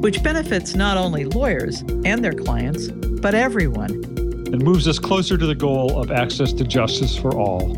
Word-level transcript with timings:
which 0.00 0.22
benefits 0.22 0.74
not 0.74 0.96
only 0.96 1.24
lawyers 1.24 1.80
and 2.04 2.24
their 2.24 2.32
clients, 2.32 2.88
but 2.88 3.34
everyone. 3.34 3.90
And 3.90 4.62
moves 4.62 4.86
us 4.86 4.98
closer 4.98 5.36
to 5.38 5.46
the 5.46 5.54
goal 5.54 6.00
of 6.00 6.10
access 6.10 6.52
to 6.52 6.64
justice 6.64 7.16
for 7.16 7.36
all. 7.36 7.74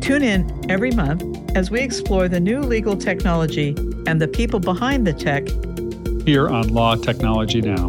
Tune 0.00 0.22
in 0.22 0.70
every 0.70 0.90
month 0.92 1.24
as 1.56 1.70
we 1.70 1.80
explore 1.80 2.28
the 2.28 2.38
new 2.38 2.60
legal 2.60 2.96
technology 2.96 3.74
and 4.06 4.20
the 4.20 4.28
people 4.28 4.60
behind 4.60 5.06
the 5.06 5.12
tech 5.12 5.48
here 6.26 6.48
on 6.48 6.68
Law 6.68 6.94
Technology 6.94 7.60
Now. 7.60 7.88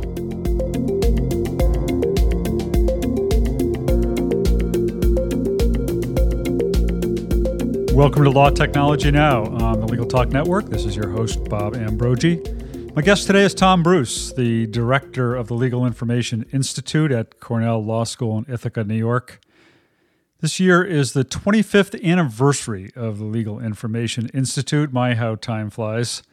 Welcome 7.94 8.24
to 8.24 8.30
Law 8.30 8.50
Technology 8.52 9.12
Now 9.12 9.44
on 9.46 9.80
the 9.80 9.88
Legal 9.88 10.06
Talk 10.06 10.30
Network. 10.30 10.70
This 10.70 10.86
is 10.86 10.96
your 10.96 11.10
host, 11.10 11.44
Bob 11.46 11.76
Ambrogi. 11.76 12.57
My 12.98 13.04
guest 13.04 13.28
today 13.28 13.44
is 13.44 13.54
Tom 13.54 13.84
Bruce, 13.84 14.34
the 14.34 14.66
director 14.66 15.36
of 15.36 15.50
the 15.50 15.54
Legal 15.54 15.86
Information 15.86 16.48
Institute 16.52 17.12
at 17.12 17.40
Cornell 17.40 17.80
Law 17.86 18.06
School 18.06 18.40
in 18.40 18.52
Ithaca, 18.52 18.84
New 18.84 18.96
York. 18.96 19.40
This 20.42 20.60
year 20.60 20.84
is 20.84 21.14
the 21.14 21.24
25th 21.24 22.04
anniversary 22.04 22.90
of 22.96 23.20
the 23.20 23.26
Legal 23.26 23.60
Information 23.60 24.30
Institute. 24.30 24.92
My, 24.92 25.14
how 25.14 25.36
time 25.36 25.70
flies. 25.70 26.24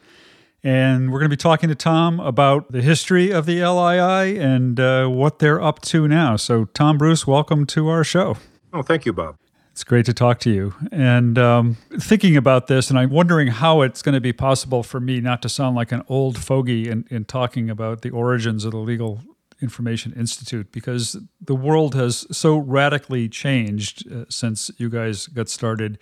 And 0.63 1.13
we're 1.13 1.19
going 1.19 1.29
to 1.29 1.37
be 1.37 1.39
talking 1.39 1.69
to 1.69 1.75
Tom 1.75 2.19
about 2.19 2.73
the 2.73 2.81
history 2.81 3.31
of 3.31 3.45
the 3.45 3.57
LII 3.57 4.39
and 4.39 4.81
uh, 4.81 5.09
what 5.09 5.41
they're 5.41 5.61
up 5.61 5.83
to 5.83 6.09
now. 6.09 6.37
So, 6.37 6.65
Tom 6.65 6.97
Bruce, 6.97 7.27
welcome 7.27 7.67
to 7.67 7.89
our 7.89 8.05
show. 8.05 8.39
Oh, 8.73 8.81
thank 8.81 9.05
you, 9.05 9.13
Bob. 9.13 9.37
It's 9.75 9.83
great 9.83 10.07
to 10.07 10.15
talk 10.15 10.39
to 10.39 10.51
you. 10.51 10.73
And 10.93 11.37
um, 11.37 11.77
thinking 11.99 12.37
about 12.37 12.69
this, 12.69 12.91
and 12.91 12.99
I'm 12.99 13.11
wondering 13.11 13.49
how 13.49 13.81
it's 13.81 14.03
going 14.03 14.13
to 14.13 14.21
be 14.21 14.33
possible 14.33 14.85
for 14.85 15.01
me 15.01 15.21
not 15.21 15.43
to 15.43 15.49
sound 15.49 15.75
like 15.75 15.91
an 15.91 16.05
old 16.09 16.39
fogey 16.39 16.89
in, 16.89 17.09
in 17.11 17.25
talking 17.25 17.69
about 17.69 18.03
the 18.03 18.11
origins 18.11 18.65
of 18.65 18.71
the 18.71 18.79
Legal 18.79 19.23
Information 19.61 20.13
Institute, 20.13 20.71
because 20.71 21.17
the 21.41 21.57
world 21.57 21.97
has 21.97 22.25
so 22.31 22.57
radically 22.57 23.29
changed 23.29 24.09
uh, 24.13 24.27
since 24.29 24.71
you 24.79 24.89
guys 24.89 25.27
got 25.27 25.49
started 25.49 25.99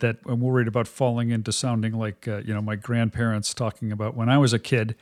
that 0.00 0.16
I'm 0.26 0.40
worried 0.40 0.66
about 0.66 0.88
falling 0.88 1.30
into 1.30 1.52
sounding 1.52 1.92
like 1.92 2.26
uh, 2.26 2.38
you 2.38 2.52
know 2.52 2.60
my 2.60 2.74
grandparents 2.74 3.54
talking 3.54 3.92
about 3.92 4.16
when 4.16 4.30
I 4.30 4.38
was 4.38 4.52
a 4.52 4.58
kid. 4.58 4.96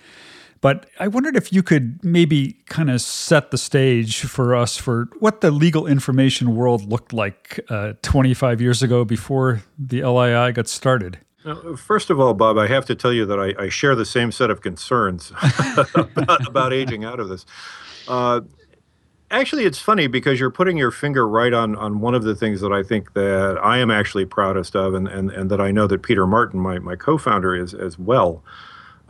But 0.61 0.87
I 0.99 1.09
wondered 1.09 1.37
if 1.37 1.53
you 1.53 1.63
could 1.63 2.05
maybe 2.05 2.59
kind 2.67 2.91
of 2.91 3.01
set 3.01 3.51
the 3.51 3.57
stage 3.57 4.21
for 4.21 4.55
us 4.55 4.77
for 4.77 5.09
what 5.19 5.41
the 5.41 5.51
legal 5.51 5.87
information 5.87 6.55
world 6.55 6.91
looked 6.91 7.13
like 7.13 7.61
uh, 7.71 7.95
25 8.03 8.61
years 8.61 8.83
ago 8.83 9.05
before 9.05 9.63
the 9.79 10.03
LII 10.03 10.53
got 10.53 10.69
started. 10.69 11.19
first 11.79 12.11
of 12.11 12.21
all, 12.21 12.35
Bob, 12.35 12.59
I 12.59 12.67
have 12.67 12.85
to 12.87 12.95
tell 12.95 13.13
you 13.13 13.25
that 13.25 13.41
I, 13.41 13.55
I 13.65 13.69
share 13.71 13.95
the 13.95 14.05
same 14.05 14.31
set 14.31 14.51
of 14.51 14.61
concerns 14.61 15.33
about, 15.95 16.47
about, 16.47 16.73
aging 16.75 17.05
out 17.05 17.19
of 17.21 17.31
this. 17.31 17.47
Uh, 18.07 18.43
actually, 19.31 19.65
it's 19.65 19.79
funny 19.79 20.09
because 20.09 20.39
you're 20.39 20.51
putting 20.51 20.77
your 20.77 20.91
finger 20.91 21.27
right 21.27 21.55
on, 21.55 21.75
on 21.77 22.01
one 22.01 22.15
of 22.15 22.25
the 22.25 22.35
things 22.35 22.61
that 22.61 22.73
I 22.73 22.83
think 22.83 23.15
that 23.15 23.59
I 23.63 23.79
am 23.79 23.91
actually 23.91 24.27
proudest 24.27 24.77
of, 24.77 24.93
and, 24.93 25.09
and, 25.09 25.31
and 25.31 25.51
that 25.51 25.61
I 25.63 25.71
know 25.71 25.87
that 25.87 26.03
Peter 26.03 26.27
Martin, 26.27 26.61
my, 26.61 26.79
my 26.79 26.97
co-founder, 26.97 27.55
is 27.55 27.73
as 27.73 27.99
well. 27.99 28.45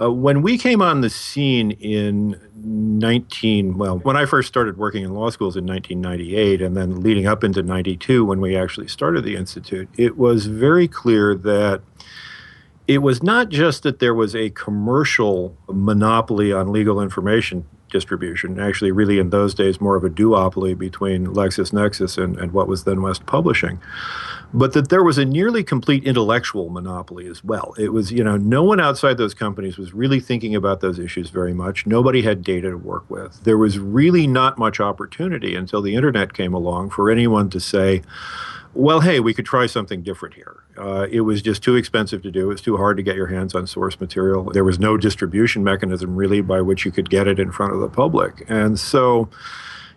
Uh, 0.00 0.10
when 0.10 0.40
we 0.40 0.56
came 0.56 0.80
on 0.80 1.02
the 1.02 1.10
scene 1.10 1.72
in 1.72 2.40
19, 2.54 3.76
well, 3.76 3.98
when 3.98 4.16
I 4.16 4.24
first 4.24 4.48
started 4.48 4.78
working 4.78 5.04
in 5.04 5.12
law 5.12 5.28
schools 5.28 5.56
in 5.56 5.66
1998, 5.66 6.62
and 6.62 6.76
then 6.76 7.02
leading 7.02 7.26
up 7.26 7.44
into 7.44 7.62
92 7.62 8.24
when 8.24 8.40
we 8.40 8.56
actually 8.56 8.88
started 8.88 9.24
the 9.24 9.36
Institute, 9.36 9.88
it 9.98 10.16
was 10.16 10.46
very 10.46 10.88
clear 10.88 11.34
that 11.34 11.82
it 12.88 12.98
was 12.98 13.22
not 13.22 13.50
just 13.50 13.82
that 13.82 13.98
there 13.98 14.14
was 14.14 14.34
a 14.34 14.50
commercial 14.50 15.56
monopoly 15.68 16.52
on 16.52 16.72
legal 16.72 17.00
information 17.00 17.66
distribution, 17.90 18.58
actually, 18.58 18.92
really 18.92 19.18
in 19.18 19.30
those 19.30 19.52
days, 19.52 19.80
more 19.80 19.96
of 19.96 20.04
a 20.04 20.10
duopoly 20.10 20.78
between 20.78 21.26
LexisNexis 21.26 22.22
and, 22.22 22.38
and 22.38 22.52
what 22.52 22.68
was 22.68 22.84
then 22.84 23.02
West 23.02 23.26
Publishing 23.26 23.80
but 24.52 24.72
that 24.72 24.88
there 24.88 25.04
was 25.04 25.18
a 25.18 25.24
nearly 25.24 25.62
complete 25.62 26.04
intellectual 26.04 26.68
monopoly 26.70 27.26
as 27.26 27.44
well. 27.44 27.74
It 27.78 27.92
was, 27.92 28.10
you 28.10 28.24
know, 28.24 28.36
no 28.36 28.62
one 28.62 28.80
outside 28.80 29.16
those 29.16 29.34
companies 29.34 29.78
was 29.78 29.94
really 29.94 30.20
thinking 30.20 30.54
about 30.54 30.80
those 30.80 30.98
issues 30.98 31.30
very 31.30 31.54
much. 31.54 31.86
Nobody 31.86 32.22
had 32.22 32.42
data 32.42 32.70
to 32.70 32.76
work 32.76 33.08
with. 33.08 33.42
There 33.44 33.58
was 33.58 33.78
really 33.78 34.26
not 34.26 34.58
much 34.58 34.80
opportunity 34.80 35.54
until 35.54 35.82
the 35.82 35.94
internet 35.94 36.34
came 36.34 36.54
along 36.54 36.90
for 36.90 37.10
anyone 37.10 37.50
to 37.50 37.60
say, 37.60 38.02
well, 38.72 39.00
hey, 39.00 39.18
we 39.18 39.34
could 39.34 39.46
try 39.46 39.66
something 39.66 40.02
different 40.02 40.34
here. 40.34 40.62
Uh, 40.78 41.06
it 41.10 41.22
was 41.22 41.42
just 41.42 41.62
too 41.62 41.74
expensive 41.74 42.22
to 42.22 42.30
do. 42.30 42.44
It 42.44 42.52
was 42.52 42.60
too 42.60 42.76
hard 42.76 42.96
to 42.98 43.02
get 43.02 43.16
your 43.16 43.26
hands 43.26 43.54
on 43.54 43.66
source 43.66 43.98
material. 44.00 44.44
There 44.44 44.64
was 44.64 44.78
no 44.78 44.96
distribution 44.96 45.64
mechanism 45.64 46.14
really 46.14 46.40
by 46.40 46.60
which 46.60 46.84
you 46.84 46.92
could 46.92 47.10
get 47.10 47.26
it 47.26 47.40
in 47.40 47.50
front 47.50 47.74
of 47.74 47.80
the 47.80 47.88
public. 47.88 48.44
And 48.48 48.78
so, 48.78 49.28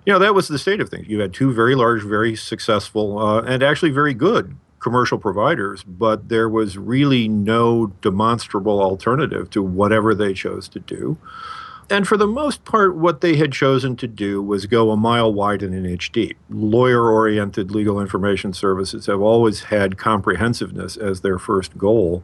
you 0.05 0.13
know, 0.13 0.19
that 0.19 0.35
was 0.35 0.47
the 0.47 0.59
state 0.59 0.81
of 0.81 0.89
things. 0.89 1.07
You 1.07 1.19
had 1.19 1.33
two 1.33 1.53
very 1.53 1.75
large, 1.75 2.03
very 2.03 2.35
successful, 2.35 3.17
uh, 3.19 3.41
and 3.41 3.63
actually 3.63 3.91
very 3.91 4.13
good 4.13 4.55
commercial 4.79 5.17
providers, 5.17 5.81
but 5.83 6.27
there 6.27 6.49
was 6.49 6.77
really 6.77 7.27
no 7.29 7.87
demonstrable 8.01 8.81
alternative 8.81 9.49
to 9.49 9.63
whatever 9.63 10.13
they 10.13 10.33
chose 10.33 10.67
to 10.67 10.79
do. 10.79 11.17
And 11.89 12.07
for 12.07 12.17
the 12.17 12.27
most 12.27 12.65
part, 12.65 12.95
what 12.95 13.21
they 13.21 13.37
had 13.37 13.53
chosen 13.53 13.95
to 13.97 14.07
do 14.07 14.41
was 14.41 14.65
go 14.65 14.91
a 14.91 14.97
mile 14.97 15.33
wide 15.33 15.63
and 15.63 15.73
an 15.73 15.85
inch 15.85 16.11
deep. 16.11 16.37
Lawyer 16.49 17.09
oriented 17.09 17.71
legal 17.71 17.99
information 17.99 18.51
services 18.51 19.05
have 19.05 19.21
always 19.21 19.63
had 19.63 19.97
comprehensiveness 19.97 20.97
as 20.97 21.21
their 21.21 21.39
first 21.39 21.77
goal. 21.77 22.23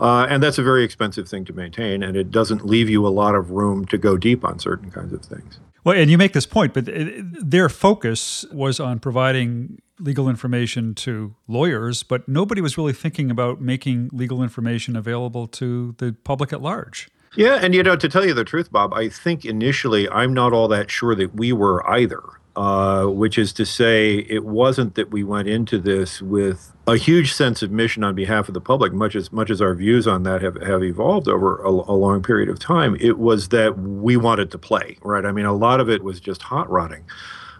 Uh, 0.00 0.26
and 0.28 0.42
that's 0.42 0.58
a 0.58 0.62
very 0.62 0.84
expensive 0.84 1.28
thing 1.28 1.44
to 1.44 1.52
maintain, 1.52 2.02
and 2.02 2.16
it 2.16 2.30
doesn't 2.30 2.66
leave 2.66 2.88
you 2.88 3.06
a 3.06 3.08
lot 3.08 3.34
of 3.34 3.50
room 3.50 3.84
to 3.86 3.98
go 3.98 4.16
deep 4.16 4.44
on 4.44 4.58
certain 4.58 4.90
kinds 4.90 5.12
of 5.12 5.24
things. 5.24 5.60
Well, 5.84 5.96
and 5.96 6.10
you 6.10 6.18
make 6.18 6.32
this 6.32 6.46
point, 6.46 6.74
but 6.74 6.88
their 6.88 7.68
focus 7.68 8.44
was 8.52 8.78
on 8.78 9.00
providing 9.00 9.80
legal 9.98 10.28
information 10.28 10.94
to 10.94 11.34
lawyers, 11.48 12.02
but 12.02 12.28
nobody 12.28 12.60
was 12.60 12.78
really 12.78 12.92
thinking 12.92 13.30
about 13.30 13.60
making 13.60 14.10
legal 14.12 14.42
information 14.42 14.96
available 14.96 15.46
to 15.48 15.94
the 15.98 16.14
public 16.24 16.52
at 16.52 16.62
large. 16.62 17.08
Yeah, 17.34 17.58
and 17.62 17.74
you 17.74 17.82
know, 17.82 17.96
to 17.96 18.08
tell 18.08 18.26
you 18.26 18.34
the 18.34 18.44
truth, 18.44 18.70
Bob, 18.70 18.92
I 18.92 19.08
think 19.08 19.44
initially 19.44 20.08
I'm 20.08 20.34
not 20.34 20.52
all 20.52 20.68
that 20.68 20.90
sure 20.90 21.14
that 21.14 21.34
we 21.34 21.52
were 21.52 21.88
either 21.88 22.22
uh, 22.56 23.06
which 23.06 23.38
is 23.38 23.52
to 23.54 23.64
say, 23.64 24.26
it 24.28 24.44
wasn't 24.44 24.94
that 24.94 25.10
we 25.10 25.24
went 25.24 25.48
into 25.48 25.78
this 25.78 26.20
with 26.20 26.72
a 26.86 26.96
huge 26.96 27.32
sense 27.32 27.62
of 27.62 27.70
mission 27.70 28.04
on 28.04 28.14
behalf 28.14 28.48
of 28.48 28.54
the 28.54 28.60
public, 28.60 28.92
much 28.92 29.16
as 29.16 29.32
much 29.32 29.50
as 29.50 29.62
our 29.62 29.74
views 29.74 30.06
on 30.06 30.24
that 30.24 30.42
have, 30.42 30.60
have 30.62 30.82
evolved 30.82 31.28
over 31.28 31.62
a, 31.62 31.68
a 31.68 31.96
long 31.96 32.22
period 32.22 32.48
of 32.48 32.58
time. 32.58 32.96
It 33.00 33.18
was 33.18 33.48
that 33.48 33.78
we 33.78 34.16
wanted 34.16 34.50
to 34.50 34.58
play, 34.58 34.98
right? 35.02 35.24
I 35.24 35.32
mean, 35.32 35.46
a 35.46 35.52
lot 35.52 35.80
of 35.80 35.88
it 35.88 36.02
was 36.02 36.20
just 36.20 36.42
hot 36.42 36.68
rodding. 36.68 37.04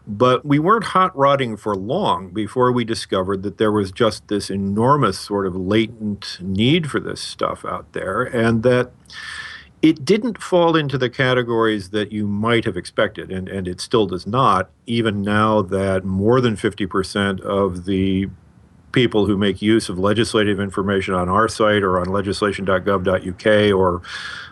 But 0.06 0.44
we 0.44 0.58
weren't 0.58 0.84
hot 0.84 1.16
rodding 1.16 1.56
for 1.56 1.76
long 1.76 2.31
before 2.31 2.72
we 2.72 2.84
discovered 2.84 3.44
that 3.44 3.58
there 3.58 3.70
was 3.70 3.92
just 3.92 4.26
this 4.26 4.50
enormous 4.50 5.19
sort 5.19 5.47
of 5.47 5.54
latent 5.54 6.38
need 6.41 6.91
for 6.91 6.98
this 6.98 7.20
stuff 7.20 7.64
out 7.64 7.92
there, 7.92 8.25
and 8.25 8.64
that 8.64 8.91
it 9.82 10.04
didn't 10.04 10.41
fall 10.41 10.76
into 10.76 10.96
the 10.96 11.11
categories 11.11 11.90
that 11.90 12.12
you 12.12 12.29
might 12.29 12.64
have 12.64 12.76
expected, 12.76 13.32
and, 13.32 13.49
and 13.49 13.67
it 13.67 13.81
still 13.81 14.06
does 14.06 14.26
not, 14.26 14.70
even 14.87 15.23
now 15.23 15.61
that 15.61 16.05
more 16.05 16.40
than 16.40 16.56
50% 16.56 17.40
of 17.40 17.84
the 17.84 18.31
people 18.93 19.26
who 19.26 19.37
make 19.37 19.61
use 19.61 19.88
of 19.88 19.99
legislative 19.99 20.61
information 20.61 21.14
on 21.14 21.29
our 21.29 21.49
site 21.49 21.82
or 21.82 21.99
on 21.99 22.06
legislation.gov.uk 22.06 23.76
or 23.76 24.02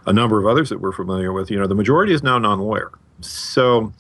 a 0.07 0.13
number 0.13 0.41
of 0.41 0.47
others 0.47 0.69
that 0.71 0.81
we're 0.81 0.93
familiar 0.93 1.33
with, 1.33 1.51
you 1.51 1.59
know, 1.59 1.67
the 1.67 1.75
majority 1.75 2.13
is 2.13 2.23
now 2.23 2.39
non 2.39 2.59
lawyer. 2.59 2.91
So, 3.21 3.93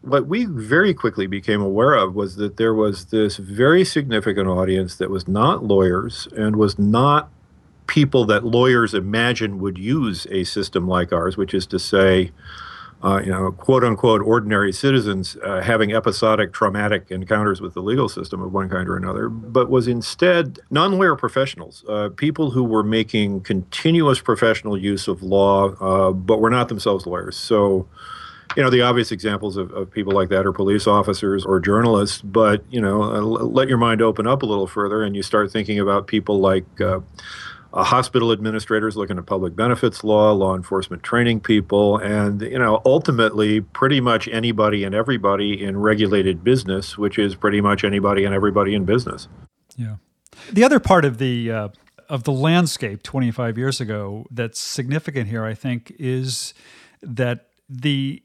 what 0.00 0.26
we 0.26 0.44
very 0.44 0.94
quickly 0.94 1.26
became 1.26 1.60
aware 1.60 1.94
of 1.94 2.14
was 2.14 2.36
that 2.36 2.56
there 2.58 2.74
was 2.74 3.06
this 3.06 3.38
very 3.38 3.84
significant 3.84 4.46
audience 4.46 4.96
that 4.96 5.10
was 5.10 5.26
not 5.26 5.64
lawyers 5.64 6.28
and 6.36 6.56
was 6.56 6.78
not 6.78 7.30
people 7.86 8.24
that 8.26 8.44
lawyers 8.44 8.94
imagine 8.94 9.58
would 9.58 9.78
use 9.78 10.26
a 10.30 10.44
system 10.44 10.88
like 10.88 11.12
ours, 11.12 11.36
which 11.36 11.54
is 11.54 11.66
to 11.66 11.78
say, 11.78 12.32
uh, 13.02 13.20
you 13.22 13.30
know, 13.30 13.52
quote 13.52 13.84
unquote, 13.84 14.22
ordinary 14.22 14.72
citizens 14.72 15.36
uh, 15.44 15.60
having 15.60 15.92
episodic 15.92 16.52
traumatic 16.54 17.10
encounters 17.10 17.60
with 17.60 17.74
the 17.74 17.82
legal 17.82 18.08
system 18.08 18.40
of 18.40 18.52
one 18.52 18.68
kind 18.70 18.88
or 18.88 18.96
another, 18.96 19.28
but 19.28 19.68
was 19.68 19.86
instead 19.86 20.58
non 20.70 20.92
lawyer 20.96 21.14
professionals, 21.14 21.84
uh, 21.88 22.08
people 22.16 22.50
who 22.50 22.64
were 22.64 22.82
making 22.82 23.42
continuous 23.42 24.20
professional 24.20 24.78
use 24.78 25.06
of 25.06 25.22
law, 25.22 25.74
uh, 25.74 26.12
but 26.12 26.40
were 26.40 26.50
not 26.50 26.68
themselves 26.68 27.06
lawyers. 27.06 27.36
So, 27.36 27.86
you 28.56 28.62
know, 28.62 28.70
the 28.70 28.80
obvious 28.80 29.12
examples 29.12 29.58
of, 29.58 29.70
of 29.72 29.90
people 29.90 30.14
like 30.14 30.30
that 30.30 30.46
are 30.46 30.52
police 30.52 30.86
officers 30.86 31.44
or 31.44 31.60
journalists. 31.60 32.22
But, 32.22 32.64
you 32.70 32.80
know, 32.80 33.02
uh, 33.02 33.20
let 33.20 33.68
your 33.68 33.78
mind 33.78 34.00
open 34.00 34.26
up 34.26 34.42
a 34.42 34.46
little 34.46 34.66
further 34.66 35.02
and 35.02 35.14
you 35.14 35.22
start 35.22 35.52
thinking 35.52 35.78
about 35.78 36.06
people 36.06 36.40
like 36.40 36.64
uh, 37.74 37.82
hospital 37.82 38.30
administrators 38.30 38.96
looking 38.96 39.18
at 39.18 39.26
public 39.26 39.56
benefits 39.56 40.04
law, 40.04 40.30
law 40.32 40.54
enforcement 40.54 41.02
training 41.02 41.40
people, 41.40 41.98
and, 41.98 42.40
you 42.40 42.58
know, 42.58 42.80
ultimately 42.86 43.60
pretty 43.60 44.00
much 44.00 44.28
anybody 44.28 44.84
and 44.84 44.94
everybody 44.94 45.62
in 45.62 45.76
regulated 45.76 46.44
business, 46.44 46.96
which 46.96 47.18
is 47.18 47.34
pretty 47.34 47.60
much 47.60 47.82
anybody 47.82 48.24
and 48.24 48.32
everybody 48.32 48.74
in 48.74 48.84
business. 48.84 49.26
Yeah. 49.76 49.96
The 50.52 50.62
other 50.62 50.78
part 50.78 51.04
of 51.04 51.18
the 51.18 51.50
uh, 51.50 51.68
of 52.08 52.22
the 52.22 52.32
landscape 52.32 53.02
25 53.02 53.58
years 53.58 53.80
ago 53.80 54.26
that's 54.30 54.60
significant 54.60 55.28
here, 55.28 55.44
I 55.44 55.54
think, 55.54 55.92
is 55.98 56.54
that 57.02 57.48
the 57.68 58.22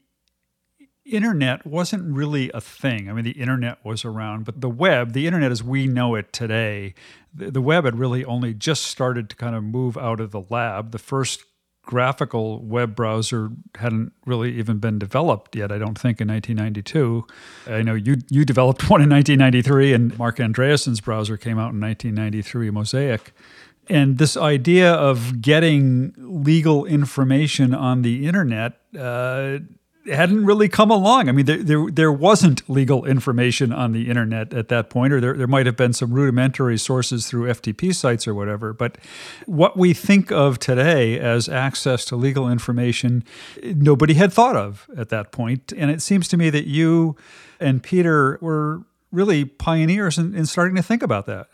internet 1.05 1.65
wasn't 1.65 2.13
really 2.13 2.51
a 2.53 2.61
thing. 2.61 3.09
I 3.09 3.13
mean, 3.13 3.23
the 3.23 3.31
internet 3.31 3.83
was 3.83 4.05
around, 4.05 4.45
but 4.45 4.61
the 4.61 4.69
web, 4.69 5.13
the 5.13 5.25
internet 5.25 5.51
as 5.51 5.63
we 5.63 5.87
know 5.87 6.15
it 6.15 6.31
today, 6.31 6.93
the, 7.33 7.61
web 7.61 7.85
had 7.85 7.97
really 7.97 8.25
only 8.25 8.53
just 8.53 8.83
started 8.83 9.29
to 9.29 9.35
kind 9.35 9.55
of 9.55 9.63
move 9.63 9.97
out 9.97 10.19
of 10.19 10.31
the 10.31 10.43
lab. 10.49 10.91
The 10.91 10.99
first 10.99 11.43
graphical 11.83 12.59
web 12.61 12.95
browser 12.95 13.49
hadn't 13.75 14.13
really 14.25 14.57
even 14.59 14.77
been 14.77 14.99
developed 14.99 15.55
yet, 15.55 15.71
I 15.71 15.79
don't 15.79 15.97
think, 15.97 16.21
in 16.21 16.27
1992. 16.27 17.25
I 17.67 17.81
know 17.81 17.95
you, 17.95 18.17
you 18.29 18.45
developed 18.45 18.89
one 18.89 19.01
in 19.01 19.09
1993, 19.09 19.93
and 19.93 20.17
Marc 20.17 20.37
Andreessen's 20.37 21.01
browser 21.01 21.37
came 21.37 21.57
out 21.57 21.73
in 21.73 21.79
1993, 21.79 22.69
Mosaic. 22.69 23.33
And 23.87 24.19
this 24.19 24.37
idea 24.37 24.93
of 24.93 25.41
getting 25.41 26.13
legal 26.17 26.85
information 26.85 27.73
on 27.73 28.03
the 28.03 28.27
internet 28.27 28.73
uh, 28.97 29.57
hadn't 30.09 30.45
really 30.45 30.69
come 30.69 30.91
along. 30.91 31.29
I 31.29 31.31
mean, 31.31 31.45
there, 31.45 31.63
there, 31.63 31.85
there 31.91 32.11
wasn't 32.11 32.67
legal 32.69 33.05
information 33.05 33.71
on 33.71 33.91
the 33.91 34.09
internet 34.09 34.53
at 34.53 34.67
that 34.69 34.89
point, 34.89 35.13
or 35.13 35.21
there, 35.21 35.33
there 35.35 35.47
might 35.47 35.65
have 35.65 35.75
been 35.75 35.93
some 35.93 36.11
rudimentary 36.11 36.77
sources 36.77 37.27
through 37.27 37.47
FTP 37.47 37.93
sites 37.93 38.27
or 38.27 38.33
whatever. 38.33 38.73
But 38.73 38.97
what 39.45 39.77
we 39.77 39.93
think 39.93 40.31
of 40.31 40.59
today 40.59 41.19
as 41.19 41.49
access 41.49 42.05
to 42.05 42.15
legal 42.15 42.49
information, 42.49 43.23
nobody 43.63 44.15
had 44.15 44.33
thought 44.33 44.55
of 44.55 44.89
at 44.97 45.09
that 45.09 45.31
point. 45.31 45.73
And 45.75 45.91
it 45.91 46.01
seems 46.01 46.27
to 46.29 46.37
me 46.37 46.49
that 46.49 46.67
you 46.67 47.15
and 47.59 47.83
Peter 47.83 48.37
were 48.41 48.83
really 49.11 49.45
pioneers 49.45 50.17
in, 50.17 50.35
in, 50.35 50.45
starting 50.45 50.75
to 50.75 50.83
think 50.83 51.01
about 51.01 51.25
that. 51.25 51.47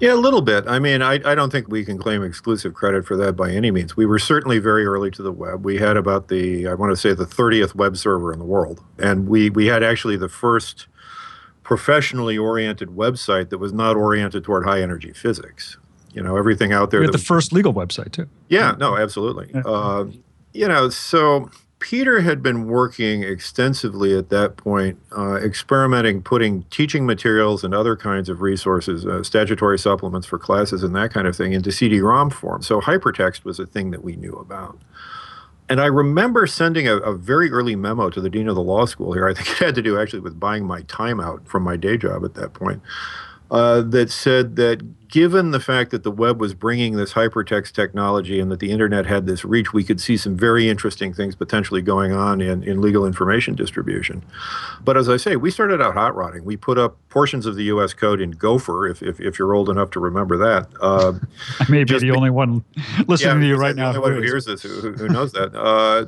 Yeah, 0.00 0.14
a 0.14 0.16
little 0.16 0.40
bit. 0.40 0.64
I 0.66 0.78
mean, 0.78 1.02
I, 1.02 1.14
I 1.24 1.34
don't 1.34 1.50
think 1.50 1.68
we 1.68 1.84
can 1.84 1.98
claim 1.98 2.22
exclusive 2.22 2.74
credit 2.74 3.04
for 3.04 3.16
that 3.16 3.34
by 3.34 3.50
any 3.50 3.70
means. 3.70 3.96
We 3.96 4.06
were 4.06 4.18
certainly 4.18 4.58
very 4.58 4.86
early 4.86 5.10
to 5.12 5.22
the 5.22 5.32
web. 5.32 5.64
We 5.64 5.76
had 5.76 5.96
about 5.96 6.28
the, 6.28 6.66
I 6.66 6.74
want 6.74 6.92
to 6.92 6.96
say, 6.96 7.12
the 7.12 7.26
30th 7.26 7.74
web 7.74 7.96
server 7.96 8.32
in 8.32 8.38
the 8.38 8.44
world. 8.44 8.82
And 8.98 9.28
we, 9.28 9.50
we 9.50 9.66
had 9.66 9.82
actually 9.82 10.16
the 10.16 10.28
first 10.28 10.86
professionally 11.62 12.38
oriented 12.38 12.90
website 12.90 13.50
that 13.50 13.58
was 13.58 13.72
not 13.72 13.96
oriented 13.96 14.44
toward 14.44 14.64
high 14.64 14.80
energy 14.80 15.12
physics. 15.12 15.76
You 16.12 16.22
know, 16.22 16.36
everything 16.36 16.72
out 16.72 16.90
there. 16.90 17.00
We 17.00 17.06
had 17.06 17.14
the 17.14 17.18
first 17.18 17.52
legal 17.52 17.74
website, 17.74 18.12
too. 18.12 18.28
Yeah, 18.48 18.76
no, 18.78 18.96
absolutely. 18.96 19.50
Yeah. 19.52 19.62
Uh, 19.62 20.06
you 20.52 20.68
know, 20.68 20.88
so 20.88 21.50
Peter 21.84 22.22
had 22.22 22.42
been 22.42 22.66
working 22.66 23.22
extensively 23.22 24.16
at 24.16 24.30
that 24.30 24.56
point, 24.56 24.98
uh, 25.14 25.34
experimenting, 25.34 26.22
putting 26.22 26.62
teaching 26.70 27.04
materials 27.04 27.62
and 27.62 27.74
other 27.74 27.94
kinds 27.94 28.30
of 28.30 28.40
resources, 28.40 29.04
uh, 29.04 29.22
statutory 29.22 29.78
supplements 29.78 30.26
for 30.26 30.38
classes 30.38 30.82
and 30.82 30.96
that 30.96 31.12
kind 31.12 31.26
of 31.26 31.36
thing, 31.36 31.52
into 31.52 31.70
CD-ROM 31.70 32.30
form. 32.30 32.62
So 32.62 32.80
hypertext 32.80 33.44
was 33.44 33.58
a 33.58 33.66
thing 33.66 33.90
that 33.90 34.02
we 34.02 34.16
knew 34.16 34.32
about. 34.32 34.78
And 35.68 35.78
I 35.78 35.84
remember 35.84 36.46
sending 36.46 36.88
a, 36.88 36.96
a, 36.96 37.14
very 37.14 37.50
early 37.50 37.76
memo 37.76 38.08
to 38.08 38.20
the 38.22 38.30
dean 38.30 38.48
of 38.48 38.54
the 38.54 38.62
law 38.62 38.86
school 38.86 39.12
here. 39.12 39.28
I 39.28 39.34
think 39.34 39.50
it 39.50 39.58
had 39.58 39.74
to 39.74 39.82
do 39.82 40.00
actually 40.00 40.20
with 40.20 40.40
buying 40.40 40.64
my 40.64 40.80
time 40.82 41.20
out 41.20 41.46
from 41.46 41.64
my 41.64 41.76
day 41.76 41.98
job 41.98 42.24
at 42.24 42.32
that 42.32 42.54
point 42.54 42.80
uh, 43.50 43.82
that 43.82 44.10
said 44.10 44.56
that 44.56 45.03
given 45.14 45.52
the 45.52 45.60
fact 45.60 45.92
that 45.92 46.02
the 46.02 46.10
web 46.10 46.40
was 46.40 46.54
bringing 46.54 46.96
this 46.96 47.12
hypertext 47.12 47.70
technology 47.70 48.40
and 48.40 48.50
that 48.50 48.58
the 48.58 48.72
internet 48.72 49.06
had 49.06 49.26
this 49.26 49.44
reach, 49.44 49.72
we 49.72 49.84
could 49.84 50.00
see 50.00 50.16
some 50.16 50.36
very 50.36 50.68
interesting 50.68 51.14
things 51.14 51.36
potentially 51.36 51.80
going 51.80 52.10
on 52.10 52.40
in, 52.40 52.64
in 52.64 52.80
legal 52.80 53.06
information 53.06 53.54
distribution. 53.54 54.24
But 54.84 54.96
as 54.96 55.08
I 55.08 55.16
say, 55.16 55.36
we 55.36 55.52
started 55.52 55.80
out 55.80 55.94
hot 55.94 56.16
rodding. 56.16 56.44
We 56.44 56.56
put 56.56 56.78
up 56.78 56.96
portions 57.10 57.46
of 57.46 57.54
the 57.54 57.62
U.S. 57.62 57.94
code 57.94 58.20
in 58.20 58.32
Gopher, 58.32 58.88
if, 58.88 59.04
if, 59.04 59.20
if 59.20 59.38
you're 59.38 59.54
old 59.54 59.70
enough 59.70 59.92
to 59.92 60.00
remember 60.00 60.36
that. 60.36 60.66
Uh, 60.80 61.12
I 61.60 61.70
may 61.70 61.84
be 61.84 61.94
the 61.94 62.00
be, 62.00 62.10
only 62.10 62.30
one 62.30 62.64
listening 63.06 63.36
yeah, 63.36 63.40
to 63.42 63.46
you 63.46 63.56
right 63.56 63.76
now. 63.76 63.92
Who 63.92 64.20
hears 64.20 64.46
this, 64.46 64.62
who, 64.62 64.94
who 64.94 65.08
knows 65.08 65.30
that. 65.30 65.54
Uh, 65.54 66.06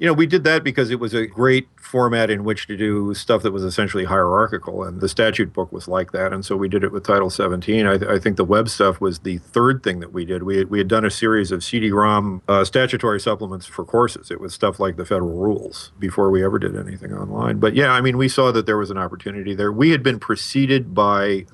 you 0.00 0.06
know, 0.06 0.14
we 0.14 0.26
did 0.26 0.44
that 0.44 0.64
because 0.64 0.90
it 0.90 0.98
was 0.98 1.12
a 1.12 1.26
great 1.26 1.68
format 1.76 2.30
in 2.30 2.42
which 2.42 2.66
to 2.68 2.74
do 2.74 3.12
stuff 3.12 3.42
that 3.42 3.52
was 3.52 3.62
essentially 3.62 4.04
hierarchical, 4.06 4.82
and 4.82 5.02
the 5.02 5.10
statute 5.10 5.52
book 5.52 5.70
was 5.72 5.88
like 5.88 6.12
that. 6.12 6.32
And 6.32 6.42
so 6.42 6.56
we 6.56 6.70
did 6.70 6.82
it 6.82 6.90
with 6.90 7.04
Title 7.04 7.28
17. 7.28 7.86
I, 7.86 7.98
th- 7.98 8.10
I 8.10 8.18
think 8.18 8.38
the 8.38 8.44
web 8.44 8.70
stuff 8.70 8.98
was 8.98 9.18
the 9.18 9.36
third 9.36 9.82
thing 9.82 10.00
that 10.00 10.10
we 10.10 10.24
did. 10.24 10.42
We 10.42 10.56
had, 10.56 10.70
we 10.70 10.78
had 10.78 10.88
done 10.88 11.04
a 11.04 11.10
series 11.10 11.52
of 11.52 11.62
CD-ROM 11.62 12.40
uh, 12.48 12.64
statutory 12.64 13.20
supplements 13.20 13.66
for 13.66 13.84
courses. 13.84 14.30
It 14.30 14.40
was 14.40 14.54
stuff 14.54 14.80
like 14.80 14.96
the 14.96 15.04
federal 15.04 15.36
rules 15.36 15.92
before 15.98 16.30
we 16.30 16.42
ever 16.42 16.58
did 16.58 16.78
anything 16.78 17.12
online. 17.12 17.60
But 17.60 17.74
yeah, 17.74 17.92
I 17.92 18.00
mean, 18.00 18.16
we 18.16 18.30
saw 18.30 18.50
that 18.52 18.64
there 18.64 18.78
was 18.78 18.90
an 18.90 18.96
opportunity 18.96 19.54
there. 19.54 19.70
We 19.70 19.90
had 19.90 20.02
been 20.02 20.18
preceded 20.18 20.94
by 20.94 21.44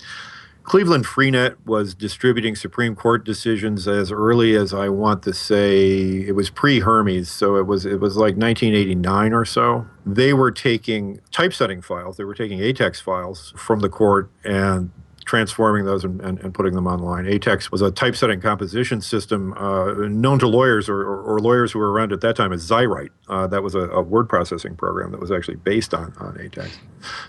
Cleveland 0.66 1.06
Freenet 1.06 1.54
was 1.64 1.94
distributing 1.94 2.56
Supreme 2.56 2.96
Court 2.96 3.24
decisions 3.24 3.86
as 3.86 4.10
early 4.10 4.56
as 4.56 4.74
I 4.74 4.88
want 4.88 5.22
to 5.22 5.32
say 5.32 6.26
it 6.26 6.34
was 6.34 6.50
pre-Hermes, 6.50 7.30
so 7.30 7.54
it 7.54 7.68
was 7.68 7.86
it 7.86 8.00
was 8.00 8.16
like 8.16 8.36
1989 8.36 9.32
or 9.32 9.44
so. 9.44 9.86
They 10.04 10.32
were 10.32 10.50
taking 10.50 11.20
typesetting 11.30 11.82
files, 11.82 12.16
they 12.16 12.24
were 12.24 12.34
taking 12.34 12.58
ATEX 12.58 13.00
files 13.00 13.54
from 13.56 13.78
the 13.78 13.88
court 13.88 14.28
and 14.44 14.90
transforming 15.26 15.84
those 15.84 16.04
and, 16.04 16.20
and, 16.22 16.38
and, 16.38 16.54
putting 16.54 16.72
them 16.74 16.86
online. 16.86 17.24
ATEX 17.24 17.70
was 17.72 17.82
a 17.82 17.90
typesetting 17.90 18.40
composition 18.40 19.00
system 19.00 19.52
uh, 19.54 19.92
known 20.08 20.38
to 20.38 20.46
lawyers 20.46 20.88
or, 20.88 21.00
or, 21.02 21.20
or, 21.22 21.38
lawyers 21.40 21.72
who 21.72 21.80
were 21.80 21.90
around 21.90 22.12
at 22.12 22.20
that 22.20 22.36
time 22.36 22.52
as 22.52 22.66
Xywrite. 22.70 23.10
Uh, 23.28 23.46
that 23.48 23.62
was 23.62 23.74
a, 23.74 23.80
a, 23.80 24.00
word 24.00 24.28
processing 24.28 24.76
program 24.76 25.10
that 25.10 25.20
was 25.20 25.32
actually 25.32 25.56
based 25.56 25.92
on, 25.92 26.14
on 26.18 26.34
ATEX. 26.34 26.70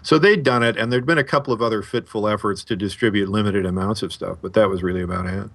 So 0.03 0.19
they'd 0.19 0.43
done 0.43 0.61
it, 0.61 0.77
and 0.77 0.93
there'd 0.93 1.07
been 1.07 1.17
a 1.17 1.23
couple 1.23 1.51
of 1.51 1.61
other 1.61 1.81
fitful 1.81 2.27
efforts 2.27 2.63
to 2.65 2.75
distribute 2.75 3.29
limited 3.29 3.65
amounts 3.65 4.03
of 4.03 4.13
stuff, 4.13 4.37
but 4.41 4.53
that 4.53 4.69
was 4.69 4.83
really 4.83 5.01
about 5.01 5.25
it. 5.25 5.49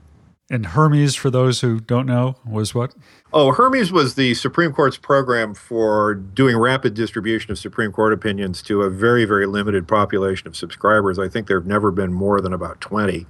And 0.51 0.67
Hermes, 0.67 1.15
for 1.15 1.31
those 1.31 1.63
who 1.63 1.81
don't 1.81 2.05
know, 2.05 2.37
was 2.45 2.75
what? 2.75 2.95
Oh, 3.33 3.53
Hermes 3.53 3.91
was 3.91 4.17
the 4.17 4.35
Supreme 4.35 4.73
Court's 4.73 4.99
program 4.99 5.55
for 5.55 6.15
doing 6.15 6.59
rapid 6.59 6.93
distribution 6.93 7.51
of 7.51 7.59
Supreme 7.59 7.91
Court 7.91 8.13
opinions 8.13 8.61
to 8.65 8.83
a 8.83 8.91
very, 8.91 9.25
very 9.25 9.47
limited 9.47 9.89
population 9.89 10.47
of 10.47 10.55
subscribers. 10.55 11.19
I 11.19 11.29
think 11.29 11.47
there 11.47 11.59
have 11.59 11.67
never 11.67 11.91
been 11.91 12.13
more 12.13 12.43
than 12.43 12.53
about 12.53 12.83
20. 12.83 13.27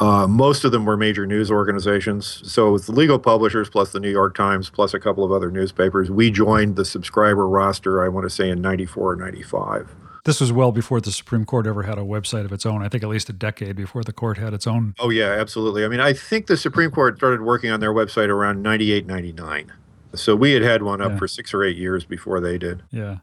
Uh, 0.00 0.26
most 0.26 0.64
of 0.64 0.72
them 0.72 0.86
were 0.86 0.96
major 0.96 1.26
news 1.26 1.50
organizations. 1.50 2.40
So 2.50 2.76
it's 2.76 2.86
the 2.86 2.92
legal 2.92 3.18
publishers 3.18 3.68
plus 3.68 3.92
the 3.92 4.00
New 4.00 4.10
York 4.10 4.34
Times 4.34 4.70
plus 4.70 4.94
a 4.94 5.00
couple 5.00 5.24
of 5.24 5.32
other 5.32 5.50
newspapers. 5.50 6.10
We 6.10 6.30
joined 6.30 6.76
the 6.76 6.84
subscriber 6.86 7.46
roster, 7.46 8.02
I 8.02 8.08
want 8.08 8.24
to 8.24 8.30
say, 8.30 8.48
in 8.48 8.62
94 8.62 9.12
or 9.12 9.16
95. 9.16 9.94
This 10.28 10.42
was 10.42 10.52
well 10.52 10.72
before 10.72 11.00
the 11.00 11.10
Supreme 11.10 11.46
Court 11.46 11.66
ever 11.66 11.84
had 11.84 11.96
a 11.96 12.02
website 12.02 12.44
of 12.44 12.52
its 12.52 12.66
own. 12.66 12.82
I 12.82 12.90
think 12.90 13.02
at 13.02 13.08
least 13.08 13.30
a 13.30 13.32
decade 13.32 13.76
before 13.76 14.04
the 14.04 14.12
court 14.12 14.36
had 14.36 14.52
its 14.52 14.66
own. 14.66 14.94
Oh, 14.98 15.08
yeah, 15.08 15.30
absolutely. 15.30 15.86
I 15.86 15.88
mean, 15.88 16.00
I 16.00 16.12
think 16.12 16.48
the 16.48 16.58
Supreme 16.58 16.90
Court 16.90 17.16
started 17.16 17.40
working 17.40 17.70
on 17.70 17.80
their 17.80 17.94
website 17.94 18.28
around 18.28 18.60
98, 18.60 19.06
99. 19.06 19.72
So 20.12 20.36
we 20.36 20.52
had 20.52 20.60
had 20.60 20.82
one 20.82 21.00
up 21.00 21.12
yeah. 21.12 21.16
for 21.16 21.28
six 21.28 21.54
or 21.54 21.64
eight 21.64 21.78
years 21.78 22.04
before 22.04 22.40
they 22.40 22.58
did. 22.58 22.82
Yeah. 22.90 23.20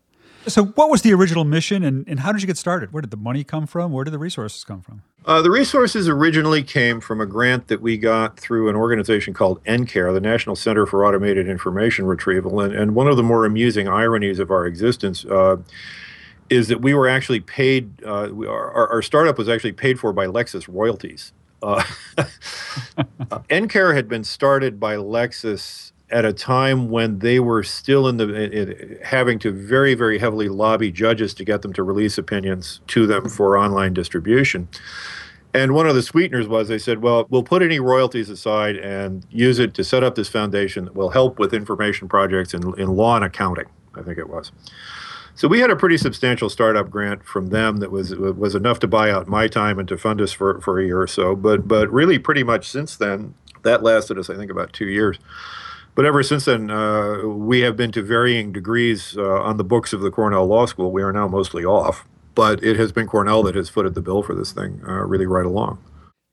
So, 0.48 0.66
what 0.66 0.90
was 0.90 1.04
the 1.04 1.14
original 1.14 1.44
mission 1.44 1.84
and, 1.84 2.08
and 2.08 2.22
how 2.22 2.32
did 2.32 2.42
you 2.42 2.48
get 2.48 2.58
started? 2.58 2.92
Where 2.92 3.02
did 3.02 3.12
the 3.12 3.18
money 3.18 3.44
come 3.44 3.68
from? 3.68 3.92
Where 3.92 4.04
did 4.04 4.12
the 4.12 4.18
resources 4.18 4.64
come 4.64 4.82
from? 4.82 5.04
Uh, 5.26 5.44
the 5.44 5.52
resources 5.52 6.10
originally 6.10 6.64
came 6.64 7.00
from 7.02 7.22
a 7.22 7.28
grant 7.28 7.68
that 7.68 7.84
we 7.84 7.98
got 7.98 8.40
through 8.40 8.68
an 8.68 8.76
organization 8.76 9.36
called 9.36 9.64
NCAIR, 9.66 10.12
the 10.12 10.20
National 10.20 10.56
Center 10.56 10.88
for 10.88 11.06
Automated 11.06 11.48
Information 11.48 12.08
Retrieval. 12.08 12.62
And, 12.62 12.74
and 12.74 12.96
one 12.96 13.08
of 13.08 13.16
the 13.16 13.22
more 13.22 13.46
amusing 13.46 13.88
ironies 13.88 14.40
of 14.40 14.50
our 14.50 14.66
existence. 14.66 15.24
Uh, 15.24 15.58
is 16.50 16.68
that 16.68 16.82
we 16.82 16.94
were 16.94 17.08
actually 17.08 17.40
paid. 17.40 18.04
Uh, 18.04 18.30
we, 18.32 18.48
our, 18.48 18.88
our, 18.88 19.02
startup 19.02 19.38
was 19.38 19.50
actually 19.50 19.72
paid 19.72 20.00
for 20.00 20.14
by 20.14 20.28
Lexis 20.28 20.68
royalties. 20.68 21.34
Uh, 21.64 21.84
NCAIR 23.50 23.96
had 23.96 24.08
been 24.08 24.24
started 24.24 24.80
by 24.80 24.96
Lexis 24.96 25.92
at 26.12 26.24
a 26.24 26.32
time 26.32 26.90
when 26.90 27.20
they 27.20 27.40
were 27.40 27.64
still 27.64 28.08
in 28.08 28.18
the 28.18 28.34
in, 28.34 29.00
having 29.04 29.40
to 29.40 29.52
very 29.52 29.96
very 29.96 30.20
heavily 30.20 30.50
lobby 30.50 30.92
judges 30.92 31.34
to 31.34 31.44
get 31.44 31.62
them 31.64 31.74
to 31.74 31.84
release 31.84 32.18
opinions 32.18 32.80
to 32.88 33.08
them 33.08 33.28
for 33.30 33.58
online 33.58 33.94
distribution. 33.94 34.68
And 35.56 35.74
one 35.74 35.88
of 35.88 35.96
the 35.96 36.02
sweeteners 36.02 36.50
was 36.50 36.68
they 36.68 36.78
said, 36.78 37.02
well, 37.02 37.28
we'll 37.30 37.42
put 37.42 37.62
any 37.62 37.80
royalties 37.80 38.30
aside 38.30 38.76
and 38.76 39.26
use 39.30 39.58
it 39.58 39.74
to 39.76 39.86
set 39.86 40.04
up 40.04 40.16
this 40.16 40.28
foundation 40.28 40.84
that 40.84 40.96
will 40.96 41.12
help 41.12 41.40
with 41.40 41.54
information 41.54 42.10
projects 42.10 42.54
in, 42.54 42.78
in 42.78 42.90
law 42.90 43.16
and 43.16 43.24
accounting, 43.24 43.68
I 43.96 44.02
think 44.02 44.18
it 44.18 44.30
was. 44.30 44.52
So 45.38 45.50
we 45.50 45.60
had 45.60 45.70
a 45.70 45.76
pretty 45.76 45.98
substantial 45.98 46.50
startup 46.50 46.90
grant 46.90 47.26
from 47.26 47.48
them 47.48 47.78
that 47.78 47.92
was 47.92 48.16
was 48.16 48.56
enough 48.56 48.80
to 48.80 48.88
buy 48.88 49.12
out 49.12 49.28
my 49.28 49.48
time 49.48 49.78
and 49.80 49.88
to 49.90 49.98
fund 49.98 50.22
us 50.22 50.32
for, 50.32 50.62
for 50.62 50.80
a 50.80 50.86
year 50.86 51.02
or 51.02 51.08
so. 51.08 51.36
But 51.36 51.68
but 51.68 51.92
really, 51.92 52.18
pretty 52.18 52.44
much 52.44 52.70
since 52.70 52.96
then, 52.96 53.36
that 53.64 53.84
lasted 53.84 54.18
us 54.18 54.30
I 54.30 54.36
think 54.36 54.50
about 54.50 54.72
two 54.72 54.88
years. 54.88 55.20
But 55.94 56.06
ever 56.06 56.24
since 56.24 56.46
then, 56.46 56.70
uh, 56.70 57.20
we 57.26 57.62
have 57.62 57.78
been 57.78 57.92
to 57.94 58.02
varying 58.02 58.52
degrees 58.52 59.18
uh, 59.18 59.42
on 59.42 59.58
the 59.58 59.64
books 59.64 59.94
of 59.94 60.02
the 60.02 60.12
Cornell 60.12 60.46
Law 60.46 60.66
School. 60.66 60.92
We 60.92 61.02
are 61.04 61.14
now 61.14 61.28
mostly 61.28 61.64
off, 61.64 62.06
but 62.34 62.62
it 62.64 62.78
has 62.78 62.92
been 62.92 63.08
Cornell 63.08 63.44
that 63.44 63.56
has 63.56 63.70
footed 63.70 63.94
the 63.94 64.02
bill 64.02 64.22
for 64.22 64.36
this 64.36 64.52
thing 64.52 64.82
uh, 64.88 65.04
really 65.04 65.26
right 65.26 65.46
along. 65.46 65.82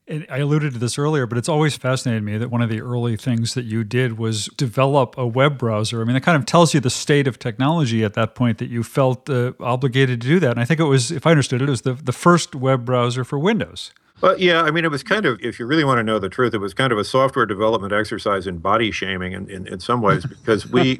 And 0.05 0.25
I 0.29 0.39
alluded 0.39 0.73
to 0.73 0.79
this 0.79 0.97
earlier, 0.97 1.25
but 1.25 1.37
it's 1.37 1.47
always 1.47 1.77
fascinated 1.77 2.23
me 2.23 2.37
that 2.37 2.51
one 2.51 2.61
of 2.61 2.69
the 2.69 2.81
early 2.81 3.15
things 3.15 3.53
that 3.53 3.63
you 3.63 3.85
did 3.85 4.17
was 4.17 4.47
develop 4.57 5.17
a 5.17 5.25
web 5.25 5.57
browser. 5.57 6.01
I 6.01 6.03
mean, 6.03 6.17
it 6.17 6.23
kind 6.23 6.35
of 6.35 6.45
tells 6.45 6.73
you 6.73 6.81
the 6.81 6.89
state 6.89 7.25
of 7.25 7.39
technology 7.39 8.03
at 8.03 8.13
that 8.15 8.35
point 8.35 8.57
that 8.57 8.69
you 8.69 8.83
felt 8.83 9.29
uh, 9.29 9.53
obligated 9.61 10.19
to 10.19 10.27
do 10.27 10.39
that. 10.41 10.51
And 10.51 10.59
I 10.59 10.65
think 10.65 10.81
it 10.81 10.85
was, 10.85 11.09
if 11.09 11.25
I 11.25 11.31
understood 11.31 11.61
it, 11.61 11.69
it 11.69 11.71
was 11.71 11.83
the, 11.83 11.93
the 11.93 12.11
first 12.11 12.53
web 12.53 12.83
browser 12.83 13.23
for 13.23 13.39
Windows. 13.39 13.93
Well, 14.23 14.39
yeah, 14.39 14.61
I 14.61 14.71
mean, 14.71 14.85
it 14.85 14.89
was 14.89 15.03
kind 15.03 15.25
of, 15.25 15.37
if 15.41 15.59
you 15.59 15.65
really 15.65 15.83
want 15.83 15.97
to 15.97 16.03
know 16.03 16.17
the 16.17 16.29
truth, 16.29 16.53
it 16.53 16.59
was 16.59 16.73
kind 16.73 16.93
of 16.93 16.97
a 16.97 17.03
software 17.03 17.45
development 17.45 17.91
exercise 17.91 18.47
in 18.47 18.59
body 18.59 18.89
shaming 18.89 19.33
in, 19.33 19.49
in, 19.49 19.67
in 19.67 19.81
some 19.81 20.01
ways 20.01 20.25
because 20.25 20.65
we 20.65 20.97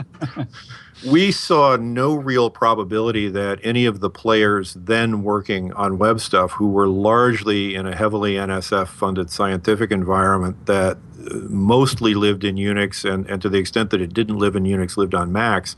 we 1.08 1.32
saw 1.32 1.78
no 1.78 2.16
real 2.16 2.50
probability 2.50 3.30
that 3.30 3.62
any 3.64 3.86
of 3.86 4.02
the 4.02 4.10
players 4.10 4.74
then 4.74 5.24
working 5.24 5.72
on 5.72 5.98
web 5.98 6.20
stuff, 6.20 6.52
who 6.52 6.68
were 6.68 6.90
largely 6.90 7.76
in 7.76 7.88
a 7.88 7.96
heavily 7.96 8.34
NSF 8.34 8.90
funded 8.90 9.30
scientific 9.30 9.90
environment 9.90 10.66
that 10.66 10.98
uh, 10.98 11.36
mostly 11.48 12.16
lived 12.16 12.44
in 12.44 12.58
Unix 12.58 13.10
and, 13.10 13.26
and 13.30 13.42
to 13.42 13.48
the 13.48 13.58
extent 13.58 13.92
that 13.92 14.02
it 14.02 14.14
didn't 14.14 14.38
live 14.38 14.58
in 14.58 14.64
Unix, 14.66 14.98
lived 14.98 15.16
on 15.16 15.32
Macs 15.32 15.78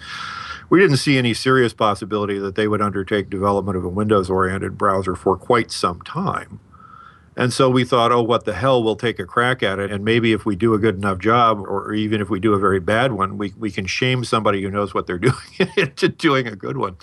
we 0.67 0.79
didn't 0.79 0.97
see 0.97 1.15
any 1.15 1.35
serious 1.35 1.75
possibility 1.75 2.39
that 2.39 2.55
they 2.55 2.67
would 2.67 2.81
undertake 2.81 3.29
development 3.29 3.77
of 3.77 3.85
a 3.85 3.87
Windows 3.87 4.31
oriented 4.31 4.79
browser 4.79 5.15
for 5.15 5.37
quite 5.37 5.69
some 5.69 6.01
time. 6.01 6.59
And 7.38 7.51
so 7.51 7.70
we 7.70 7.84
thought, 7.84 8.12
oh, 8.12 8.22
what 8.22 8.46
the 8.46 8.54
hell, 8.54 8.82
we'll 8.82 8.96
take 8.96 9.20
a 9.20 9.25
crack 9.25 9.62
at 9.62 9.77
it. 9.77 9.92
And 9.92 10.06
maybe 10.06 10.32
if 10.32 10.46
we 10.46 10.56
do 10.56 10.74
a 10.74 10.80
good 10.80 10.96
enough 10.96 11.20
job, 11.20 11.60
or 11.60 11.94
even 11.94 12.22
if 12.22 12.30
we 12.30 12.39
do 12.39 12.54
a 12.54 12.60
very 12.60 12.80
bad 12.80 13.12
one, 13.12 13.38
we, 13.38 13.54
we 13.58 13.72
can 13.72 13.86
shame 13.86 14.24
somebody 14.24 14.62
who 14.62 14.72
knows 14.72 14.94
what 14.94 15.06
they're 15.06 15.20
doing 15.20 15.36
into 15.75 16.08
doing 16.08 16.48
a 16.48 16.56
good 16.56 16.77
one, 16.77 16.96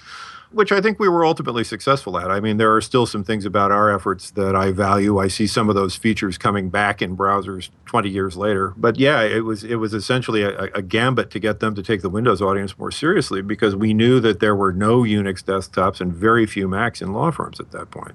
which 0.51 0.73
I 0.73 0.81
think 0.81 0.99
we 0.99 1.07
were 1.07 1.27
ultimately 1.27 1.65
successful 1.65 2.19
at. 2.19 2.31
I 2.31 2.41
mean, 2.41 2.57
there 2.57 2.75
are 2.75 2.81
still 2.81 3.05
some 3.05 3.25
things 3.25 3.45
about 3.45 3.73
our 3.73 3.95
efforts 3.95 4.31
that 4.31 4.57
I 4.57 4.73
value. 4.73 5.19
I 5.19 5.29
see 5.29 5.47
some 5.47 5.69
of 5.69 5.75
those 5.75 5.97
features 5.97 6.39
coming 6.39 6.71
back 6.71 7.03
in 7.03 7.15
browsers 7.15 7.69
20 7.85 8.09
years 8.09 8.35
later. 8.35 8.73
But 8.79 8.99
yeah, 8.99 9.21
it 9.21 9.45
was 9.45 9.65
it 9.65 9.77
was 9.77 9.93
essentially 9.93 10.43
a, 10.43 10.63
a 10.75 10.81
gambit 10.81 11.31
to 11.33 11.41
get 11.41 11.61
them 11.61 11.75
to 11.75 11.83
take 11.83 12.01
the 12.01 12.11
Windows 12.11 12.41
audience 12.41 12.79
more 12.79 12.91
seriously 12.91 13.43
because 13.43 13.77
we 13.77 13.93
knew 13.93 14.19
that 14.21 14.41
there 14.41 14.57
were 14.57 14.73
no 14.73 15.03
Unix 15.03 15.45
desktops 15.45 16.01
and 16.01 16.11
very 16.11 16.47
few 16.47 16.69
Macs 16.69 17.03
in 17.03 17.13
law 17.13 17.31
firms 17.31 17.61
at 17.61 17.71
that 17.73 17.91
point 17.91 18.15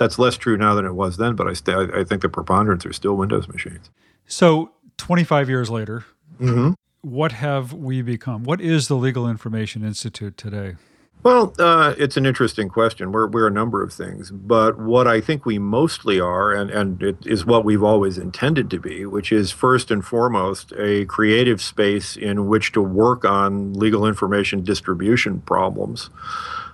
that's 0.00 0.18
less 0.18 0.36
true 0.36 0.56
now 0.56 0.74
than 0.74 0.84
it 0.84 0.94
was 0.94 1.18
then, 1.18 1.36
but 1.36 1.46
I, 1.46 1.52
st- 1.52 1.94
I 1.94 2.02
think 2.02 2.22
the 2.22 2.28
preponderance 2.28 2.84
are 2.84 2.92
still 2.92 3.16
Windows 3.16 3.46
machines. 3.46 3.90
So, 4.26 4.72
25 4.96 5.48
years 5.48 5.70
later, 5.70 6.04
mm-hmm. 6.40 6.72
what 7.02 7.32
have 7.32 7.72
we 7.72 8.02
become? 8.02 8.42
What 8.42 8.60
is 8.60 8.88
the 8.88 8.96
Legal 8.96 9.28
Information 9.28 9.84
Institute 9.84 10.36
today? 10.36 10.76
Well, 11.22 11.52
uh, 11.58 11.94
it's 11.98 12.16
an 12.16 12.24
interesting 12.24 12.70
question. 12.70 13.12
We're, 13.12 13.26
we're 13.26 13.46
a 13.46 13.50
number 13.50 13.82
of 13.82 13.92
things, 13.92 14.30
but 14.30 14.78
what 14.78 15.06
I 15.06 15.20
think 15.20 15.44
we 15.44 15.58
mostly 15.58 16.18
are, 16.18 16.50
and, 16.50 16.70
and 16.70 17.02
it 17.02 17.26
is 17.26 17.44
what 17.44 17.62
we've 17.62 17.82
always 17.82 18.16
intended 18.16 18.70
to 18.70 18.78
be, 18.78 19.04
which 19.04 19.30
is 19.30 19.52
first 19.52 19.90
and 19.90 20.02
foremost 20.02 20.72
a 20.78 21.04
creative 21.04 21.60
space 21.60 22.16
in 22.16 22.48
which 22.48 22.72
to 22.72 22.80
work 22.80 23.26
on 23.26 23.74
legal 23.74 24.06
information 24.06 24.64
distribution 24.64 25.42
problems 25.42 26.08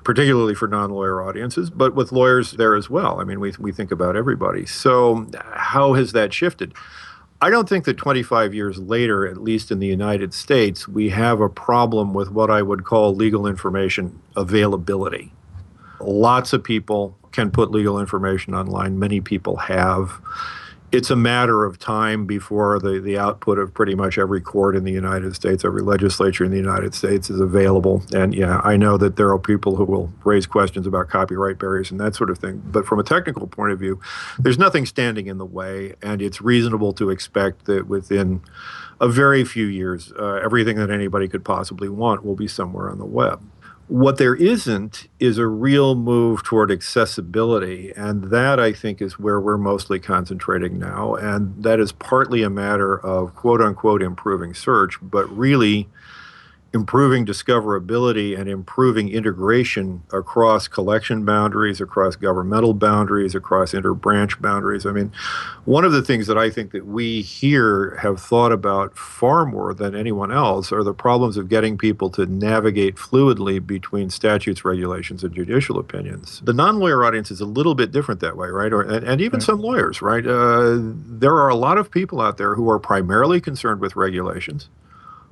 particularly 0.06 0.54
for 0.54 0.68
non-lawyer 0.68 1.20
audiences, 1.20 1.68
but 1.68 1.92
with 1.92 2.12
lawyers 2.12 2.52
there 2.52 2.76
as 2.76 2.88
well. 2.88 3.20
I 3.20 3.24
mean, 3.24 3.40
we 3.40 3.52
we 3.58 3.72
think 3.72 3.90
about 3.90 4.14
everybody. 4.14 4.64
So 4.64 5.26
how 5.42 5.94
has 5.94 6.12
that 6.12 6.32
shifted? 6.32 6.74
I 7.42 7.50
don't 7.50 7.68
think 7.68 7.86
that 7.86 7.96
25 7.96 8.54
years 8.54 8.78
later, 8.78 9.26
at 9.26 9.42
least 9.42 9.72
in 9.72 9.80
the 9.80 9.86
United 9.88 10.32
States, 10.32 10.86
we 10.86 11.08
have 11.08 11.40
a 11.40 11.48
problem 11.48 12.14
with 12.14 12.30
what 12.30 12.52
I 12.52 12.62
would 12.62 12.84
call 12.84 13.16
legal 13.16 13.48
information 13.48 14.22
availability. 14.36 15.32
Lots 15.98 16.52
of 16.52 16.62
people 16.62 17.18
can 17.32 17.50
put 17.50 17.72
legal 17.72 17.98
information 17.98 18.54
online. 18.54 19.00
Many 19.00 19.20
people 19.20 19.56
have 19.56 20.20
it's 20.92 21.10
a 21.10 21.16
matter 21.16 21.64
of 21.64 21.78
time 21.78 22.26
before 22.26 22.78
the, 22.78 23.00
the 23.00 23.18
output 23.18 23.58
of 23.58 23.74
pretty 23.74 23.94
much 23.94 24.18
every 24.18 24.40
court 24.40 24.76
in 24.76 24.84
the 24.84 24.92
United 24.92 25.34
States, 25.34 25.64
every 25.64 25.82
legislature 25.82 26.44
in 26.44 26.50
the 26.50 26.56
United 26.56 26.94
States 26.94 27.28
is 27.28 27.40
available. 27.40 28.02
And 28.14 28.34
yeah, 28.34 28.60
I 28.62 28.76
know 28.76 28.96
that 28.96 29.16
there 29.16 29.30
are 29.30 29.38
people 29.38 29.76
who 29.76 29.84
will 29.84 30.12
raise 30.24 30.46
questions 30.46 30.86
about 30.86 31.08
copyright 31.08 31.58
barriers 31.58 31.90
and 31.90 31.98
that 32.00 32.14
sort 32.14 32.30
of 32.30 32.38
thing. 32.38 32.62
But 32.66 32.86
from 32.86 33.00
a 33.00 33.02
technical 33.02 33.46
point 33.46 33.72
of 33.72 33.78
view, 33.78 34.00
there's 34.38 34.58
nothing 34.58 34.86
standing 34.86 35.26
in 35.26 35.38
the 35.38 35.44
way, 35.44 35.94
and 36.02 36.22
it's 36.22 36.40
reasonable 36.40 36.92
to 36.94 37.10
expect 37.10 37.64
that 37.66 37.88
within 37.88 38.42
a 39.00 39.08
very 39.08 39.44
few 39.44 39.66
years, 39.66 40.12
uh, 40.18 40.40
everything 40.42 40.76
that 40.76 40.90
anybody 40.90 41.28
could 41.28 41.44
possibly 41.44 41.88
want 41.88 42.24
will 42.24 42.36
be 42.36 42.48
somewhere 42.48 42.90
on 42.90 42.98
the 42.98 43.04
web. 43.04 43.42
What 43.88 44.18
there 44.18 44.34
isn't 44.34 45.06
is 45.20 45.38
a 45.38 45.46
real 45.46 45.94
move 45.94 46.42
toward 46.42 46.72
accessibility. 46.72 47.92
And 47.96 48.24
that, 48.30 48.58
I 48.58 48.72
think, 48.72 49.00
is 49.00 49.18
where 49.18 49.40
we're 49.40 49.58
mostly 49.58 50.00
concentrating 50.00 50.78
now. 50.78 51.14
And 51.14 51.62
that 51.62 51.78
is 51.78 51.92
partly 51.92 52.42
a 52.42 52.50
matter 52.50 52.98
of 52.98 53.36
quote 53.36 53.60
unquote 53.60 54.02
improving 54.02 54.54
search, 54.54 54.98
but 55.00 55.24
really 55.36 55.88
improving 56.72 57.24
discoverability 57.24 58.38
and 58.38 58.48
improving 58.48 59.08
integration 59.08 60.02
across 60.12 60.68
collection 60.68 61.24
boundaries, 61.24 61.80
across 61.80 62.16
governmental 62.16 62.74
boundaries, 62.74 63.34
across 63.34 63.72
interbranch 63.72 64.40
boundaries. 64.40 64.84
I 64.84 64.92
mean, 64.92 65.12
one 65.64 65.84
of 65.84 65.92
the 65.92 66.02
things 66.02 66.26
that 66.26 66.36
I 66.36 66.50
think 66.50 66.72
that 66.72 66.84
we 66.84 67.22
here 67.22 67.96
have 68.02 68.20
thought 68.20 68.52
about 68.52 68.96
far 68.96 69.46
more 69.46 69.74
than 69.74 69.94
anyone 69.94 70.30
else 70.30 70.72
are 70.72 70.82
the 70.82 70.92
problems 70.92 71.36
of 71.36 71.48
getting 71.48 71.78
people 71.78 72.10
to 72.10 72.26
navigate 72.26 72.96
fluidly 72.96 73.64
between 73.64 74.10
statutes, 74.10 74.64
regulations, 74.64 75.24
and 75.24 75.34
judicial 75.34 75.78
opinions. 75.78 76.42
The 76.44 76.52
non-lawyer 76.52 77.04
audience 77.04 77.30
is 77.30 77.40
a 77.40 77.46
little 77.46 77.74
bit 77.74 77.92
different 77.92 78.20
that 78.20 78.36
way, 78.36 78.48
right? 78.48 78.72
Or, 78.72 78.82
and, 78.82 79.06
and 79.06 79.20
even 79.20 79.38
right. 79.38 79.46
some 79.46 79.60
lawyers, 79.60 80.02
right? 80.02 80.26
Uh, 80.26 80.78
there 80.78 81.34
are 81.34 81.48
a 81.48 81.56
lot 81.56 81.78
of 81.78 81.90
people 81.90 82.20
out 82.20 82.36
there 82.36 82.54
who 82.54 82.68
are 82.68 82.78
primarily 82.78 83.40
concerned 83.40 83.80
with 83.80 83.96
regulations 83.96 84.68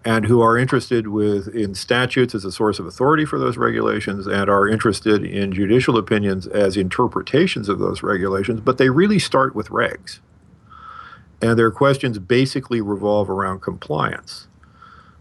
and 0.05 0.27
who 0.27 0.41
are 0.41 0.59
interested 0.59 1.09
with 1.09 1.49
in 1.49 1.75
statutes 1.75 2.35
as 2.35 2.45
a 2.45 2.53
source 2.53 2.79
of 2.79 2.87
authority 2.87 3.25
for 3.25 3.39
those 3.39 3.57
regulations 3.57 4.27
and 4.27 4.51
are 4.51 4.69
interested 4.69 5.25
in 5.25 5.53
judicial 5.53 5.97
opinions 5.97 6.47
as 6.47 6.77
interpretations 6.77 7.69
of 7.69 7.79
those 7.79 8.03
regulations 8.03 8.61
but 8.61 8.79
they 8.79 8.91
really 8.91 9.19
start 9.19 9.55
with 9.55 9.69
regs. 9.69 10.21
And 11.41 11.59
their 11.59 11.71
questions 11.71 12.19
basically 12.19 12.81
revolve 12.81 13.29
around 13.29 13.61
compliance. 13.61 14.47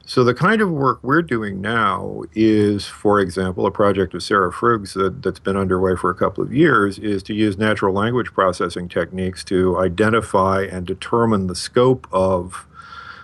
So 0.06 0.24
the 0.24 0.34
kind 0.34 0.62
of 0.62 0.70
work 0.70 1.00
we're 1.02 1.22
doing 1.22 1.62
now 1.62 2.24
is 2.34 2.86
for 2.86 3.22
example 3.22 3.66
a 3.66 3.72
project 3.72 4.14
of 4.14 4.22
Sara 4.22 4.52
Frug's 4.52 4.94
that, 4.96 5.24
that's 5.24 5.40
been 5.40 5.56
underway 5.56 5.96
for 5.96 6.10
a 6.10 6.16
couple 6.16 6.44
of 6.44 6.54
years 6.54 7.00
is 7.00 7.24
to 7.24 7.34
use 7.34 7.58
natural 7.58 7.94
language 7.94 8.34
processing 8.34 8.90
techniques 8.90 9.46
to 9.46 9.78
identify 9.78 10.64
and 10.64 10.86
determine 10.86 11.48
the 11.48 11.56
scope 11.56 12.06
of 12.12 12.68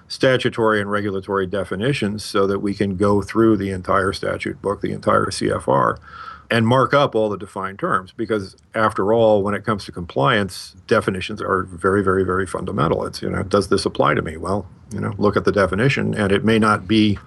statutory 0.10 0.82
and 0.82 0.92
regulatory 0.92 1.48
definitions 1.48 2.26
so 2.26 2.46
that 2.48 2.60
we 2.60 2.74
can 2.74 2.98
go 2.98 3.22
through 3.22 3.56
the 3.56 3.70
entire 3.70 4.12
statute 4.12 4.62
book, 4.62 4.82
the 4.82 4.92
entire 4.92 5.28
CFR, 5.28 5.98
and 6.52 6.68
mark 6.68 6.94
up 6.94 7.16
all 7.16 7.30
the 7.30 7.38
defined 7.38 7.80
terms. 7.80 8.12
Because 8.12 8.58
after 8.74 9.14
all, 9.14 9.44
when 9.44 9.54
it 9.54 9.64
comes 9.64 9.86
to 9.86 9.92
compliance, 9.92 10.76
definitions 10.88 11.42
are 11.42 11.64
very, 11.64 12.04
very, 12.04 12.26
very 12.26 12.48
fundamental. 12.48 13.06
It's, 13.06 13.22
you 13.22 13.30
know, 13.30 13.44
does 13.44 13.70
this 13.70 13.86
apply 13.86 14.16
to 14.16 14.22
me? 14.22 14.36
Well, 14.36 14.68
you 14.92 15.00
know, 15.00 15.14
look 15.18 15.38
at 15.38 15.46
the 15.46 15.52
definition, 15.52 16.16
and 16.16 16.32
it 16.32 16.44
may 16.44 16.58
not 16.58 16.88
be 16.88 17.20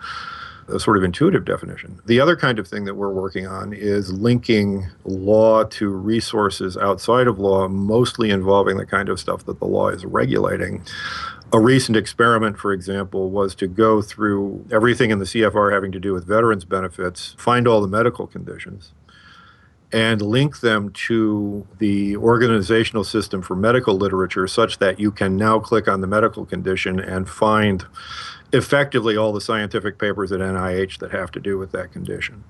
a 0.68 0.78
sort 0.80 0.96
of 0.96 1.04
intuitive 1.04 1.44
definition. 1.44 2.00
The 2.06 2.20
other 2.20 2.36
kind 2.36 2.58
of 2.58 2.66
thing 2.66 2.84
that 2.84 2.94
we're 2.94 3.12
working 3.12 3.46
on 3.46 3.72
is 3.72 4.12
linking 4.12 4.88
law 5.04 5.64
to 5.64 5.88
resources 5.88 6.76
outside 6.76 7.26
of 7.26 7.38
law, 7.38 7.68
mostly 7.68 8.30
involving 8.30 8.76
the 8.76 8.86
kind 8.86 9.08
of 9.08 9.20
stuff 9.20 9.44
that 9.46 9.58
the 9.58 9.66
law 9.66 9.88
is 9.88 10.04
regulating. 10.04 10.82
A 11.54 11.60
recent 11.60 11.98
experiment, 11.98 12.58
for 12.58 12.72
example, 12.72 13.28
was 13.28 13.54
to 13.56 13.66
go 13.66 14.00
through 14.00 14.64
everything 14.72 15.10
in 15.10 15.18
the 15.18 15.26
CFR 15.26 15.70
having 15.72 15.92
to 15.92 16.00
do 16.00 16.14
with 16.14 16.26
veterans 16.26 16.64
benefits, 16.64 17.34
find 17.36 17.68
all 17.68 17.82
the 17.82 17.88
medical 17.88 18.26
conditions, 18.26 18.94
and 19.92 20.22
link 20.22 20.60
them 20.60 20.90
to 20.92 21.66
the 21.78 22.16
organizational 22.16 23.04
system 23.04 23.42
for 23.42 23.54
medical 23.54 23.94
literature 23.94 24.46
such 24.46 24.78
that 24.78 24.98
you 24.98 25.10
can 25.10 25.36
now 25.36 25.58
click 25.58 25.88
on 25.88 26.00
the 26.00 26.06
medical 26.06 26.46
condition 26.46 26.98
and 26.98 27.28
find 27.28 27.84
effectively 28.54 29.14
all 29.14 29.32
the 29.32 29.40
scientific 29.40 29.98
papers 29.98 30.32
at 30.32 30.40
NIH 30.40 30.98
that 31.00 31.10
have 31.10 31.30
to 31.32 31.40
do 31.40 31.58
with 31.58 31.70
that 31.72 31.92
condition. 31.92 32.44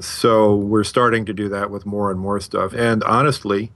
So 0.00 0.54
we're 0.54 0.84
starting 0.84 1.24
to 1.26 1.32
do 1.32 1.48
that 1.50 1.70
with 1.70 1.86
more 1.86 2.10
and 2.10 2.18
more 2.18 2.40
stuff. 2.40 2.72
And 2.74 3.04
honestly, 3.04 3.72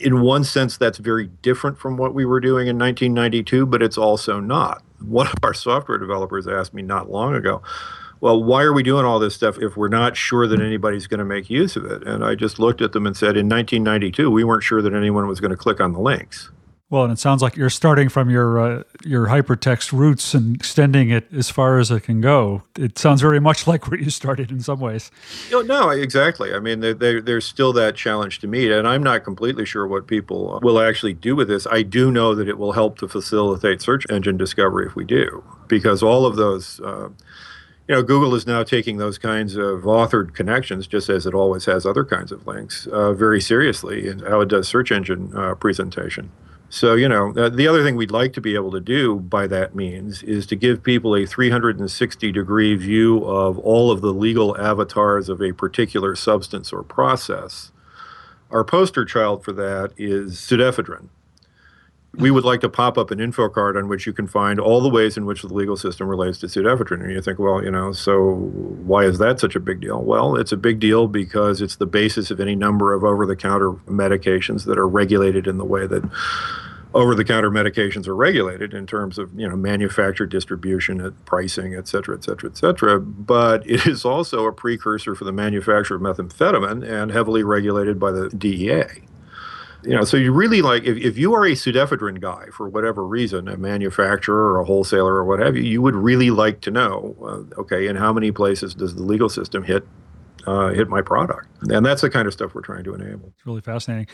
in 0.00 0.20
one 0.20 0.44
sense, 0.44 0.76
that's 0.76 0.98
very 0.98 1.26
different 1.42 1.78
from 1.78 1.96
what 1.96 2.14
we 2.14 2.24
were 2.24 2.40
doing 2.40 2.68
in 2.68 2.78
1992, 2.78 3.66
but 3.66 3.82
it's 3.82 3.98
also 3.98 4.40
not. 4.40 4.82
One 5.00 5.26
of 5.26 5.34
our 5.42 5.54
software 5.54 5.98
developers 5.98 6.48
asked 6.48 6.74
me 6.74 6.82
not 6.82 7.10
long 7.10 7.34
ago, 7.34 7.62
well, 8.20 8.42
why 8.42 8.62
are 8.62 8.72
we 8.72 8.82
doing 8.82 9.04
all 9.04 9.18
this 9.18 9.34
stuff 9.34 9.58
if 9.60 9.76
we're 9.76 9.88
not 9.88 10.16
sure 10.16 10.46
that 10.48 10.60
anybody's 10.60 11.06
going 11.06 11.18
to 11.18 11.24
make 11.24 11.48
use 11.48 11.76
of 11.76 11.84
it? 11.84 12.02
And 12.06 12.24
I 12.24 12.34
just 12.34 12.58
looked 12.58 12.80
at 12.80 12.92
them 12.92 13.06
and 13.06 13.16
said, 13.16 13.36
in 13.36 13.48
1992, 13.48 14.30
we 14.30 14.42
weren't 14.42 14.64
sure 14.64 14.82
that 14.82 14.92
anyone 14.92 15.28
was 15.28 15.40
going 15.40 15.52
to 15.52 15.56
click 15.56 15.80
on 15.80 15.92
the 15.92 16.00
links. 16.00 16.50
Well, 16.90 17.04
and 17.04 17.12
it 17.12 17.18
sounds 17.18 17.42
like 17.42 17.54
you're 17.54 17.68
starting 17.68 18.08
from 18.08 18.30
your 18.30 18.58
uh, 18.58 18.82
your 19.04 19.26
hypertext 19.26 19.92
roots 19.92 20.32
and 20.32 20.56
extending 20.56 21.10
it 21.10 21.30
as 21.34 21.50
far 21.50 21.78
as 21.78 21.90
it 21.90 22.00
can 22.00 22.22
go. 22.22 22.62
It 22.78 22.98
sounds 22.98 23.20
very 23.20 23.40
much 23.40 23.66
like 23.66 23.88
where 23.88 24.00
you 24.00 24.08
started 24.08 24.50
in 24.50 24.60
some 24.60 24.80
ways. 24.80 25.10
No, 25.50 25.60
no 25.60 25.90
exactly. 25.90 26.54
I 26.54 26.60
mean, 26.60 26.80
there's 26.80 27.44
still 27.44 27.74
that 27.74 27.94
challenge 27.94 28.38
to 28.40 28.46
meet, 28.46 28.70
and 28.70 28.88
I'm 28.88 29.02
not 29.02 29.22
completely 29.22 29.66
sure 29.66 29.86
what 29.86 30.06
people 30.06 30.58
will 30.62 30.80
actually 30.80 31.12
do 31.12 31.36
with 31.36 31.48
this. 31.48 31.66
I 31.66 31.82
do 31.82 32.10
know 32.10 32.34
that 32.34 32.48
it 32.48 32.56
will 32.56 32.72
help 32.72 32.98
to 33.00 33.08
facilitate 33.08 33.82
search 33.82 34.06
engine 34.08 34.38
discovery 34.38 34.86
if 34.86 34.96
we 34.96 35.04
do, 35.04 35.44
because 35.66 36.02
all 36.02 36.24
of 36.24 36.36
those. 36.36 36.80
Uh, 36.80 37.10
you 37.86 37.94
know, 37.94 38.02
Google 38.02 38.34
is 38.34 38.46
now 38.46 38.62
taking 38.64 38.98
those 38.98 39.16
kinds 39.16 39.56
of 39.56 39.84
authored 39.84 40.34
connections, 40.34 40.86
just 40.86 41.08
as 41.08 41.24
it 41.24 41.32
always 41.32 41.64
has 41.64 41.86
other 41.86 42.04
kinds 42.04 42.30
of 42.30 42.46
links, 42.46 42.86
uh, 42.88 43.14
very 43.14 43.40
seriously 43.40 44.06
in 44.06 44.18
how 44.18 44.42
it 44.42 44.48
does 44.50 44.68
search 44.68 44.92
engine 44.92 45.32
uh, 45.34 45.54
presentation. 45.54 46.30
So, 46.70 46.94
you 46.94 47.08
know, 47.08 47.32
uh, 47.34 47.48
the 47.48 47.66
other 47.66 47.82
thing 47.82 47.96
we'd 47.96 48.10
like 48.10 48.34
to 48.34 48.42
be 48.42 48.54
able 48.54 48.70
to 48.72 48.80
do 48.80 49.16
by 49.16 49.46
that 49.46 49.74
means 49.74 50.22
is 50.22 50.46
to 50.48 50.56
give 50.56 50.82
people 50.82 51.16
a 51.16 51.24
360 51.24 52.30
degree 52.30 52.74
view 52.74 53.24
of 53.24 53.58
all 53.58 53.90
of 53.90 54.02
the 54.02 54.12
legal 54.12 54.56
avatars 54.58 55.30
of 55.30 55.40
a 55.40 55.52
particular 55.52 56.14
substance 56.14 56.72
or 56.72 56.82
process. 56.82 57.72
Our 58.50 58.64
poster 58.64 59.06
child 59.06 59.44
for 59.44 59.52
that 59.52 59.92
is 59.96 60.36
pseudoephedrine 60.36 61.08
we 62.18 62.32
would 62.32 62.44
like 62.44 62.60
to 62.60 62.68
pop 62.68 62.98
up 62.98 63.10
an 63.12 63.20
info 63.20 63.48
card 63.48 63.76
on 63.76 63.88
which 63.88 64.06
you 64.06 64.12
can 64.12 64.26
find 64.26 64.58
all 64.58 64.80
the 64.80 64.88
ways 64.88 65.16
in 65.16 65.24
which 65.24 65.42
the 65.42 65.54
legal 65.54 65.76
system 65.76 66.08
relates 66.08 66.38
to 66.38 66.46
pseudoephedrine. 66.46 67.02
And 67.02 67.12
you 67.12 67.22
think, 67.22 67.38
well, 67.38 67.62
you 67.62 67.70
know, 67.70 67.92
so 67.92 68.34
why 68.34 69.04
is 69.04 69.18
that 69.18 69.38
such 69.38 69.54
a 69.54 69.60
big 69.60 69.80
deal? 69.80 70.02
Well, 70.02 70.34
it's 70.34 70.50
a 70.50 70.56
big 70.56 70.80
deal 70.80 71.06
because 71.06 71.62
it's 71.62 71.76
the 71.76 71.86
basis 71.86 72.30
of 72.32 72.40
any 72.40 72.56
number 72.56 72.92
of 72.92 73.04
over 73.04 73.24
the 73.24 73.36
counter 73.36 73.72
medications 73.86 74.64
that 74.66 74.78
are 74.78 74.88
regulated 74.88 75.46
in 75.46 75.58
the 75.58 75.64
way 75.64 75.86
that 75.86 76.02
over 76.94 77.14
the 77.14 77.24
counter 77.24 77.50
medications 77.50 78.08
are 78.08 78.16
regulated 78.16 78.72
in 78.72 78.86
terms 78.86 79.18
of 79.18 79.30
you 79.38 79.46
know 79.46 79.54
manufacture 79.54 80.26
distribution 80.26 81.14
pricing 81.26 81.74
et 81.74 81.86
cetera 81.86 82.16
et 82.16 82.24
cetera 82.24 82.48
et 82.48 82.56
cetera 82.56 82.98
but 82.98 83.68
it 83.68 83.86
is 83.86 84.06
also 84.06 84.46
a 84.46 84.52
precursor 84.52 85.14
for 85.14 85.24
the 85.24 85.32
manufacture 85.32 85.96
of 85.96 86.00
methamphetamine 86.00 86.82
and 86.82 87.10
heavily 87.10 87.42
regulated 87.42 88.00
by 88.00 88.10
the 88.10 88.30
DEA 88.30 88.84
you 89.82 89.94
know, 89.94 90.04
so 90.04 90.16
you 90.16 90.32
really 90.32 90.60
like 90.62 90.84
if, 90.84 90.96
if 90.96 91.16
you 91.16 91.34
are 91.34 91.44
a 91.44 91.52
pseudoephedrine 91.52 92.20
guy 92.20 92.46
for 92.52 92.68
whatever 92.68 93.06
reason, 93.06 93.48
a 93.48 93.56
manufacturer 93.56 94.52
or 94.52 94.60
a 94.60 94.64
wholesaler 94.64 95.14
or 95.14 95.24
what 95.24 95.38
have 95.40 95.56
you, 95.56 95.62
you 95.62 95.82
would 95.82 95.94
really 95.94 96.30
like 96.30 96.60
to 96.62 96.70
know, 96.70 97.16
uh, 97.22 97.60
okay, 97.60 97.86
in 97.86 97.96
how 97.96 98.12
many 98.12 98.32
places 98.32 98.74
does 98.74 98.94
the 98.96 99.02
legal 99.02 99.28
system 99.28 99.62
hit 99.62 99.86
uh, 100.46 100.68
hit 100.68 100.88
my 100.88 101.02
product? 101.02 101.46
And 101.70 101.84
that's 101.84 102.02
the 102.02 102.10
kind 102.10 102.26
of 102.26 102.32
stuff 102.32 102.54
we're 102.54 102.62
trying 102.62 102.84
to 102.84 102.94
enable. 102.94 103.28
It's 103.36 103.46
really 103.46 103.60
fascinating. 103.60 104.08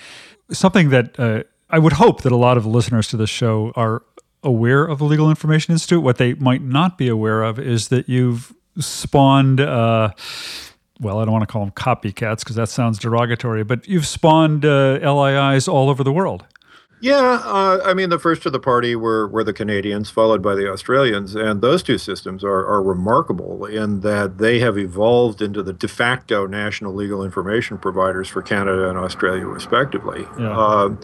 Something 0.51 0.91
that 0.91 1.19
uh, 1.19 1.45
I 1.71 1.79
would 1.79 1.95
hope 1.95 2.23
that 2.23 2.33
a 2.33 2.37
lot 2.37 2.57
of 2.57 2.67
listeners 2.67 3.09
to 3.09 3.17
this 3.17 3.31
show 3.31 3.73
are 3.75 4.03
aware 4.43 4.85
of 4.85 4.99
the 4.99 5.05
Legal 5.05 5.31
Information 5.31 5.73
Institute. 5.73 6.03
What 6.03 6.19
they 6.19 6.35
might 6.35 6.63
not 6.63 6.99
be 6.99 7.09
aware 7.09 7.43
of 7.43 7.59
is 7.59 7.89
that 7.89 8.09
you've 8.09 8.55
spawned 8.79 9.61
uh, 9.61 10.11
well, 11.01 11.19
I 11.19 11.25
don't 11.25 11.33
want 11.33 11.43
to 11.43 11.53
call 11.53 11.65
them 11.65 11.73
copycats 11.73 12.41
because 12.41 12.57
that 12.57 12.69
sounds 12.69 12.99
derogatory, 12.99 13.65
but 13.65 13.87
you've 13.89 14.07
spawned 14.07 14.65
uh, 14.65 14.99
LIIs 15.03 15.69
all 15.69 15.91
over 15.91 16.05
the 16.05 16.13
world. 16.13 16.45
Yeah, 17.01 17.43
uh, 17.45 17.81
I 17.85 17.93
mean, 17.93 18.09
the 18.09 18.19
first 18.19 18.43
to 18.45 18.51
the 18.51 18.59
party 18.59 18.97
were, 18.97 19.29
were 19.29 19.45
the 19.45 19.53
Canadians, 19.53 20.09
followed 20.09 20.41
by 20.41 20.55
the 20.55 20.71
Australians. 20.73 21.35
And 21.35 21.61
those 21.61 21.83
two 21.83 21.99
systems 21.99 22.43
are, 22.43 22.67
are 22.67 22.83
remarkable 22.83 23.67
in 23.67 24.01
that 24.01 24.39
they 24.39 24.59
have 24.61 24.79
evolved 24.79 25.43
into 25.43 25.63
the 25.63 25.75
de 25.75 25.87
facto 25.87 26.47
national 26.47 26.95
legal 26.95 27.23
information 27.23 27.77
providers 27.77 28.29
for 28.29 28.41
Canada 28.41 28.89
and 28.89 28.97
Australia, 28.97 29.45
respectively. 29.45 30.25
Yeah. 30.39 30.59
Uh, 30.59 30.97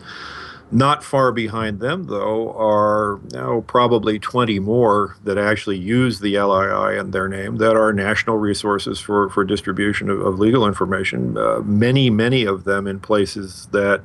not 0.73 1.03
far 1.03 1.33
behind 1.33 1.81
them, 1.81 2.05
though, 2.05 2.53
are 2.53 3.21
now 3.33 3.63
probably 3.67 4.19
20 4.19 4.59
more 4.61 5.17
that 5.25 5.37
actually 5.37 5.79
use 5.79 6.21
the 6.21 6.39
LII 6.39 6.99
in 6.99 7.11
their 7.11 7.29
name 7.29 7.57
that 7.57 7.77
are 7.77 7.93
national 7.93 8.37
resources 8.37 9.01
for, 9.01 9.29
for 9.31 9.45
distribution 9.45 10.09
of, 10.09 10.21
of 10.21 10.39
legal 10.39 10.67
information. 10.67 11.37
Uh, 11.37 11.61
many, 11.61 12.11
many 12.11 12.45
of 12.45 12.65
them 12.65 12.87
in 12.87 13.01
places 13.01 13.69
that 13.73 14.03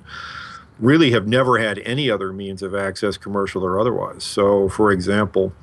really 0.79 1.11
have 1.11 1.27
never 1.27 1.57
had 1.57 1.79
any 1.79 2.09
other 2.09 2.33
means 2.33 2.61
of 2.61 2.75
access, 2.75 3.17
commercial 3.17 3.63
or 3.63 3.79
otherwise. 3.79 4.23
So, 4.23 4.67
for 4.69 4.91
example, 4.91 5.53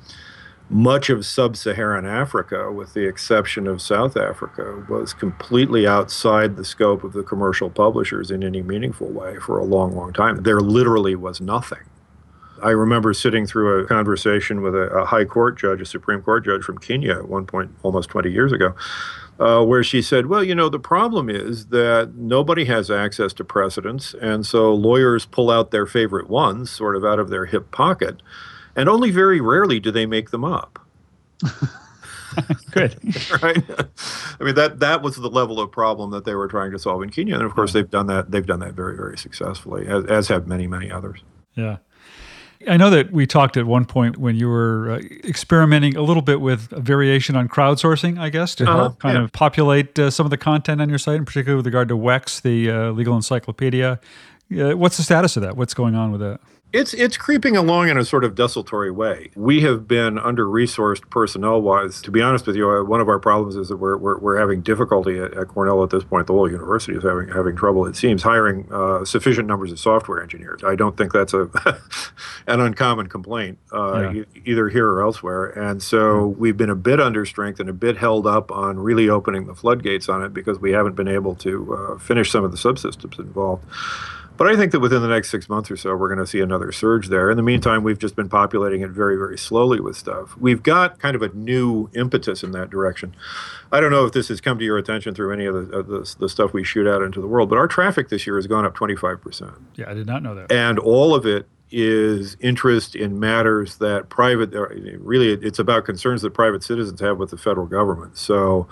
much 0.73 1.11
of 1.11 1.23
sub 1.23 1.55
Saharan 1.55 2.05
Africa, 2.05 2.71
with 2.71 2.95
the 2.95 3.07
exception 3.07 3.67
of 3.67 3.79
South 3.79 4.17
Africa, 4.17 4.83
was 4.89 5.13
completely 5.13 5.85
outside 5.85 6.55
the 6.55 6.65
scope 6.65 7.03
of 7.03 7.13
the 7.13 7.21
commercial 7.21 7.69
publishers 7.69 8.31
in 8.31 8.43
any 8.43 8.63
meaningful 8.63 9.07
way 9.07 9.37
for 9.37 9.59
a 9.59 9.63
long, 9.63 9.95
long 9.95 10.11
time. 10.11 10.41
There 10.41 10.59
literally 10.59 11.15
was 11.15 11.39
nothing. 11.39 11.83
I 12.63 12.71
remember 12.71 13.13
sitting 13.13 13.45
through 13.45 13.83
a 13.83 13.85
conversation 13.85 14.61
with 14.61 14.73
a, 14.73 14.87
a 14.89 15.05
high 15.05 15.25
court 15.25 15.59
judge, 15.59 15.79
a 15.79 15.85
Supreme 15.85 16.23
Court 16.23 16.43
judge 16.43 16.63
from 16.63 16.79
Kenya 16.79 17.17
at 17.17 17.29
one 17.29 17.45
point 17.45 17.69
almost 17.83 18.09
20 18.09 18.31
years 18.31 18.51
ago, 18.51 18.73
uh, 19.39 19.63
where 19.63 19.83
she 19.83 20.01
said, 20.01 20.25
Well, 20.25 20.43
you 20.43 20.55
know, 20.55 20.69
the 20.69 20.79
problem 20.79 21.29
is 21.29 21.67
that 21.67 22.13
nobody 22.15 22.65
has 22.65 22.89
access 22.89 23.31
to 23.33 23.43
precedents, 23.43 24.15
and 24.19 24.43
so 24.43 24.73
lawyers 24.73 25.25
pull 25.25 25.51
out 25.51 25.69
their 25.69 25.85
favorite 25.85 26.29
ones 26.29 26.71
sort 26.71 26.95
of 26.95 27.05
out 27.05 27.19
of 27.19 27.29
their 27.29 27.45
hip 27.45 27.69
pocket 27.69 28.23
and 28.75 28.89
only 28.89 29.11
very 29.11 29.41
rarely 29.41 29.79
do 29.79 29.91
they 29.91 30.05
make 30.05 30.31
them 30.31 30.43
up. 30.43 30.79
Good. 32.71 32.97
right. 33.43 33.63
I 34.39 34.43
mean 34.43 34.55
that 34.55 34.79
that 34.79 35.01
was 35.01 35.15
the 35.17 35.29
level 35.29 35.59
of 35.59 35.71
problem 35.71 36.11
that 36.11 36.25
they 36.25 36.35
were 36.35 36.47
trying 36.47 36.71
to 36.71 36.79
solve 36.79 37.03
in 37.03 37.09
Kenya, 37.09 37.35
and 37.35 37.43
of 37.43 37.53
course 37.53 37.73
yeah. 37.73 37.81
they've 37.81 37.91
done 37.91 38.07
that. 38.07 38.31
They've 38.31 38.45
done 38.45 38.59
that 38.59 38.73
very 38.73 38.95
very 38.95 39.17
successfully, 39.17 39.87
as, 39.87 40.05
as 40.05 40.27
have 40.29 40.47
many 40.47 40.67
many 40.67 40.91
others. 40.91 41.21
Yeah. 41.55 41.77
I 42.67 42.77
know 42.77 42.89
that 42.91 43.11
we 43.11 43.27
talked 43.27 43.57
at 43.57 43.65
one 43.65 43.83
point 43.83 44.17
when 44.17 44.37
you 44.37 44.47
were 44.47 44.91
uh, 44.91 44.99
experimenting 45.25 45.97
a 45.97 46.01
little 46.01 46.21
bit 46.21 46.39
with 46.39 46.71
a 46.71 46.79
variation 46.79 47.35
on 47.35 47.49
crowdsourcing, 47.49 48.17
I 48.17 48.29
guess, 48.29 48.55
to 48.55 48.63
uh-huh, 48.63 48.75
help 48.77 48.99
kind 48.99 49.17
yeah. 49.17 49.23
of 49.25 49.33
populate 49.33 49.99
uh, 49.99 50.09
some 50.09 50.25
of 50.25 50.29
the 50.29 50.37
content 50.37 50.79
on 50.79 50.87
your 50.87 50.97
site, 50.97 51.17
and 51.17 51.27
particularly 51.27 51.57
with 51.57 51.65
regard 51.65 51.89
to 51.89 51.97
WEX, 51.97 52.41
the 52.41 52.71
uh, 52.71 52.91
legal 52.91 53.15
encyclopedia. 53.17 53.99
Uh, 54.57 54.77
what's 54.77 54.95
the 54.95 55.03
status 55.03 55.35
of 55.35 55.43
that? 55.43 55.57
What's 55.57 55.73
going 55.73 55.95
on 55.95 56.11
with 56.11 56.21
that? 56.21 56.39
It's 56.73 56.91
it's 56.95 57.17
creeping 57.17 57.55
along 57.55 57.89
in 57.89 57.99
a 57.99 58.03
sort 58.03 58.23
of 58.23 58.33
desultory 58.33 58.89
way. 58.89 59.29
We 59.35 59.61
have 59.61 59.87
been 59.87 60.17
under 60.17 60.47
resourced 60.47 61.07
personnel 61.11 61.61
wise. 61.61 62.01
To 62.01 62.09
be 62.09 62.19
honest 62.19 62.47
with 62.47 62.55
you, 62.55 62.67
uh, 62.67 62.83
one 62.83 62.99
of 62.99 63.07
our 63.07 63.19
problems 63.19 63.55
is 63.55 63.69
that 63.69 63.77
we're, 63.77 63.95
we're, 63.95 64.17
we're 64.17 64.39
having 64.39 64.61
difficulty 64.61 65.19
at, 65.19 65.37
at, 65.37 65.49
Cornell 65.49 65.83
at 65.83 65.91
this 65.91 66.03
point. 66.03 66.25
The 66.25 66.33
whole 66.33 66.49
university 66.49 66.97
is 66.97 67.03
having 67.03 67.27
having 67.27 67.55
trouble. 67.55 67.85
It 67.85 67.95
seems 67.95 68.23
hiring 68.23 68.67
uh, 68.71 69.05
sufficient 69.05 69.47
numbers 69.47 69.71
of 69.71 69.77
software 69.77 70.19
engineers. 70.19 70.63
I 70.63 70.73
don't 70.73 70.97
think 70.97 71.13
that's 71.13 71.35
a 71.35 71.47
an 72.47 72.59
uncommon 72.59 73.05
complaint 73.05 73.59
uh, 73.71 74.09
yeah. 74.11 74.21
e- 74.21 74.41
either 74.45 74.67
here 74.67 74.89
or 74.89 75.03
elsewhere. 75.03 75.49
And 75.51 75.83
so 75.83 76.25
we've 76.25 76.57
been 76.57 76.71
a 76.71 76.75
bit 76.75 76.99
under 76.99 77.23
strength 77.27 77.59
and 77.59 77.69
a 77.69 77.73
bit 77.73 77.97
held 77.97 78.25
up 78.25 78.51
on 78.51 78.79
really 78.79 79.09
opening 79.09 79.45
the 79.45 79.53
floodgates 79.53 80.09
on 80.09 80.23
it 80.23 80.33
because 80.33 80.57
we 80.57 80.71
haven't 80.71 80.95
been 80.95 81.07
able 81.07 81.35
to 81.35 81.75
uh, 81.75 81.99
finish 81.99 82.31
some 82.31 82.43
of 82.43 82.49
the 82.49 82.57
subsystems 82.57 83.19
involved. 83.19 83.63
But 84.35 84.47
I 84.47 84.55
think 84.55 84.71
that 84.71 84.79
within 84.79 85.01
the 85.01 85.07
next 85.07 85.29
six 85.29 85.47
months 85.47 85.69
or 85.69 85.77
so, 85.77 85.95
we're 85.95 86.07
going 86.07 86.19
to 86.19 86.27
see 86.27 86.39
another 86.39 86.71
surge 86.71 87.09
there. 87.09 87.29
In 87.29 87.37
the 87.37 87.43
meantime, 87.43 87.83
we've 87.83 87.99
just 87.99 88.15
been 88.15 88.29
populating 88.29 88.81
it 88.81 88.89
very, 88.89 89.15
very 89.15 89.37
slowly 89.37 89.79
with 89.79 89.95
stuff. 89.95 90.35
We've 90.37 90.63
got 90.63 90.99
kind 90.99 91.15
of 91.15 91.21
a 91.21 91.29
new 91.29 91.89
impetus 91.93 92.43
in 92.43 92.51
that 92.51 92.69
direction. 92.69 93.15
I 93.71 93.79
don't 93.79 93.91
know 93.91 94.05
if 94.05 94.13
this 94.13 94.29
has 94.29 94.41
come 94.41 94.57
to 94.57 94.65
your 94.65 94.77
attention 94.77 95.13
through 95.13 95.33
any 95.33 95.45
of 95.45 95.53
the, 95.53 95.77
of 95.77 95.87
the, 95.87 96.15
the 96.19 96.29
stuff 96.29 96.53
we 96.53 96.63
shoot 96.63 96.87
out 96.87 97.03
into 97.03 97.21
the 97.21 97.27
world, 97.27 97.49
but 97.49 97.57
our 97.57 97.67
traffic 97.67 98.09
this 98.09 98.25
year 98.25 98.35
has 98.37 98.47
gone 98.47 98.65
up 98.65 98.75
25%. 98.75 99.53
Yeah, 99.75 99.89
I 99.89 99.93
did 99.93 100.07
not 100.07 100.23
know 100.23 100.33
that. 100.33 100.51
And 100.51 100.79
all 100.79 101.13
of 101.13 101.25
it 101.25 101.47
is 101.69 102.37
interest 102.39 102.95
in 102.95 103.19
matters 103.19 103.77
that 103.77 104.09
private, 104.09 104.51
really, 104.99 105.29
it's 105.29 105.59
about 105.59 105.85
concerns 105.85 106.21
that 106.23 106.31
private 106.31 106.63
citizens 106.63 106.99
have 107.01 107.17
with 107.17 107.29
the 107.31 107.37
federal 107.37 107.65
government. 107.65 108.17
So, 108.17 108.67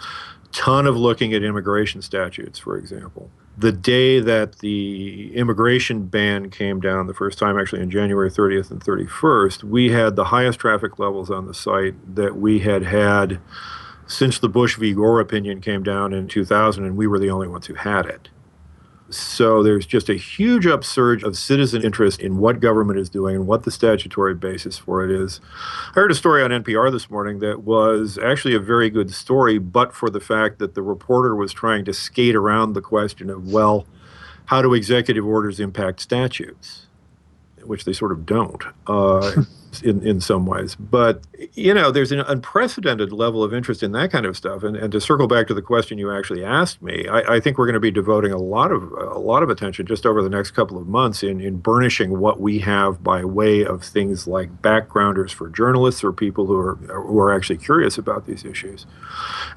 ton 0.51 0.85
of 0.85 0.97
looking 0.97 1.33
at 1.33 1.43
immigration 1.43 2.01
statutes, 2.01 2.59
for 2.59 2.77
example 2.77 3.31
the 3.57 3.71
day 3.71 4.19
that 4.19 4.59
the 4.59 5.35
immigration 5.35 6.05
ban 6.05 6.49
came 6.49 6.79
down 6.79 7.07
the 7.07 7.13
first 7.13 7.37
time, 7.37 7.59
actually 7.59 7.81
on 7.81 7.91
January 7.91 8.29
30th 8.29 8.71
and 8.71 8.83
31st, 8.83 9.63
we 9.63 9.91
had 9.91 10.15
the 10.15 10.25
highest 10.25 10.59
traffic 10.59 10.97
levels 10.99 11.29
on 11.29 11.47
the 11.47 11.53
site 11.53 12.15
that 12.15 12.37
we 12.37 12.59
had 12.59 12.83
had 12.83 13.39
since 14.07 14.39
the 14.39 14.49
Bush 14.49 14.77
v. 14.77 14.93
Gore 14.93 15.19
opinion 15.19 15.61
came 15.61 15.83
down 15.83 16.13
in 16.13 16.27
2000, 16.27 16.83
and 16.83 16.97
we 16.97 17.07
were 17.07 17.19
the 17.19 17.29
only 17.29 17.47
ones 17.47 17.67
who 17.67 17.75
had 17.75 18.05
it. 18.05 18.29
So 19.11 19.61
there's 19.61 19.85
just 19.85 20.09
a 20.09 20.15
huge 20.15 20.65
upsurge 20.65 21.23
of 21.23 21.37
citizen 21.37 21.83
interest 21.83 22.21
in 22.21 22.37
what 22.37 22.59
government 22.59 22.99
is 22.99 23.09
doing 23.09 23.35
and 23.35 23.47
what 23.47 23.63
the 23.63 23.71
statutory 23.71 24.33
basis 24.33 24.77
for 24.77 25.03
it 25.03 25.11
is. 25.11 25.41
I 25.89 25.93
heard 25.95 26.11
a 26.11 26.15
story 26.15 26.41
on 26.43 26.51
NPR 26.51 26.91
this 26.91 27.09
morning 27.09 27.39
that 27.39 27.63
was 27.63 28.17
actually 28.17 28.55
a 28.55 28.59
very 28.59 28.89
good 28.89 29.13
story, 29.13 29.57
but 29.57 29.93
for 29.93 30.09
the 30.09 30.21
fact 30.21 30.59
that 30.59 30.75
the 30.75 30.81
reporter 30.81 31.35
was 31.35 31.51
trying 31.51 31.85
to 31.85 31.93
skate 31.93 32.35
around 32.35 32.73
the 32.73 32.81
question 32.81 33.29
of, 33.29 33.51
well, 33.51 33.85
how 34.45 34.61
do 34.61 34.73
executive 34.73 35.25
orders 35.25 35.59
impact 35.59 35.99
statutes? 35.99 36.87
Which 37.63 37.85
they 37.85 37.93
sort 37.93 38.11
of 38.11 38.25
don't. 38.25 38.63
Uh, 38.87 39.43
in, 39.81 40.05
in 40.05 40.19
some 40.19 40.45
ways. 40.45 40.75
But, 40.75 41.21
you 41.53 41.73
know, 41.73 41.91
there's 41.91 42.11
an 42.11 42.21
unprecedented 42.21 43.11
level 43.11 43.43
of 43.43 43.53
interest 43.53 43.83
in 43.83 43.91
that 43.93 44.11
kind 44.11 44.25
of 44.25 44.35
stuff. 44.35 44.63
And, 44.63 44.75
and 44.75 44.91
to 44.91 44.99
circle 44.99 45.27
back 45.27 45.47
to 45.47 45.53
the 45.53 45.61
question 45.61 45.97
you 45.97 46.11
actually 46.11 46.43
asked 46.43 46.81
me, 46.81 47.07
I, 47.07 47.35
I 47.35 47.39
think 47.39 47.57
we're 47.57 47.65
going 47.65 47.73
to 47.75 47.79
be 47.79 47.91
devoting 47.91 48.31
a 48.31 48.37
lot 48.37 48.71
of 48.71 48.91
a 48.91 49.19
lot 49.19 49.43
of 49.43 49.49
attention 49.49 49.85
just 49.85 50.05
over 50.05 50.21
the 50.21 50.29
next 50.29 50.51
couple 50.51 50.77
of 50.77 50.87
months 50.87 51.23
in, 51.23 51.39
in 51.39 51.57
burnishing 51.57 52.19
what 52.19 52.39
we 52.39 52.59
have 52.59 53.03
by 53.03 53.23
way 53.23 53.65
of 53.65 53.83
things 53.83 54.27
like 54.27 54.61
backgrounders 54.61 55.31
for 55.31 55.49
journalists 55.49 56.03
or 56.03 56.11
people 56.11 56.45
who 56.45 56.57
are 56.57 56.75
who 56.75 57.19
are 57.19 57.33
actually 57.33 57.57
curious 57.57 57.97
about 57.97 58.25
these 58.25 58.43
issues. 58.43 58.85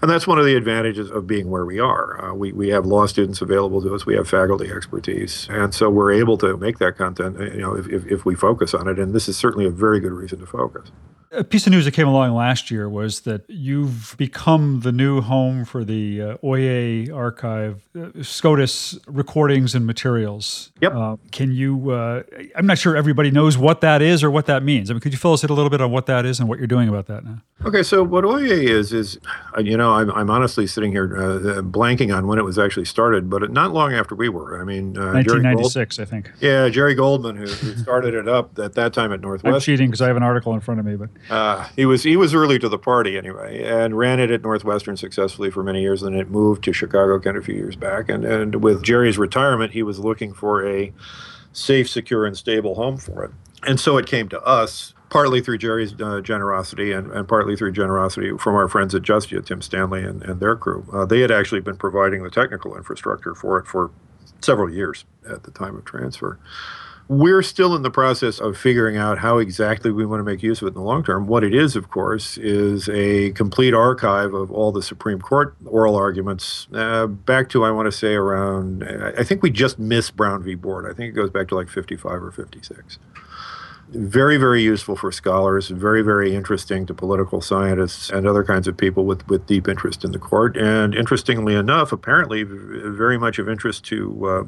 And 0.02 0.10
that's 0.10 0.26
one 0.26 0.38
of 0.38 0.44
the 0.44 0.54
advantages 0.54 1.10
of 1.10 1.26
being 1.26 1.50
where 1.50 1.64
we 1.64 1.80
are. 1.80 2.24
Uh, 2.24 2.34
we, 2.34 2.52
we 2.52 2.68
have 2.68 2.84
law 2.86 3.06
students 3.06 3.40
available 3.40 3.80
to 3.82 3.94
us, 3.94 4.04
we 4.06 4.14
have 4.16 4.28
faculty 4.28 4.70
expertise. 4.70 5.46
And 5.50 5.74
so 5.74 5.88
we're 5.90 6.12
able 6.12 6.36
to 6.38 6.56
make 6.56 6.78
that 6.78 6.96
content, 6.96 7.38
you 7.38 7.60
know, 7.60 7.74
if, 7.74 7.88
if, 7.88 8.06
if 8.06 8.24
we 8.24 8.34
focus 8.34 8.74
on 8.74 8.88
it. 8.88 8.98
And 8.98 9.14
this 9.14 9.28
is 9.28 9.36
certainly 9.36 9.66
a 9.66 9.70
very 9.70 10.00
good 10.04 10.12
reason 10.12 10.38
to 10.40 10.46
focus. 10.46 10.92
A 11.32 11.42
piece 11.42 11.66
of 11.66 11.72
news 11.72 11.84
that 11.84 11.90
came 11.92 12.06
along 12.06 12.32
last 12.34 12.70
year 12.70 12.88
was 12.88 13.22
that 13.22 13.42
you've 13.48 14.14
become 14.18 14.80
the 14.80 14.92
new 14.92 15.20
home 15.20 15.64
for 15.64 15.82
the 15.82 16.22
uh, 16.22 16.36
Oyez 16.44 17.12
archive, 17.12 17.82
uh, 17.98 18.22
SCOTUS 18.22 19.00
recordings 19.08 19.74
and 19.74 19.84
materials. 19.84 20.70
Yep. 20.80 20.94
Uh, 20.94 21.16
can 21.32 21.50
you, 21.50 21.90
uh, 21.90 22.22
I'm 22.54 22.66
not 22.66 22.78
sure 22.78 22.96
everybody 22.96 23.32
knows 23.32 23.58
what 23.58 23.80
that 23.80 24.00
is 24.00 24.22
or 24.22 24.30
what 24.30 24.46
that 24.46 24.62
means. 24.62 24.90
I 24.90 24.94
mean, 24.94 25.00
could 25.00 25.12
you 25.12 25.18
fill 25.18 25.32
us 25.32 25.42
in 25.42 25.50
a 25.50 25.54
little 25.54 25.70
bit 25.70 25.80
on 25.80 25.90
what 25.90 26.06
that 26.06 26.24
is 26.24 26.38
and 26.38 26.48
what 26.48 26.58
you're 26.58 26.68
doing 26.68 26.88
about 26.88 27.06
that 27.06 27.24
now? 27.24 27.42
Okay, 27.64 27.82
so 27.82 28.02
what 28.02 28.24
Oyez 28.24 28.68
is, 28.68 28.92
is, 28.92 29.18
uh, 29.56 29.60
you 29.60 29.76
know, 29.76 29.92
I'm, 29.92 30.10
I'm 30.10 30.30
honestly 30.30 30.66
sitting 30.66 30.92
here 30.92 31.16
uh, 31.16 31.62
blanking 31.62 32.14
on 32.14 32.26
when 32.26 32.38
it 32.38 32.44
was 32.44 32.58
actually 32.58 32.84
started, 32.84 33.30
but 33.30 33.50
not 33.50 33.72
long 33.72 33.94
after 33.94 34.14
we 34.14 34.28
were. 34.28 34.60
I 34.60 34.64
mean, 34.64 34.92
1996, 34.92 35.96
Gold, 35.96 36.06
I 36.06 36.10
think. 36.10 36.30
Yeah, 36.40 36.68
Jerry 36.68 36.94
Goldman, 36.94 37.36
who, 37.36 37.46
who 37.46 37.76
started 37.76 38.14
it 38.14 38.28
up 38.28 38.58
at 38.58 38.74
that 38.74 38.92
time 38.92 39.12
at 39.12 39.20
Northwestern. 39.20 39.54
I'm 39.54 39.60
cheating 39.60 39.88
because 39.88 40.02
I 40.02 40.08
have 40.08 40.16
an 40.16 40.22
article 40.22 40.52
in 40.54 40.60
front 40.60 40.80
of 40.80 40.86
me, 40.86 40.96
but. 40.96 41.08
Uh, 41.30 41.66
he 41.76 41.86
was 41.86 42.02
he 42.02 42.16
was 42.16 42.34
early 42.34 42.58
to 42.58 42.68
the 42.68 42.78
party 42.78 43.16
anyway, 43.16 43.62
and 43.62 43.96
ran 43.96 44.20
it 44.20 44.30
at 44.30 44.42
Northwestern 44.42 44.96
successfully 44.96 45.50
for 45.50 45.62
many 45.62 45.80
years. 45.80 46.02
And 46.02 46.14
it 46.16 46.30
moved 46.30 46.64
to 46.64 46.72
Chicago 46.72 47.18
Kent 47.18 47.36
a 47.36 47.42
few 47.42 47.54
years 47.54 47.76
back. 47.76 48.08
And 48.08 48.24
and 48.24 48.62
with 48.62 48.82
Jerry's 48.82 49.18
retirement, 49.18 49.72
he 49.72 49.82
was 49.82 49.98
looking 49.98 50.32
for 50.32 50.66
a 50.66 50.92
safe, 51.52 51.88
secure, 51.88 52.26
and 52.26 52.36
stable 52.36 52.74
home 52.74 52.96
for 52.96 53.24
it. 53.24 53.30
And 53.66 53.80
so 53.80 53.96
it 53.96 54.06
came 54.06 54.28
to 54.28 54.42
us, 54.42 54.93
partly 55.14 55.40
through 55.40 55.56
Jerry's 55.56 55.94
uh, 56.00 56.20
generosity 56.20 56.90
and, 56.90 57.08
and 57.12 57.28
partly 57.28 57.54
through 57.54 57.70
generosity 57.70 58.36
from 58.36 58.56
our 58.56 58.66
friends 58.66 58.96
at 58.96 59.02
Justia, 59.02 59.46
Tim 59.46 59.62
Stanley 59.62 60.02
and, 60.02 60.20
and 60.24 60.40
their 60.40 60.56
crew. 60.56 60.84
Uh, 60.92 61.06
they 61.06 61.20
had 61.20 61.30
actually 61.30 61.60
been 61.60 61.76
providing 61.76 62.24
the 62.24 62.30
technical 62.30 62.76
infrastructure 62.76 63.32
for 63.32 63.56
it 63.58 63.68
for 63.68 63.92
several 64.40 64.68
years 64.68 65.04
at 65.30 65.44
the 65.44 65.52
time 65.52 65.76
of 65.76 65.84
transfer. 65.84 66.40
We're 67.06 67.42
still 67.42 67.76
in 67.76 67.82
the 67.82 67.92
process 67.92 68.40
of 68.40 68.58
figuring 68.58 68.96
out 68.96 69.18
how 69.18 69.38
exactly 69.38 69.92
we 69.92 70.04
want 70.04 70.18
to 70.18 70.24
make 70.24 70.42
use 70.42 70.60
of 70.60 70.66
it 70.66 70.70
in 70.70 70.74
the 70.74 70.80
long 70.80 71.04
term. 71.04 71.28
What 71.28 71.44
it 71.44 71.54
is, 71.54 71.76
of 71.76 71.90
course, 71.92 72.36
is 72.36 72.88
a 72.88 73.30
complete 73.32 73.72
archive 73.72 74.34
of 74.34 74.50
all 74.50 74.72
the 74.72 74.82
Supreme 74.82 75.20
Court 75.20 75.54
oral 75.64 75.94
arguments 75.94 76.66
uh, 76.74 77.06
back 77.06 77.48
to, 77.50 77.62
I 77.62 77.70
want 77.70 77.86
to 77.86 77.92
say, 77.92 78.14
around, 78.14 78.82
I 79.16 79.22
think 79.22 79.44
we 79.44 79.50
just 79.50 79.78
missed 79.78 80.16
Brown 80.16 80.42
v. 80.42 80.56
Board. 80.56 80.90
I 80.90 80.92
think 80.92 81.10
it 81.10 81.12
goes 81.12 81.30
back 81.30 81.46
to 81.48 81.54
like 81.54 81.68
55 81.68 82.20
or 82.20 82.32
56 82.32 82.98
very, 83.94 84.36
very 84.36 84.62
useful 84.62 84.96
for 84.96 85.12
scholars, 85.12 85.68
very, 85.68 86.02
very 86.02 86.34
interesting 86.34 86.86
to 86.86 86.94
political 86.94 87.40
scientists 87.40 88.10
and 88.10 88.26
other 88.26 88.44
kinds 88.44 88.66
of 88.68 88.76
people 88.76 89.04
with, 89.04 89.26
with 89.28 89.46
deep 89.46 89.68
interest 89.68 90.04
in 90.04 90.12
the 90.12 90.18
court. 90.18 90.56
And 90.56 90.94
interestingly 90.94 91.54
enough, 91.54 91.92
apparently, 91.92 92.42
very 92.42 93.18
much 93.18 93.38
of 93.38 93.48
interest 93.48 93.84
to 93.86 94.26
uh, 94.26 94.44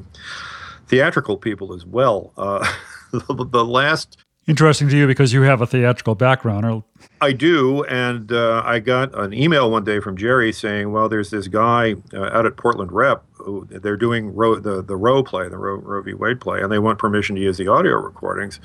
theatrical 0.87 1.37
people 1.37 1.73
as 1.73 1.85
well. 1.85 2.33
Uh, 2.37 2.71
the, 3.11 3.45
the, 3.49 3.65
last. 3.65 4.17
Interesting 4.47 4.89
to 4.89 4.97
you 4.97 5.07
because 5.07 5.33
you 5.33 5.41
have 5.43 5.61
a 5.61 5.67
theatrical 5.67 6.15
background. 6.15 6.65
Or... 6.65 6.83
I 7.21 7.31
do, 7.33 7.83
and 7.85 8.31
uh, 8.31 8.61
I 8.65 8.79
got 8.79 9.17
an 9.17 9.33
email 9.33 9.69
one 9.71 9.83
day 9.83 9.99
from 9.99 10.17
Jerry 10.17 10.53
saying, 10.53 10.91
"Well, 10.91 11.09
there's 11.09 11.31
this 11.31 11.47
guy 11.47 11.95
uh, 12.13 12.29
out 12.31 12.45
at 12.45 12.55
Portland 12.55 12.91
Rep. 12.91 13.23
Who, 13.33 13.67
they're 13.69 13.97
doing 13.97 14.33
Roe, 14.33 14.55
the 14.55 14.81
the 14.81 14.95
Roe 14.95 15.21
play, 15.23 15.49
the 15.49 15.57
Roe, 15.57 15.75
Roe 15.75 16.01
v. 16.01 16.13
Wade 16.13 16.39
play, 16.39 16.61
and 16.61 16.71
they 16.71 16.79
want 16.79 16.97
permission 16.97 17.35
to 17.35 17.41
use 17.41 17.57
the 17.57 17.67
audio 17.67 17.95
recordings." 17.95 18.59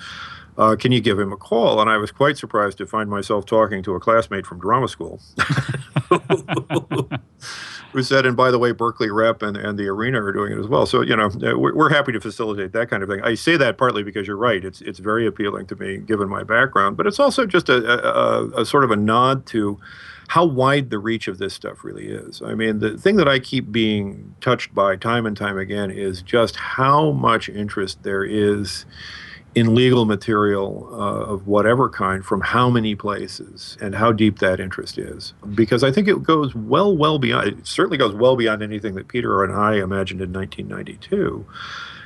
Uh, 0.59 0.77
can 0.77 0.93
you 0.93 1.01
give 1.01 1.19
him 1.19 1.33
a 1.33 1.37
call? 1.37 1.81
And 1.81 1.89
I 1.89 1.97
was 1.97 2.11
quite 2.11 2.37
surprised 2.37 2.79
to 2.79 2.87
find 2.87 3.09
myself 3.09 3.47
talking 3.47 3.83
to 3.85 3.95
a 3.95 4.01
classmate 4.01 4.47
from 4.47 4.61
drama 4.61 4.87
school 4.89 5.21
who 7.93 8.03
said, 8.03 8.27
and 8.27 8.37
by 8.37 8.51
the 8.51 8.59
way, 8.59 8.73
Berkeley 8.73 9.11
Rep 9.11 9.43
and, 9.43 9.57
and 9.57 9.79
the 9.79 9.89
Arena 9.89 10.23
are 10.23 10.33
doing 10.33 10.53
it 10.53 10.59
as 10.59 10.67
well. 10.67 10.85
So, 10.85 11.01
you 11.01 11.17
know, 11.17 11.27
uh, 11.27 11.59
we're, 11.59 11.75
we're 11.75 11.91
happy 11.91 12.13
to 12.13 12.21
facilitate 12.21 12.73
that 12.73 12.91
kind 12.91 13.03
of 13.03 13.09
thing. 13.09 13.23
I 13.23 13.35
say 13.35 13.57
that 13.57 13.79
partly 13.79 14.03
because 14.03 14.27
you're 14.27 14.37
right. 14.37 14.63
It's, 14.65 14.83
it's 14.83 14.99
very 14.99 15.27
appealing 15.27 15.67
to 15.69 15.77
me 15.77 15.99
given 15.99 16.29
my 16.29 16.43
background, 16.43 16.97
but 16.97 17.07
it's 17.07 17.19
also 17.19 17.47
just 17.47 17.69
a, 17.71 18.07
a, 18.07 18.63
a 18.63 18.67
sort 18.67 18.85
of 18.85 18.91
a 18.91 18.97
nod 18.97 19.47
to 19.47 19.81
how 20.29 20.45
wide 20.45 20.89
the 20.89 20.99
reach 20.99 21.29
of 21.29 21.37
this 21.39 21.53
stuff 21.53 21.85
really 21.85 22.07
is. 22.07 22.41
I 22.41 22.55
mean, 22.55 22.79
the 22.79 22.97
thing 22.97 23.17
that 23.17 23.29
I 23.29 23.39
keep 23.39 23.71
being 23.71 24.35
touched 24.41 24.75
by 24.75 24.97
time 24.97 25.27
and 25.27 25.37
time 25.37 25.59
again 25.59 25.91
is 25.91 26.23
just 26.23 26.57
how 26.57 27.11
much 27.11 27.51
interest 27.51 28.03
there 28.03 28.25
is 28.25 28.87
in 29.55 29.75
legal 29.75 30.05
material 30.05 30.89
uh, 30.93 31.33
of 31.33 31.47
whatever 31.47 31.89
kind 31.89 32.25
from 32.25 32.41
how 32.41 32.71
many 32.71 32.95
places 32.95 33.77
and 33.81 33.95
how 33.95 34.11
deep 34.11 34.39
that 34.39 34.61
interest 34.61 34.99
is. 34.99 35.35
Because 35.55 35.85
I 35.85 35.93
think 35.93 36.09
it 36.09 36.23
goes 36.23 36.55
well, 36.55 36.97
well 36.97 37.19
beyond, 37.19 37.49
it 37.49 37.67
certainly 37.67 37.99
goes 37.99 38.15
well 38.15 38.37
beyond 38.37 38.63
anything 38.63 38.95
that 38.95 39.09
Peter 39.09 39.45
and 39.45 39.53
I 39.53 39.75
imagined 39.75 40.21
in 40.23 40.33
1992. 40.33 41.47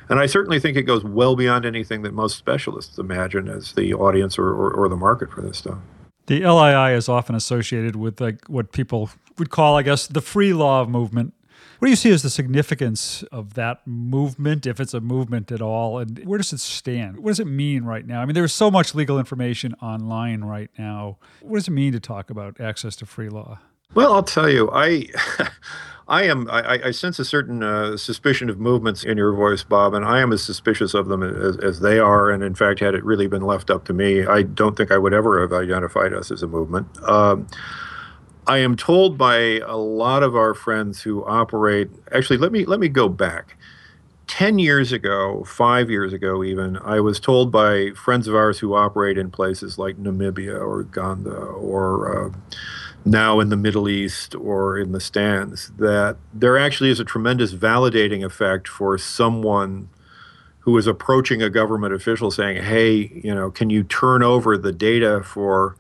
And 0.08 0.18
I 0.18 0.26
certainly 0.26 0.60
think 0.60 0.76
it 0.76 0.82
goes 0.82 1.04
well 1.04 1.36
beyond 1.36 1.64
anything 1.64 2.02
that 2.02 2.14
most 2.14 2.36
specialists 2.36 2.98
imagine 2.98 3.48
as 3.48 3.72
the 3.72 3.94
audience 3.94 4.38
or, 4.38 4.48
or, 4.48 4.72
or 4.72 4.88
the 4.88 4.96
market 4.96 5.30
for 5.30 5.40
this 5.40 5.58
stuff. 5.58 5.78
The 6.26 6.40
LII 6.40 6.96
is 6.96 7.08
often 7.08 7.36
associated 7.36 7.94
with 7.94 8.20
like 8.20 8.44
what 8.48 8.72
people 8.72 9.10
would 9.38 9.50
call, 9.50 9.76
I 9.76 9.82
guess, 9.82 10.08
the 10.08 10.20
free 10.20 10.52
law 10.52 10.84
movement 10.84 11.34
what 11.78 11.86
do 11.86 11.90
you 11.90 11.96
see 11.96 12.10
as 12.10 12.22
the 12.22 12.30
significance 12.30 13.22
of 13.24 13.54
that 13.54 13.86
movement, 13.86 14.66
if 14.66 14.80
it's 14.80 14.94
a 14.94 15.00
movement 15.00 15.52
at 15.52 15.60
all, 15.60 15.98
and 15.98 16.24
where 16.24 16.38
does 16.38 16.52
it 16.52 16.60
stand? 16.60 17.18
What 17.18 17.30
does 17.30 17.40
it 17.40 17.46
mean 17.46 17.84
right 17.84 18.06
now? 18.06 18.22
I 18.22 18.26
mean, 18.26 18.34
there's 18.34 18.54
so 18.54 18.70
much 18.70 18.94
legal 18.94 19.18
information 19.18 19.74
online 19.82 20.42
right 20.42 20.70
now. 20.78 21.18
What 21.40 21.58
does 21.58 21.68
it 21.68 21.72
mean 21.72 21.92
to 21.92 22.00
talk 22.00 22.30
about 22.30 22.60
access 22.60 22.96
to 22.96 23.06
free 23.06 23.28
law? 23.28 23.58
Well, 23.94 24.12
I'll 24.12 24.22
tell 24.22 24.48
you, 24.48 24.70
I. 24.72 25.06
I 26.08 26.22
am. 26.22 26.48
I, 26.48 26.80
I, 26.84 26.90
sense 26.92 27.18
a 27.18 27.24
certain 27.24 27.64
uh, 27.64 27.96
suspicion 27.96 28.48
of 28.48 28.60
movements 28.60 29.02
in 29.02 29.18
your 29.18 29.32
voice, 29.32 29.64
Bob, 29.64 29.92
and 29.92 30.04
I 30.04 30.20
am 30.20 30.32
as 30.32 30.40
suspicious 30.40 30.94
of 30.94 31.08
them 31.08 31.20
as, 31.24 31.56
as, 31.56 31.80
they 31.80 31.98
are. 31.98 32.30
And 32.30 32.44
in 32.44 32.54
fact, 32.54 32.78
had 32.78 32.94
it 32.94 33.02
really 33.02 33.26
been 33.26 33.42
left 33.42 33.70
up 33.70 33.84
to 33.86 33.92
me, 33.92 34.24
I 34.24 34.42
don't 34.42 34.76
think 34.76 34.92
I 34.92 34.98
would 34.98 35.12
ever 35.12 35.40
have 35.40 35.52
identified 35.52 36.12
us 36.12 36.30
as 36.30 36.44
a 36.44 36.46
movement. 36.46 36.86
Um, 37.02 37.48
I 38.46 38.58
am 38.58 38.76
told 38.76 39.18
by 39.18 39.60
a 39.66 39.76
lot 39.76 40.22
of 40.22 40.36
our 40.36 40.54
friends 40.54 41.02
who 41.02 41.24
operate. 41.24 41.90
Actually, 42.12 42.38
let 42.38 42.52
me 42.52 42.64
let 42.64 42.80
me 42.80 42.88
go 42.88 43.08
back. 43.08 43.56
10 44.28 44.58
years 44.58 44.90
ago, 44.90 45.44
five 45.44 45.88
years 45.88 46.12
ago, 46.12 46.42
even, 46.42 46.76
I 46.78 46.98
was 46.98 47.20
told 47.20 47.52
by 47.52 47.90
friends 47.90 48.26
of 48.26 48.34
ours 48.34 48.58
who 48.58 48.74
operate 48.74 49.16
in 49.16 49.30
places 49.30 49.78
like 49.78 50.02
Namibia 50.02 50.60
or 50.60 50.80
Uganda 50.80 51.30
or 51.30 52.26
uh, 52.26 52.32
now 53.04 53.38
in 53.38 53.50
the 53.50 53.56
Middle 53.56 53.88
East 53.88 54.34
or 54.34 54.78
in 54.78 54.90
the 54.90 55.00
stands 55.00 55.70
that 55.78 56.16
there 56.34 56.58
actually 56.58 56.90
is 56.90 56.98
a 56.98 57.04
tremendous 57.04 57.54
validating 57.54 58.24
effect 58.24 58.66
for 58.66 58.98
someone 58.98 59.88
who 60.60 60.76
is 60.76 60.88
approaching 60.88 61.40
a 61.40 61.48
government 61.48 61.94
official 61.94 62.32
saying, 62.32 62.64
hey, 62.64 63.20
you 63.22 63.32
know, 63.32 63.52
can 63.52 63.70
you 63.70 63.84
turn 63.84 64.24
over 64.24 64.58
the 64.58 64.72
data 64.72 65.22
for 65.22 65.76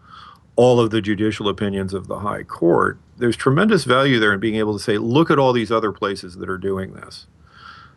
all 0.56 0.80
of 0.80 0.90
the 0.90 1.00
judicial 1.00 1.48
opinions 1.48 1.94
of 1.94 2.08
the 2.08 2.20
high 2.20 2.42
court, 2.42 2.98
there's 3.18 3.36
tremendous 3.36 3.84
value 3.84 4.18
there 4.18 4.32
in 4.32 4.40
being 4.40 4.56
able 4.56 4.76
to 4.76 4.82
say, 4.82 4.98
look 4.98 5.30
at 5.30 5.38
all 5.38 5.52
these 5.52 5.70
other 5.70 5.92
places 5.92 6.36
that 6.36 6.48
are 6.48 6.58
doing 6.58 6.94
this. 6.94 7.26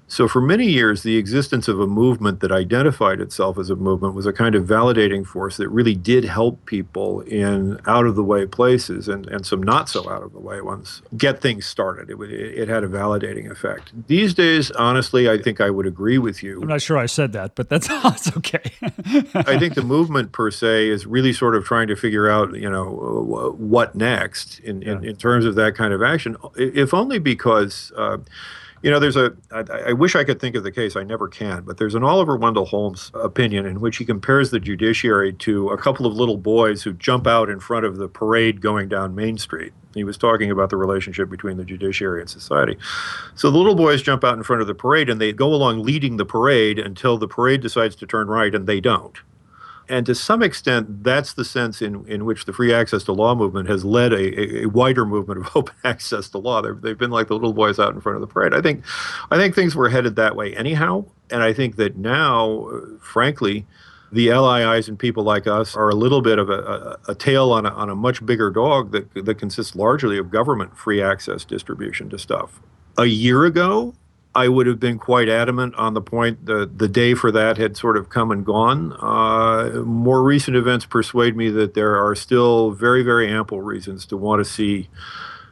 So, 0.10 0.28
for 0.28 0.41
many 0.41 0.65
years, 0.65 1.04
the 1.04 1.17
existence 1.17 1.67
of 1.67 1.80
a 1.80 1.86
movement 1.86 2.39
that 2.39 2.52
identified 2.52 3.22
itself 3.22 3.60
as 3.60 3.69
a 3.69 3.76
movement 3.76 4.15
was 4.15 4.26
a 4.26 4.34
kind 4.34 4.56
of 4.56 4.65
validating 4.65 5.24
force 5.24 5.58
that 5.58 5.69
really 5.69 5.93
did 5.93 6.26
help 6.26 6.65
people 6.65 7.22
in 7.22 7.80
out 7.86 8.08
of 8.08 8.15
the 8.15 8.24
way 8.24 8.48
places 8.48 9.08
and, 9.08 9.28
and 9.28 9.45
some 9.45 9.62
not 9.62 9.88
so 9.88 10.10
out 10.10 10.24
of 10.24 10.34
the 10.34 10.39
way 10.39 10.62
ones 10.62 11.04
get 11.15 11.41
things 11.41 11.67
started. 11.67 12.10
It, 12.10 12.17
would, 12.17 12.32
it 12.32 12.67
had 12.67 12.84
a 12.84 12.88
validating 12.88 13.52
effect. 13.52 13.91
These 14.08 14.34
days, 14.34 14.72
honestly, 14.72 15.30
I 15.30 15.38
think 15.38 15.62
I 15.62 15.69
would 15.69 15.86
agree 15.86 16.17
with 16.17 16.41
you. 16.41 16.60
I'm 16.63 16.67
not 16.67 16.82
sure 16.82 16.98
I 16.98 17.06
said 17.06 17.32
that, 17.34 17.54
but 17.54 17.69
that's, 17.69 17.88
that's 18.04 18.36
okay. 18.38 18.63
I 19.36 19.60
think 19.60 19.76
the 19.76 19.84
movement 19.86 20.32
per 20.32 20.50
se 20.50 20.89
is 20.89 21.06
really 21.06 21.34
sort 21.34 21.56
of 21.56 21.65
trying 21.65 21.88
to 21.88 21.95
figure 21.95 22.28
out, 22.28 22.56
you 22.56 22.69
know, 22.69 23.54
what 23.60 23.93
next 23.93 24.58
in, 24.62 24.82
in, 24.82 25.06
in 25.06 25.15
terms 25.17 25.45
of 25.45 25.54
that 25.54 25.76
kind 25.76 25.93
of 25.93 26.02
action, 26.02 26.36
if 26.56 26.95
only 26.95 27.19
because. 27.19 27.91
Uh, 27.95 28.17
you 28.82 28.92
know, 28.92 29.00
there's 29.00 29.15
a. 29.15 29.34
I, 29.52 29.89
I 29.89 29.94
wish 29.94 30.15
I 30.15 30.24
could 30.24 30.39
think 30.39 30.56
of 30.56 30.63
the 30.63 30.72
case. 30.72 30.96
I 30.96 31.04
never 31.04 31.28
can. 31.28 31.63
But 31.63 31.78
there's 31.78 31.96
an 31.96 32.04
Oliver 32.04 32.38
Wendell 32.38 32.65
Holmes 32.65 33.12
opinion 33.13 33.65
in 33.65 33.82
which 33.82 33.98
he 33.98 34.06
compares 34.06 34.52
the 34.52 34.60
judiciary 34.60 35.34
to 35.34 35.70
a 35.70 35.78
couple 35.78 36.06
of 36.06 36.13
little 36.13 36.38
boys 36.38 36.84
who 36.84 36.94
jump 36.94 37.28
out 37.28 37.50
in 37.50 37.60
front 37.60 37.86
of 37.86 37.98
the 37.98 38.08
parade 38.08 38.62
going 38.62 38.89
down 38.89 39.15
Main 39.15 39.38
Street. 39.38 39.74
He 39.94 40.04
was 40.04 40.18
talking 40.18 40.52
about 40.52 40.70
the 40.70 40.78
relationship 40.78 41.30
between 41.30 41.58
the 41.58 41.65
judiciary 41.65 42.22
and 42.22 42.30
society. 42.30 42.78
So 43.36 43.50
the 43.50 43.58
little 43.58 43.76
boys 43.76 44.02
jump 44.02 44.24
out 44.24 44.38
in 44.38 44.44
front 44.44 44.62
of 44.62 44.68
the 44.68 44.76
parade 44.76 45.10
and 45.10 45.20
they 45.20 45.34
go 45.34 45.54
along 45.54 45.84
leading 45.84 46.18
the 46.18 46.26
parade 46.26 46.78
until 46.78 47.18
the 47.18 47.28
parade 47.28 47.62
decides 47.62 47.96
to 47.98 48.06
turn 48.06 48.28
right 48.28 48.54
and 48.54 48.68
they 48.68 48.80
don't. 48.80 49.18
And 49.89 50.06
to 50.06 50.13
some 50.13 50.43
extent, 50.43 51.04
that's 51.04 51.34
the 51.34 51.43
sense 51.43 51.82
in, 51.82 52.08
in 52.08 52.23
which 52.23 52.45
the 52.45 52.54
free 52.54 52.71
access 52.71 53.04
to 53.06 53.12
law 53.12 53.34
movement 53.34 53.67
has 53.69 53.84
led 53.84 54.13
a, 54.13 54.62
a, 54.63 54.65
wider 54.67 55.04
movement 55.04 55.39
of 55.41 55.49
open 55.56 55.75
access 55.84 56.30
to 56.30 56.38
law. 56.38 56.62
They've, 56.62 56.80
they've 56.80 56.97
been 56.97 57.10
like 57.10 57.28
the 57.28 57.34
little 57.34 57.54
boys 57.54 57.80
out 57.80 57.95
in 57.95 57.99
front 57.99 58.15
of 58.15 58.21
the 58.21 58.28
parade. 58.28 58.54
I 58.54 58.62
think, 58.62 58.86
I 59.32 59.38
think 59.38 59.56
things 59.56 59.75
were 59.75 59.89
headed 59.89 60.15
that 60.17 60.36
way 60.36 60.56
anyhow. 60.56 61.06
And 61.32 61.41
I 61.41 61.54
think 61.54 61.75
that 61.78 61.97
now, 61.97 62.69
frankly, 63.02 63.65
the 64.12 64.30
LIIs 64.30 64.88
and 64.88 64.97
people 64.97 65.23
like 65.23 65.47
us 65.47 65.75
are 65.75 65.89
a 65.89 65.95
little 65.95 66.21
bit 66.21 66.39
of 66.39 66.49
a, 66.49 66.97
a, 67.08 67.12
a, 67.12 67.15
tail 67.15 67.52
on 67.52 67.65
a, 67.65 67.69
on 67.69 67.89
a 67.89 67.95
much 67.95 68.25
bigger 68.25 68.49
dog 68.49 68.91
that, 68.91 69.25
that 69.25 69.36
consists 69.36 69.75
largely 69.75 70.17
of 70.17 70.32
government 70.32 70.78
free 70.78 71.02
access 71.02 71.45
distribution 71.45 72.10
to 72.10 72.17
stuff. 72.17 72.60
A 72.97 73.06
year 73.06 73.45
ago, 73.45 73.93
I 74.36 74.48
would 74.48 74.68
have 74.68 74.80
been 74.80 75.00
quite 75.00 75.28
adamant 75.28 75.76
on 75.76 75.96
the 75.96 76.02
point 76.02 76.46
that 76.46 76.78
the 76.78 76.88
day 76.88 77.15
for 77.15 77.32
that 77.32 77.58
had 77.58 77.76
sort 77.76 77.98
of 77.98 78.10
come 78.10 78.32
and 78.32 78.46
gone. 78.46 78.94
Uh, 79.00 79.82
more 79.84 80.24
recent 80.24 80.56
events 80.56 80.86
persuade 80.86 81.36
me 81.36 81.50
that 81.50 81.74
there 81.74 81.96
are 81.98 82.13
still 82.15 82.72
very, 82.72 83.02
very 83.02 83.28
ample 83.28 83.62
reasons 83.62 84.06
to 84.08 84.18
want 84.18 84.39
to 84.39 84.50
see 84.50 84.88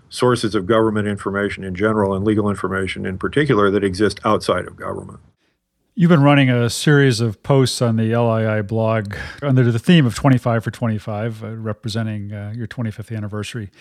sources 0.09 0.55
of 0.55 0.65
government 0.65 1.07
information 1.07 1.63
in 1.63 1.75
general 1.75 2.13
and 2.13 2.23
legal 2.23 2.49
information 2.49 3.05
in 3.05 3.17
particular 3.17 3.71
that 3.71 3.83
exist 3.83 4.19
outside 4.23 4.65
of 4.65 4.75
government. 4.75 5.19
You've 5.95 6.09
been 6.09 6.21
running 6.21 6.51
a 6.51 6.69
series 6.69 7.19
of 7.21 7.41
posts 7.41 7.81
on 7.81 7.95
the 7.95 8.13
LII 8.15 8.61
blog 8.67 9.15
under 9.41 9.71
the 9.71 9.79
theme 9.79 10.05
of 10.05 10.13
25 10.13 10.63
for 10.63 10.69
25, 10.69 11.43
uh, 11.43 11.55
representing 11.55 12.31
uh, 12.31 12.53
your 12.55 12.67
25th 12.67 13.15
anniversary 13.17 13.71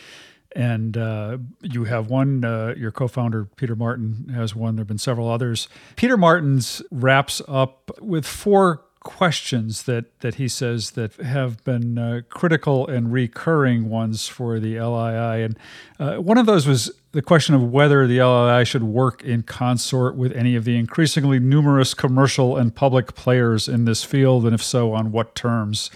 and 0.55 0.97
uh, 0.97 1.39
you 1.63 1.85
have 1.85 2.09
one. 2.09 2.45
Uh, 2.45 2.75
your 2.77 2.91
co-founder 2.91 3.47
Peter 3.57 3.77
Martin 3.77 4.31
has 4.35 4.55
one. 4.55 4.77
There 4.77 4.83
have 4.83 4.89
been 4.89 4.99
several 4.99 5.29
others. 5.29 5.69
Peter 5.97 6.17
Martin's 6.17 6.83
wraps 6.91 7.43
up 7.49 7.91
with 8.01 8.27
four 8.27 8.83
questions 9.01 9.85
that 9.85 10.19
that 10.21 10.35
he 10.35 10.49
says 10.49 10.93
that 10.93 11.15
have 11.17 11.63
been 11.63 11.97
uh, 11.97 12.21
critical 12.29 12.89
and 12.89 13.13
recurring 13.13 13.89
ones 13.89 14.27
for 14.27 14.59
the 14.59 14.81
LII, 14.81 15.45
and 15.45 15.59
uh, 16.01 16.17
one 16.17 16.39
of 16.39 16.47
those 16.47 16.67
was 16.67 16.91
the 17.13 17.23
question 17.23 17.55
of 17.55 17.63
whether 17.63 18.07
the 18.07 18.21
LII 18.21 18.65
should 18.65 18.83
work 18.83 19.23
in 19.23 19.43
consort 19.43 20.17
with 20.17 20.33
any 20.33 20.57
of 20.57 20.65
the 20.65 20.77
increasingly 20.77 21.39
numerous 21.39 21.95
commercial 21.95 22.57
and 22.57 22.75
public 22.75 23.15
players 23.15 23.69
in 23.69 23.85
this 23.85 24.03
field, 24.03 24.45
and 24.45 24.55
if 24.55 24.63
so, 24.63 24.93
on 24.93 25.13
what 25.13 25.35
terms. 25.35 25.91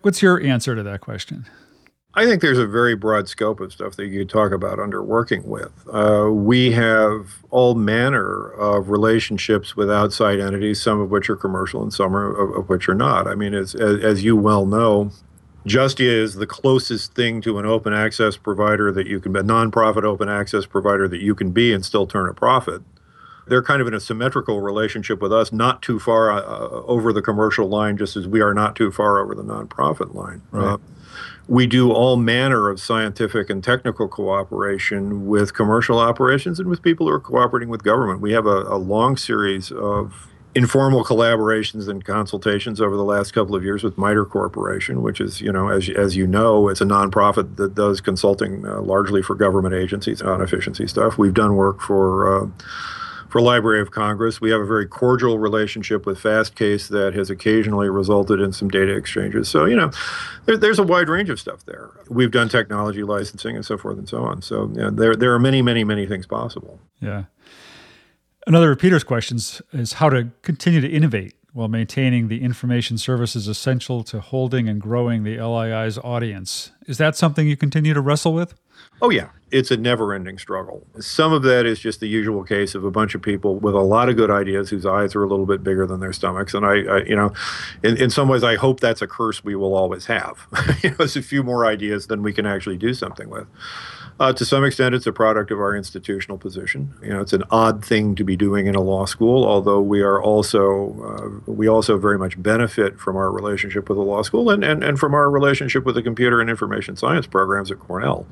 What's 0.00 0.22
your 0.22 0.40
answer 0.42 0.74
to 0.74 0.82
that 0.82 1.00
question? 1.00 1.46
I 2.16 2.26
think 2.26 2.42
there's 2.42 2.58
a 2.58 2.66
very 2.66 2.94
broad 2.94 3.28
scope 3.28 3.58
of 3.58 3.72
stuff 3.72 3.96
that 3.96 4.06
you 4.06 4.20
could 4.20 4.28
talk 4.28 4.52
about 4.52 4.78
under 4.78 5.02
working 5.02 5.48
with. 5.48 5.72
Uh, 5.92 6.30
we 6.30 6.70
have 6.70 7.42
all 7.50 7.74
manner 7.74 8.50
of 8.52 8.88
relationships 8.88 9.76
with 9.76 9.90
outside 9.90 10.38
entities, 10.38 10.80
some 10.80 11.00
of 11.00 11.10
which 11.10 11.28
are 11.28 11.34
commercial 11.34 11.82
and 11.82 11.92
some 11.92 12.14
are, 12.14 12.30
of, 12.30 12.56
of 12.56 12.68
which 12.68 12.88
are 12.88 12.94
not. 12.94 13.26
I 13.26 13.34
mean, 13.34 13.52
as, 13.52 13.74
as, 13.74 14.02
as 14.04 14.22
you 14.22 14.36
well 14.36 14.64
know, 14.64 15.10
Justia 15.66 16.12
is 16.12 16.34
the 16.34 16.46
closest 16.46 17.14
thing 17.14 17.40
to 17.40 17.58
an 17.58 17.66
open 17.66 17.92
access 17.92 18.36
provider 18.36 18.92
that 18.92 19.08
you 19.08 19.18
can 19.18 19.32
be, 19.32 19.40
a 19.40 19.42
nonprofit 19.42 20.04
open 20.04 20.28
access 20.28 20.66
provider 20.66 21.08
that 21.08 21.20
you 21.20 21.34
can 21.34 21.50
be 21.50 21.72
and 21.72 21.84
still 21.84 22.06
turn 22.06 22.28
a 22.28 22.34
profit. 22.34 22.82
They're 23.46 23.62
kind 23.62 23.82
of 23.82 23.88
in 23.88 23.94
a 23.94 24.00
symmetrical 24.00 24.60
relationship 24.60 25.20
with 25.20 25.32
us, 25.32 25.52
not 25.52 25.82
too 25.82 25.98
far 25.98 26.30
uh, 26.30 26.68
over 26.86 27.12
the 27.12 27.22
commercial 27.22 27.68
line, 27.68 27.96
just 27.96 28.16
as 28.16 28.28
we 28.28 28.40
are 28.40 28.54
not 28.54 28.76
too 28.76 28.90
far 28.90 29.18
over 29.18 29.34
the 29.34 29.42
nonprofit 29.42 30.14
line. 30.14 30.42
Right. 30.50 30.74
Uh, 30.74 30.78
we 31.46 31.66
do 31.66 31.92
all 31.92 32.16
manner 32.16 32.70
of 32.70 32.80
scientific 32.80 33.50
and 33.50 33.62
technical 33.62 34.08
cooperation 34.08 35.26
with 35.26 35.52
commercial 35.54 35.98
operations 35.98 36.58
and 36.58 36.68
with 36.68 36.82
people 36.82 37.06
who 37.06 37.12
are 37.12 37.20
cooperating 37.20 37.68
with 37.68 37.82
government. 37.82 38.20
We 38.20 38.32
have 38.32 38.46
a, 38.46 38.62
a 38.62 38.78
long 38.78 39.16
series 39.16 39.70
of 39.70 40.28
informal 40.54 41.04
collaborations 41.04 41.88
and 41.88 42.04
consultations 42.04 42.80
over 42.80 42.96
the 42.96 43.04
last 43.04 43.32
couple 43.32 43.56
of 43.56 43.64
years 43.64 43.82
with 43.82 43.98
MITRE 43.98 44.24
Corporation, 44.24 45.02
which 45.02 45.20
is, 45.20 45.40
you 45.40 45.52
know, 45.52 45.68
as, 45.68 45.88
as 45.90 46.16
you 46.16 46.26
know, 46.26 46.68
it's 46.68 46.80
a 46.80 46.84
nonprofit 46.84 47.56
that 47.56 47.74
does 47.74 48.00
consulting 48.00 48.64
uh, 48.64 48.80
largely 48.80 49.20
for 49.20 49.34
government 49.34 49.74
agencies 49.74 50.22
on 50.22 50.40
efficiency 50.40 50.86
stuff. 50.86 51.18
We've 51.18 51.34
done 51.34 51.56
work 51.56 51.80
for 51.80 52.44
uh, 52.44 52.46
for 53.34 53.40
Library 53.40 53.80
of 53.80 53.90
Congress. 53.90 54.40
We 54.40 54.52
have 54.52 54.60
a 54.60 54.64
very 54.64 54.86
cordial 54.86 55.40
relationship 55.40 56.06
with 56.06 56.22
Fastcase 56.22 56.86
that 56.90 57.14
has 57.14 57.30
occasionally 57.30 57.88
resulted 57.88 58.38
in 58.38 58.52
some 58.52 58.68
data 58.68 58.94
exchanges. 58.94 59.48
So, 59.48 59.64
you 59.64 59.74
know, 59.74 59.90
there, 60.44 60.56
there's 60.56 60.78
a 60.78 60.84
wide 60.84 61.08
range 61.08 61.30
of 61.30 61.40
stuff 61.40 61.64
there. 61.64 61.90
We've 62.08 62.30
done 62.30 62.48
technology 62.48 63.02
licensing 63.02 63.56
and 63.56 63.66
so 63.66 63.76
forth 63.76 63.98
and 63.98 64.08
so 64.08 64.22
on. 64.22 64.40
So, 64.40 64.68
you 64.68 64.82
know, 64.82 64.90
there, 64.90 65.16
there 65.16 65.34
are 65.34 65.40
many, 65.40 65.62
many, 65.62 65.82
many 65.82 66.06
things 66.06 66.28
possible. 66.28 66.78
Yeah. 67.00 67.24
Another 68.46 68.70
of 68.70 68.78
Peter's 68.78 69.02
questions 69.02 69.60
is 69.72 69.94
how 69.94 70.10
to 70.10 70.30
continue 70.42 70.80
to 70.80 70.88
innovate 70.88 71.34
while 71.52 71.66
maintaining 71.66 72.28
the 72.28 72.40
information 72.40 72.98
services 72.98 73.48
essential 73.48 74.04
to 74.04 74.20
holding 74.20 74.68
and 74.68 74.80
growing 74.80 75.24
the 75.24 75.40
LII's 75.40 75.98
audience. 75.98 76.70
Is 76.86 76.98
that 76.98 77.16
something 77.16 77.48
you 77.48 77.56
continue 77.56 77.94
to 77.94 78.00
wrestle 78.00 78.34
with? 78.34 78.54
Oh, 79.00 79.10
yeah. 79.10 79.28
It's 79.50 79.70
a 79.70 79.76
never 79.76 80.12
ending 80.12 80.38
struggle. 80.38 80.86
Some 80.98 81.32
of 81.32 81.42
that 81.42 81.64
is 81.64 81.78
just 81.78 82.00
the 82.00 82.08
usual 82.08 82.42
case 82.42 82.74
of 82.74 82.84
a 82.84 82.90
bunch 82.90 83.14
of 83.14 83.22
people 83.22 83.56
with 83.56 83.74
a 83.74 83.80
lot 83.80 84.08
of 84.08 84.16
good 84.16 84.30
ideas 84.30 84.70
whose 84.70 84.84
eyes 84.84 85.14
are 85.14 85.22
a 85.22 85.28
little 85.28 85.46
bit 85.46 85.62
bigger 85.62 85.86
than 85.86 86.00
their 86.00 86.12
stomachs. 86.12 86.54
And 86.54 86.66
I, 86.66 86.82
I 86.82 87.02
you 87.04 87.14
know, 87.14 87.32
in, 87.82 87.96
in 87.96 88.10
some 88.10 88.28
ways, 88.28 88.42
I 88.42 88.56
hope 88.56 88.80
that's 88.80 89.00
a 89.00 89.06
curse 89.06 89.44
we 89.44 89.54
will 89.54 89.74
always 89.74 90.06
have. 90.06 90.46
you 90.82 90.90
know, 90.90 90.96
it's 91.00 91.16
a 91.16 91.22
few 91.22 91.42
more 91.42 91.66
ideas 91.66 92.08
than 92.08 92.22
we 92.22 92.32
can 92.32 92.46
actually 92.46 92.76
do 92.76 92.94
something 92.94 93.30
with. 93.30 93.46
Uh, 94.20 94.32
to 94.32 94.44
some 94.44 94.64
extent, 94.64 94.94
it's 94.94 95.08
a 95.08 95.12
product 95.12 95.50
of 95.50 95.58
our 95.58 95.74
institutional 95.74 96.38
position. 96.38 96.94
You 97.02 97.10
know, 97.10 97.20
it's 97.20 97.32
an 97.32 97.42
odd 97.50 97.84
thing 97.84 98.14
to 98.14 98.22
be 98.22 98.36
doing 98.36 98.66
in 98.66 98.76
a 98.76 98.80
law 98.80 99.06
school, 99.06 99.44
although 99.44 99.80
we 99.80 100.02
are 100.02 100.22
also 100.22 101.42
uh, 101.46 101.50
we 101.50 101.68
also 101.68 101.98
very 101.98 102.16
much 102.16 102.40
benefit 102.40 103.00
from 103.00 103.16
our 103.16 103.32
relationship 103.32 103.88
with 103.88 103.98
the 103.98 104.04
law 104.04 104.22
school 104.22 104.50
and, 104.50 104.62
and, 104.62 104.84
and 104.84 105.00
from 105.00 105.14
our 105.14 105.28
relationship 105.28 105.84
with 105.84 105.96
the 105.96 106.02
computer 106.02 106.40
and 106.40 106.48
information 106.48 106.73
science 106.82 107.26
programs 107.26 107.70
at 107.70 107.78
Cornell. 107.78 108.26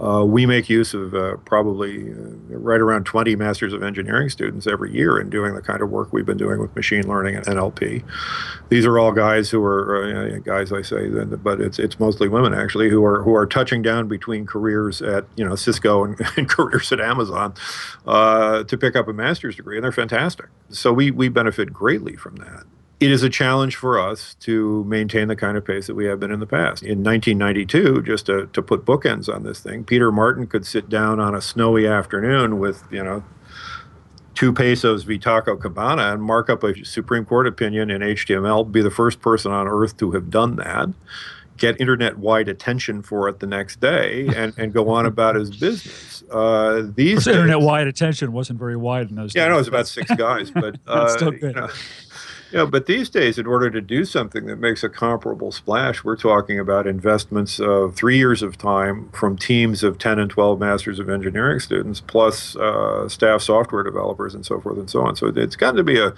Uh, 0.00 0.24
we 0.24 0.46
make 0.46 0.70
use 0.70 0.94
of 0.94 1.14
uh, 1.14 1.36
probably 1.44 2.10
uh, 2.10 2.14
right 2.48 2.80
around 2.80 3.04
20 3.04 3.36
Masters 3.36 3.74
of 3.74 3.82
Engineering 3.82 4.30
students 4.30 4.66
every 4.66 4.94
year 4.94 5.20
in 5.20 5.28
doing 5.28 5.54
the 5.54 5.60
kind 5.60 5.82
of 5.82 5.90
work 5.90 6.10
we've 6.10 6.24
been 6.24 6.38
doing 6.38 6.58
with 6.58 6.74
machine 6.74 7.06
learning 7.06 7.36
and 7.36 7.44
NLP. 7.44 8.02
These 8.70 8.86
are 8.86 8.98
all 8.98 9.12
guys 9.12 9.50
who 9.50 9.62
are 9.62 10.36
uh, 10.36 10.38
guys, 10.38 10.72
I 10.72 10.80
say, 10.80 11.06
but 11.10 11.60
it's 11.60 11.78
it's 11.78 12.00
mostly 12.00 12.28
women 12.28 12.54
actually 12.54 12.88
who 12.88 13.04
are 13.04 13.22
who 13.22 13.34
are 13.34 13.44
touching 13.46 13.82
down 13.82 14.08
between 14.08 14.46
careers 14.46 15.02
at 15.02 15.26
you 15.36 15.46
know 15.46 15.54
Cisco 15.54 16.04
and, 16.04 16.18
and 16.36 16.48
careers 16.48 16.90
at 16.92 17.00
Amazon 17.00 17.52
uh, 18.06 18.64
to 18.64 18.78
pick 18.78 18.96
up 18.96 19.06
a 19.06 19.12
master's 19.12 19.56
degree, 19.56 19.76
and 19.76 19.84
they're 19.84 19.92
fantastic. 19.92 20.46
So 20.70 20.94
we 20.94 21.10
we 21.10 21.28
benefit 21.28 21.74
greatly 21.74 22.16
from 22.16 22.36
that 22.36 22.64
it 23.00 23.10
is 23.10 23.22
a 23.22 23.30
challenge 23.30 23.76
for 23.76 23.98
us 23.98 24.34
to 24.40 24.84
maintain 24.84 25.28
the 25.28 25.36
kind 25.36 25.56
of 25.56 25.64
pace 25.64 25.86
that 25.86 25.94
we 25.94 26.04
have 26.04 26.20
been 26.20 26.30
in 26.30 26.38
the 26.38 26.46
past. 26.46 26.82
In 26.82 27.02
1992, 27.02 28.02
just 28.02 28.26
to, 28.26 28.46
to 28.52 28.60
put 28.60 28.84
bookends 28.84 29.34
on 29.34 29.42
this 29.42 29.60
thing, 29.60 29.84
Peter 29.84 30.12
Martin 30.12 30.46
could 30.46 30.66
sit 30.66 30.90
down 30.90 31.18
on 31.18 31.34
a 31.34 31.40
snowy 31.40 31.86
afternoon 31.86 32.58
with, 32.58 32.84
you 32.90 33.02
know, 33.02 33.24
Two 34.34 34.52
Pesos 34.54 35.02
v 35.02 35.18
Taco 35.18 35.56
Cabana 35.56 36.14
and 36.14 36.22
mark 36.22 36.48
up 36.48 36.62
a 36.62 36.82
Supreme 36.84 37.26
Court 37.26 37.46
opinion 37.46 37.90
in 37.90 38.00
HTML, 38.00 38.70
be 38.70 38.80
the 38.80 38.90
first 38.90 39.20
person 39.20 39.52
on 39.52 39.66
earth 39.68 39.98
to 39.98 40.12
have 40.12 40.30
done 40.30 40.56
that, 40.56 40.88
get 41.58 41.78
internet 41.78 42.16
wide 42.16 42.48
attention 42.48 43.02
for 43.02 43.28
it 43.28 43.40
the 43.40 43.46
next 43.46 43.80
day, 43.80 44.28
and, 44.34 44.54
and 44.56 44.72
go 44.72 44.88
on 44.88 45.04
about 45.04 45.34
his 45.34 45.54
business. 45.54 46.22
Uh, 46.30 46.86
these 46.94 47.26
internet 47.26 47.60
wide 47.60 47.86
attention 47.86 48.32
wasn't 48.32 48.58
very 48.58 48.76
wide 48.76 49.10
in 49.10 49.16
those 49.16 49.34
yeah, 49.34 49.42
days. 49.42 49.42
Yeah, 49.42 49.44
I 49.44 49.48
know 49.48 49.54
it 49.56 49.58
was 49.58 49.68
about 49.68 49.88
six 49.88 50.10
guys, 50.14 50.50
but 50.50 50.78
uh, 50.86 51.08
still 51.08 51.32
good. 51.32 51.54
You 51.54 51.60
know, 51.60 51.68
yeah, 52.52 52.64
but 52.64 52.86
these 52.86 53.08
days, 53.08 53.38
in 53.38 53.46
order 53.46 53.70
to 53.70 53.80
do 53.80 54.04
something 54.04 54.46
that 54.46 54.56
makes 54.56 54.82
a 54.82 54.88
comparable 54.88 55.52
splash, 55.52 56.02
we're 56.02 56.16
talking 56.16 56.58
about 56.58 56.86
investments 56.86 57.60
of 57.60 57.94
three 57.94 58.18
years 58.18 58.42
of 58.42 58.58
time 58.58 59.08
from 59.10 59.36
teams 59.36 59.82
of 59.82 59.98
10 59.98 60.18
and 60.18 60.30
12 60.30 60.58
Masters 60.58 60.98
of 60.98 61.08
Engineering 61.08 61.60
students, 61.60 62.00
plus 62.00 62.56
uh, 62.56 63.08
staff 63.08 63.42
software 63.42 63.82
developers 63.82 64.34
and 64.34 64.44
so 64.44 64.60
forth 64.60 64.78
and 64.78 64.90
so 64.90 65.02
on. 65.02 65.14
So 65.14 65.28
it's 65.28 65.56
got 65.56 65.72
to 65.72 65.84
be 65.84 66.00
a, 66.00 66.12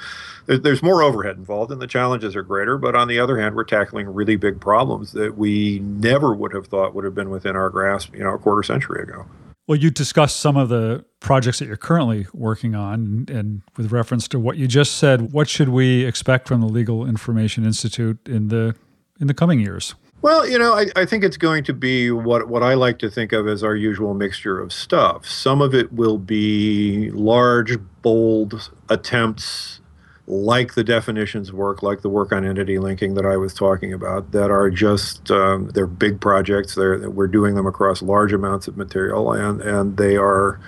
there's 0.47 0.83
more 0.83 1.03
overhead 1.03 1.37
involved 1.37 1.71
and 1.71 1.81
the 1.81 1.87
challenges 1.87 2.35
are 2.35 2.43
greater. 2.43 2.79
But 2.79 2.95
on 2.95 3.09
the 3.09 3.19
other 3.19 3.39
hand, 3.39 3.55
we're 3.55 3.65
tackling 3.65 4.09
really 4.09 4.37
big 4.37 4.61
problems 4.61 5.13
that 5.13 5.37
we 5.37 5.81
never 5.81 6.35
would 6.35 6.55
have 6.55 6.67
thought 6.67 6.95
would 6.95 7.05
have 7.05 7.15
been 7.15 7.31
within 7.31 7.57
our 7.57 7.69
grasp, 7.71 8.15
you 8.15 8.25
know, 8.25 8.35
a 8.35 8.39
quarter 8.39 8.63
century 8.63 9.03
ago. 9.03 9.27
Well, 9.69 9.79
you 9.79 9.91
discussed 9.91 10.41
some 10.41 10.57
of 10.57 10.69
the 10.69 11.05
projects 11.21 11.61
that 11.61 11.67
you're 11.67 11.77
currently 11.77 12.27
working 12.33 12.75
on, 12.75 13.27
and 13.29 13.63
with 13.77 13.93
reference 13.93 14.27
to 14.29 14.39
what 14.39 14.57
you 14.57 14.67
just 14.67 14.97
said, 14.97 15.33
what 15.33 15.49
should 15.49 15.69
we 15.69 16.05
expect 16.05 16.49
from 16.49 16.61
the 16.61 16.67
Legal 16.67 17.07
Information 17.07 17.65
Institute 17.65 18.19
in 18.29 18.49
the 18.49 18.75
in 19.21 19.29
the 19.29 19.35
coming 19.35 19.61
years? 19.61 19.95
Well, 20.23 20.49
you 20.49 20.57
know, 20.57 20.75
I, 20.75 20.87
I 20.95 21.05
think 21.05 21.25
it's 21.25 21.37
going 21.37 21.65
to 21.65 21.75
be 21.75 22.13
what, 22.13 22.49
what 22.49 22.63
I 22.63 22.75
like 22.75 23.01
to 23.01 23.11
think 23.11 23.33
of 23.33 23.49
as 23.49 23.65
our 23.65 23.75
usual 23.75 24.15
mixture 24.15 24.61
of 24.61 24.73
stuff. 24.73 25.27
Some 25.27 25.61
of 25.61 25.75
it 25.75 25.93
will 25.93 26.19
be 26.19 27.11
large, 27.11 27.77
bold 28.03 28.71
attempts 28.89 29.81
like 30.27 30.75
the 30.75 30.85
definitions 30.85 31.53
work, 31.53 31.83
like 31.83 32.03
the 32.03 32.09
work 32.09 32.33
on 32.33 32.45
entity 32.45 32.79
linking 32.79 33.15
that 33.15 33.27
I 33.27 33.37
was 33.37 33.55
talking 33.55 33.93
about, 33.93 34.33
that 34.33 34.51
are 34.51 34.71
just 34.71 35.31
um, 35.31 35.71
they're 35.71 35.87
big 35.87 36.21
projects. 36.21 36.75
They're 36.75 37.11
we're 37.11 37.27
doing 37.27 37.55
them 37.55 37.67
across 37.67 38.03
large 38.03 38.33
amounts 38.33 38.69
of 38.69 38.77
material, 38.77 39.33
and 39.33 39.61
and 39.61 39.97
they 39.97 40.17
are 40.17 40.61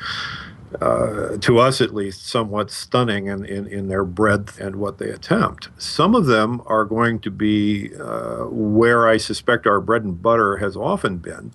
uh, 0.81 1.37
to 1.39 1.59
us 1.59 1.81
at 1.81 1.95
least, 1.95 2.27
somewhat 2.27 2.71
stunning 2.71 3.27
in, 3.27 3.45
in, 3.45 3.67
in, 3.67 3.89
their 3.89 4.05
breadth 4.05 4.59
and 4.59 4.77
what 4.77 4.99
they 4.99 5.09
attempt. 5.09 5.69
Some 5.79 6.15
of 6.15 6.27
them 6.27 6.63
are 6.67 6.85
going 6.85 7.21
to 7.21 7.31
be 7.31 7.95
uh, 7.95 8.47
where 8.47 9.09
I 9.09 9.17
suspect 9.17 9.67
our 9.67 9.81
bread 9.81 10.03
and 10.03 10.21
butter 10.21 10.57
has 10.57 10.77
often 10.77 11.19
been, 11.19 11.53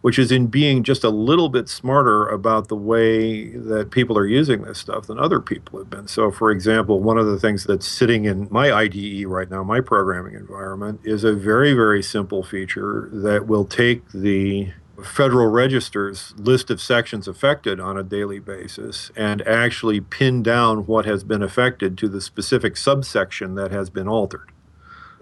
which 0.00 0.18
is 0.18 0.32
in 0.32 0.46
being 0.46 0.82
just 0.82 1.04
a 1.04 1.10
little 1.10 1.48
bit 1.48 1.68
smarter 1.68 2.26
about 2.26 2.68
the 2.68 2.76
way 2.76 3.50
that 3.50 3.90
people 3.90 4.16
are 4.16 4.26
using 4.26 4.62
this 4.62 4.78
stuff 4.78 5.06
than 5.06 5.18
other 5.18 5.40
people 5.40 5.78
have 5.78 5.90
been. 5.90 6.08
So, 6.08 6.30
for 6.30 6.50
example, 6.50 7.00
one 7.00 7.18
of 7.18 7.26
the 7.26 7.38
things 7.38 7.64
that's 7.64 7.86
sitting 7.86 8.24
in 8.24 8.48
my 8.50 8.72
IDE 8.72 9.26
right 9.26 9.50
now, 9.50 9.62
my 9.62 9.80
programming 9.80 10.34
environment, 10.34 11.00
is 11.04 11.24
a 11.24 11.32
very, 11.32 11.74
very 11.74 12.02
simple 12.02 12.42
feature 12.42 13.10
that 13.12 13.46
will 13.46 13.64
take 13.64 14.10
the 14.12 14.72
Federal 15.04 15.46
Register's 15.46 16.34
list 16.36 16.70
of 16.70 16.80
sections 16.80 17.26
affected 17.26 17.80
on 17.80 17.96
a 17.96 18.02
daily 18.02 18.38
basis 18.38 19.10
and 19.16 19.46
actually 19.46 20.00
pin 20.00 20.42
down 20.42 20.86
what 20.86 21.06
has 21.06 21.24
been 21.24 21.42
affected 21.42 21.96
to 21.98 22.08
the 22.08 22.20
specific 22.20 22.76
subsection 22.76 23.54
that 23.54 23.70
has 23.70 23.90
been 23.90 24.08
altered. 24.08 24.52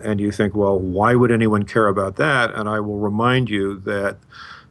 And 0.03 0.21
you 0.21 0.31
think, 0.31 0.55
well, 0.55 0.79
why 0.79 1.15
would 1.15 1.31
anyone 1.31 1.65
care 1.65 1.89
about 1.89 2.17
that? 2.17 2.55
And 2.55 2.69
I 2.69 2.81
will 2.81 2.99
remind 2.99 3.51
you 3.51 3.79
that 3.81 4.19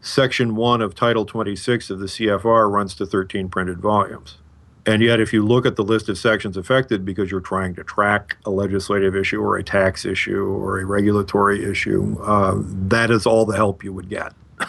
Section 0.08 0.56
1 0.56 0.82
of 0.82 0.96
Title 0.96 1.26
26 1.26 1.90
of 1.90 2.00
the 2.00 2.06
CFR 2.06 2.72
runs 2.72 2.96
to 2.96 3.06
13 3.06 3.50
printed 3.50 3.80
volumes. 3.80 4.38
And 4.86 5.02
yet, 5.02 5.20
if 5.20 5.34
you 5.34 5.46
look 5.46 5.66
at 5.66 5.76
the 5.76 5.84
list 5.84 6.08
of 6.08 6.18
sections 6.18 6.56
affected 6.56 7.04
because 7.04 7.30
you're 7.30 7.42
trying 7.42 7.76
to 7.76 7.84
track 7.84 8.38
a 8.46 8.50
legislative 8.50 9.18
issue 9.18 9.42
or 9.42 9.58
a 9.58 9.64
tax 9.64 10.06
issue 10.06 10.46
or 10.46 10.80
a 10.80 10.86
regulatory 10.86 11.70
issue, 11.70 12.18
uh, 12.24 12.56
that 12.58 13.12
is 13.12 13.26
all 13.26 13.46
the 13.46 13.58
help 13.58 13.84
you 13.84 13.92
would 13.92 14.10
get. 14.10 14.34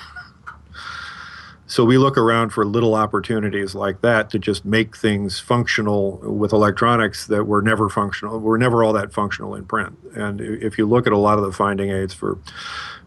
So 1.70 1.85
we 1.85 1.98
look 1.98 2.16
around 2.16 2.55
for 2.55 2.64
little 2.64 2.94
opportunities 2.94 3.74
like 3.74 4.01
that 4.01 4.31
to 4.31 4.38
just 4.38 4.64
make 4.64 4.96
things 4.96 5.38
functional 5.38 6.16
with 6.22 6.51
electronics 6.55 7.27
that 7.27 7.44
were 7.44 7.61
never 7.61 7.90
functional, 7.90 8.40
were 8.40 8.57
never 8.57 8.83
all 8.83 8.94
that 8.94 9.12
functional 9.12 9.55
in 9.55 9.66
print. 9.66 9.98
And 10.14 10.40
if 10.40 10.79
you 10.79 10.87
look 10.87 11.07
at 11.07 11.12
a 11.12 11.18
lot 11.18 11.37
of 11.37 11.44
the 11.44 11.53
finding 11.53 11.90
aids 11.90 12.14
for 12.14 12.38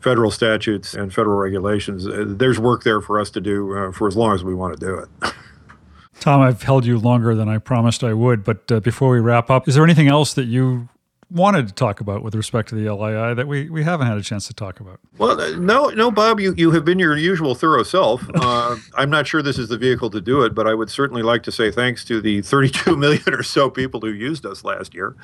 federal 0.01 0.31
statutes 0.31 0.93
and 0.93 1.13
federal 1.13 1.37
regulations, 1.37 2.07
uh, 2.07 2.25
there's 2.27 2.59
work 2.59 2.83
there 2.83 3.01
for 3.01 3.19
us 3.19 3.29
to 3.31 3.41
do 3.41 3.75
uh, 3.77 3.91
for 3.91 4.07
as 4.07 4.15
long 4.15 4.33
as 4.33 4.43
we 4.43 4.53
want 4.53 4.77
to 4.79 4.85
do 4.85 4.95
it. 4.95 5.33
Tom, 6.19 6.41
I've 6.41 6.61
held 6.61 6.85
you 6.85 6.99
longer 6.99 7.33
than 7.33 7.49
I 7.49 7.57
promised 7.57 8.03
I 8.03 8.13
would, 8.13 8.43
but 8.43 8.71
uh, 8.71 8.79
before 8.79 9.09
we 9.11 9.19
wrap 9.19 9.49
up, 9.49 9.67
is 9.67 9.73
there 9.75 9.83
anything 9.83 10.07
else 10.07 10.33
that 10.35 10.45
you 10.45 10.87
wanted 11.31 11.67
to 11.67 11.73
talk 11.73 12.01
about 12.01 12.23
with 12.23 12.35
respect 12.35 12.69
to 12.69 12.75
the 12.75 12.93
LII 12.93 13.33
that 13.35 13.47
we, 13.47 13.69
we 13.69 13.83
haven't 13.83 14.05
had 14.05 14.17
a 14.17 14.21
chance 14.21 14.47
to 14.47 14.53
talk 14.53 14.79
about? 14.79 14.99
Well, 15.17 15.39
uh, 15.39 15.57
no, 15.57 15.87
no, 15.89 16.11
Bob, 16.11 16.39
you, 16.39 16.53
you 16.57 16.71
have 16.71 16.83
been 16.83 16.99
your 16.99 17.15
usual 17.17 17.55
thorough 17.55 17.83
self. 17.83 18.21
Uh, 18.41 18.75
I'm 18.95 19.11
not 19.11 19.27
sure 19.27 19.43
this 19.43 19.59
is 19.59 19.69
the 19.69 19.77
vehicle 19.77 20.09
to 20.09 20.19
do 20.19 20.41
it, 20.41 20.55
but 20.55 20.65
I 20.65 20.73
would 20.73 20.89
certainly 20.89 21.21
like 21.21 21.43
to 21.43 21.51
say 21.51 21.69
thanks 21.69 22.03
to 22.05 22.19
the 22.19 22.41
32 22.41 22.97
million 22.97 23.33
or 23.33 23.43
so 23.43 23.69
people 23.69 24.01
who 24.01 24.09
used 24.09 24.45
us 24.47 24.63
last 24.63 24.95
year 24.95 25.15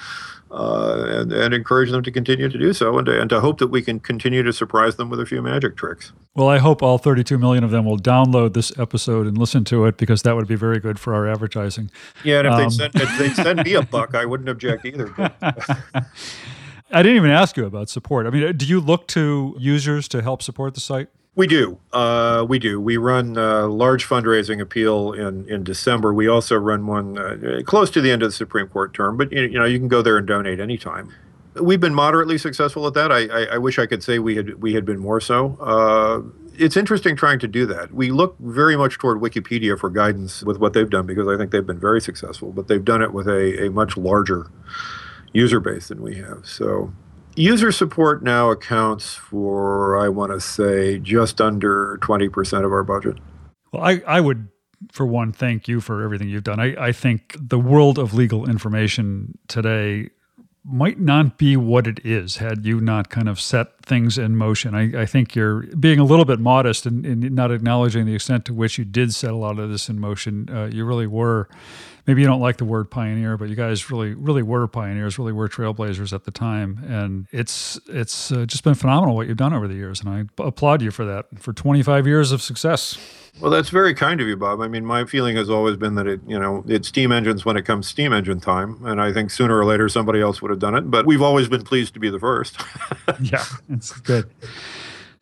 and, 0.52 1.32
and 1.32 1.54
encourage 1.54 1.92
them 1.92 2.04
to 2.04 2.12
continue 2.12 2.50
to 2.50 2.58
do 2.58 2.74
so 2.74 2.98
and 2.98 3.06
to, 3.06 3.20
and 3.20 3.30
to 3.30 3.40
hope 3.40 3.60
that 3.60 3.68
we 3.68 3.82
can 3.82 4.00
continue 4.00 4.44
to 4.44 4.54
surprise 4.54 4.96
them 4.96 5.10
with 5.10 5.20
a 5.20 5.26
few 5.26 5.42
magic 5.42 5.76
tricks. 5.76 6.12
Well, 6.36 6.48
I 6.48 6.60
hope 6.60 6.84
all 6.84 6.98
32 6.98 7.38
million 7.38 7.64
of 7.64 7.72
them 7.72 7.86
will 7.86 7.98
download 7.98 8.54
this 8.54 8.78
episode 8.78 9.28
and 9.28 9.38
listen 9.38 9.64
to 9.66 9.86
it 9.86 9.98
because 9.98 10.22
that 10.22 10.36
would 10.36 10.48
be 10.48 10.56
very 10.56 10.80
good 10.80 11.00
for 11.00 11.14
our 11.16 11.28
advertising. 11.28 11.90
Yeah, 12.24 12.40
and 12.40 12.48
if, 12.48 12.54
um, 12.54 12.60
they 12.60 12.70
send, 12.70 12.96
if 12.96 13.18
they 13.18 13.30
send 13.44 13.64
me 13.64 13.74
a 13.74 13.82
buck, 13.84 14.16
I 14.16 14.26
wouldn't 14.26 14.50
object 14.50 14.86
either. 14.86 15.14
I 16.92 17.04
didn't 17.04 17.18
even 17.18 17.32
ask 17.32 17.58
you 17.58 17.66
about 17.66 17.90
support. 17.90 18.28
I 18.28 18.30
mean, 18.30 18.56
do 18.56 18.66
you 18.66 18.80
look 18.80 19.08
to 19.10 19.56
users 19.60 20.08
to 20.10 20.22
help 20.22 20.42
support 20.42 20.74
the 20.74 20.80
site? 20.80 21.10
We 21.38 21.46
do. 21.46 21.78
Uh, 21.94 22.48
we 22.50 22.58
do. 22.58 22.82
We 22.82 22.98
run 22.98 23.38
a 23.38 23.68
large 23.68 24.08
fundraising 24.08 24.60
appeal 24.60 25.14
in, 25.14 25.48
in 25.48 25.64
December. 25.64 26.12
We 26.12 26.28
also 26.28 26.56
run 26.56 26.88
one 26.88 27.16
uh, 27.20 27.62
close 27.64 27.92
to 27.92 28.02
the 28.02 28.10
end 28.10 28.24
of 28.24 28.30
the 28.30 28.34
Supreme 28.36 28.68
Court 28.68 28.92
term, 28.96 29.18
but 29.18 29.32
you 29.32 29.50
know 29.50 29.64
you 29.64 29.78
can 29.78 29.88
go 29.88 30.02
there 30.02 30.18
and 30.18 30.26
donate 30.26 30.60
anytime. 30.60 31.14
We've 31.54 31.80
been 31.80 31.94
moderately 31.94 32.40
successful 32.40 32.88
at 32.88 32.96
that. 32.96 33.12
I, 33.12 33.28
I, 33.28 33.44
I 33.54 33.58
wish 33.60 33.78
I 33.78 33.86
could 33.86 34.02
say 34.02 34.18
we 34.18 34.36
had 34.36 34.64
we 34.64 34.74
had 34.74 34.84
been 34.84 34.98
more 34.98 35.22
so. 35.22 35.56
Uh, 35.62 36.24
it's 36.58 36.76
interesting 36.76 37.16
trying 37.16 37.38
to 37.38 37.48
do 37.48 37.68
that. 37.68 37.94
We 37.94 38.10
look 38.10 38.36
very 38.40 38.76
much 38.76 38.98
toward 38.98 39.22
Wikipedia 39.22 39.78
for 39.78 39.92
guidance 39.92 40.42
with 40.42 40.58
what 40.58 40.74
they've 40.74 40.90
done 40.90 41.06
because 41.06 41.28
I 41.28 41.38
think 41.38 41.52
they've 41.52 41.64
been 41.64 41.80
very 41.80 42.02
successful, 42.02 42.52
but 42.52 42.68
they've 42.68 42.84
done 42.84 43.04
it 43.04 43.14
with 43.14 43.28
a, 43.28 43.68
a 43.68 43.70
much 43.70 43.96
larger 43.96 44.48
user 45.34 45.60
base 45.60 45.90
than 45.90 46.02
we 46.02 46.16
have. 46.16 46.48
So 46.48 46.92
user 47.38 47.72
support 47.72 48.24
now 48.24 48.50
accounts 48.50 49.14
for, 49.14 49.98
I 49.98 50.10
want 50.10 50.32
to 50.32 50.42
say, 50.42 51.00
just 51.00 51.40
under 51.40 51.98
20% 52.02 52.66
of 52.66 52.72
our 52.72 52.84
budget. 52.84 53.18
Well, 53.72 53.84
I, 53.84 54.02
I 54.08 54.20
would, 54.22 54.48
for 54.92 55.06
one, 55.06 55.32
thank 55.32 55.68
you 55.68 55.80
for 55.80 56.04
everything 56.04 56.30
you've 56.30 56.44
done. 56.44 56.60
I, 56.60 56.88
I 56.88 56.92
think 56.92 57.36
the 57.40 57.60
world 57.60 57.98
of 57.98 58.14
legal 58.14 58.50
information 58.50 59.38
today 59.48 60.10
might 60.68 61.00
not 61.00 61.38
be 61.38 61.56
what 61.56 61.88
it 61.88 62.00
is 62.04 62.38
had 62.38 62.66
you 62.66 62.82
not 62.82 63.10
kind 63.10 63.30
of 63.30 63.40
set 63.40 63.80
things 63.86 64.18
in 64.18 64.36
motion. 64.36 64.76
I, 64.76 65.04
I 65.04 65.06
think 65.06 65.34
you're 65.34 65.62
being 65.78 65.98
a 65.98 66.04
little 66.04 66.26
bit 66.26 66.40
modest 66.40 66.86
and 66.86 67.32
not 67.32 67.52
acknowledging 67.52 68.06
the 68.06 68.14
extent 68.14 68.46
to 68.46 68.54
which 68.54 68.78
you 68.78 68.84
did 68.84 69.14
set 69.14 69.32
a 69.32 69.36
lot 69.36 69.60
of 69.60 69.70
this 69.70 69.88
in 69.88 70.00
motion. 70.00 70.50
Uh, 70.52 70.66
you 70.66 70.84
really 70.84 71.08
were 71.08 71.48
maybe 72.08 72.22
you 72.22 72.28
don't 72.28 72.40
like 72.40 72.58
the 72.58 72.66
word 72.66 72.90
pioneer, 72.90 73.38
but 73.38 73.50
you 73.50 73.56
guys 73.56 73.92
really, 73.92 74.14
really 74.14 74.42
were 74.42 74.68
pioneers, 74.68 75.20
really 75.20 75.34
were 75.34 75.50
trailblazers 75.50 76.14
at 76.14 76.24
the 76.24 76.32
time, 76.32 76.84
and 76.88 77.28
it's 77.32 77.80
it's 77.88 78.32
uh, 78.32 78.46
just 78.46 78.64
been 78.64 78.76
phenomenal 78.76 79.16
what 79.16 79.28
you've 79.28 79.38
done 79.38 79.54
over 79.54 79.68
the 79.68 79.76
years, 79.76 80.02
and 80.02 80.10
I 80.10 80.44
applaud 80.44 80.82
you 80.82 80.90
for 80.90 81.06
that 81.06 81.26
for 81.38 81.54
25 81.54 82.08
years 82.08 82.32
of 82.32 82.42
success. 82.42 82.98
Well, 83.40 83.52
that's 83.52 83.70
very 83.70 83.94
kind 83.94 84.20
of 84.20 84.28
you, 84.28 84.36
Bob. 84.36 84.62
I 84.62 84.68
mean, 84.68 84.86
my 84.86 85.06
feeling 85.06 85.36
has 85.36 85.50
always 85.50 85.78
been 85.78 85.96
that 85.96 86.08
it, 86.08 86.22
you 86.28 86.40
know, 86.40 86.64
it's 86.68 86.88
steam 86.88 87.12
engines 87.12 87.46
when 87.46 87.56
it 87.56 87.64
comes 87.64 87.88
steam 87.88 88.12
engine 88.14 88.40
time, 88.40 88.84
and 88.86 89.00
I 89.00 89.14
think 89.14 89.32
sooner 89.32 89.58
or 89.58 89.66
later 89.66 89.88
somebody 89.90 90.22
else 90.22 90.42
would 90.42 90.50
have 90.50 90.60
done 90.60 90.76
it. 90.76 90.90
But 90.90 91.06
we've 91.06 91.22
always 91.22 91.48
been 91.48 91.64
pleased 91.64 91.94
to 91.94 92.00
be 92.00 92.10
the 92.10 92.20
first. 92.20 92.60
yeah, 93.22 93.44
it's 93.70 93.92
good. 94.00 94.30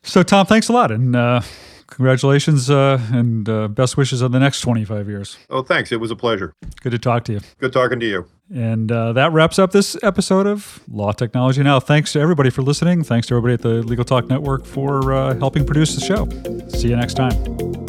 So, 0.04 0.24
Tom, 0.24 0.46
thanks 0.46 0.70
a 0.70 0.74
lot, 0.74 0.92
and 0.92 1.16
uh, 1.16 1.42
congratulations 1.88 2.70
uh, 2.70 3.00
and 3.12 3.48
uh, 3.50 3.68
best 3.68 3.98
wishes 3.98 4.22
on 4.24 4.32
the 4.32 4.40
next 4.40 4.62
25 4.62 5.08
years. 5.08 5.38
Oh, 5.50 5.62
thanks. 5.62 5.92
It 5.92 6.00
was 6.00 6.12
a 6.12 6.16
pleasure. 6.16 6.54
Good 6.82 6.92
to 6.92 7.00
talk 7.00 7.24
to 7.26 7.34
you. 7.34 7.40
Good 7.60 7.74
talking 7.74 8.00
to 8.00 8.06
you. 8.06 8.28
And 8.54 8.92
uh, 8.92 9.14
that 9.14 9.32
wraps 9.32 9.58
up 9.58 9.72
this 9.72 9.98
episode 10.04 10.46
of 10.46 10.84
Law 10.88 11.12
Technology 11.12 11.64
Now. 11.64 11.80
Thanks 11.80 12.14
to 12.14 12.20
everybody 12.20 12.52
for 12.52 12.62
listening. 12.62 13.04
Thanks 13.04 13.28
to 13.28 13.36
everybody 13.36 13.56
at 13.56 13.62
the 13.62 13.84
Legal 13.84 14.06
Talk 14.06 14.28
Network 14.28 14.66
for 14.66 15.14
uh, 15.14 15.36
helping 15.40 15.66
produce 15.66 15.96
the 15.96 16.02
show. 16.02 16.30
See 16.70 16.90
you 16.90 16.96
next 16.96 17.16
time. 17.16 17.85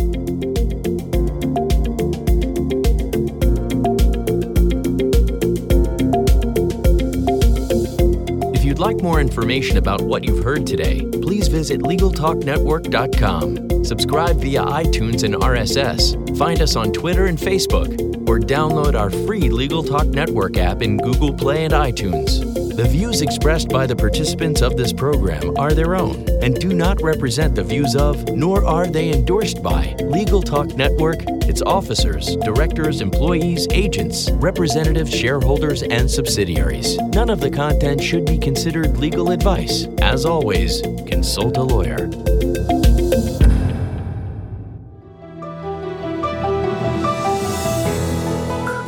You'd 8.77 8.83
like 8.83 9.03
more 9.03 9.23
information 9.23 9.79
about 9.79 10.03
what 10.03 10.23
you've 10.23 10.45
heard 10.45 10.67
today, 10.67 11.01
please 11.23 11.49
visit 11.49 11.81
LegalTalkNetwork.com. 11.81 13.85
Subscribe 13.85 14.37
via 14.37 14.63
iTunes 14.63 15.23
and 15.23 15.35
RSS. 15.35 16.37
Find 16.37 16.61
us 16.61 16.77
on 16.77 16.93
Twitter 16.93 17.25
and 17.25 17.39
Facebook, 17.39 17.89
or 18.29 18.39
download 18.39 18.95
our 18.95 19.11
free 19.11 19.49
Legal 19.49 19.83
Talk 19.83 20.09
Network 20.09 20.59
app 20.59 20.83
in 20.83 20.99
Google 20.99 21.33
Play 21.33 21.65
and 21.65 21.73
iTunes. 21.73 22.46
The 22.77 22.87
views 22.87 23.23
expressed 23.23 23.71
by 23.71 23.87
the 23.87 23.97
participants 23.97 24.61
of 24.61 24.77
this 24.77 24.93
program 24.93 25.57
are 25.57 25.73
their 25.73 25.97
own 25.97 26.27
and 26.43 26.55
do 26.55 26.75
not 26.75 27.01
represent 27.01 27.55
the 27.55 27.65
views 27.65 27.97
of, 27.97 28.29
nor 28.37 28.67
are 28.67 28.87
they 28.87 29.11
endorsed 29.11 29.63
by, 29.63 29.97
Legal 30.01 30.43
Talk 30.43 30.77
Network, 30.77 31.23
its 31.49 31.63
officers, 31.63 32.37
directors, 32.37 33.01
employees, 33.01 33.67
agents, 33.71 34.31
representatives, 34.33 35.11
shareholders, 35.11 35.85
and 35.85 36.11
subsidiaries. 36.11 36.99
None 36.99 37.31
of 37.31 37.41
the 37.41 37.51
content 37.51 38.03
should 38.03 38.27
be 38.27 38.37
considered 38.37 38.99
legal 38.99 39.31
advice. 39.31 39.87
As 40.03 40.27
always, 40.27 40.83
consult 41.07 41.57
a 41.57 41.63
lawyer. 41.63 42.11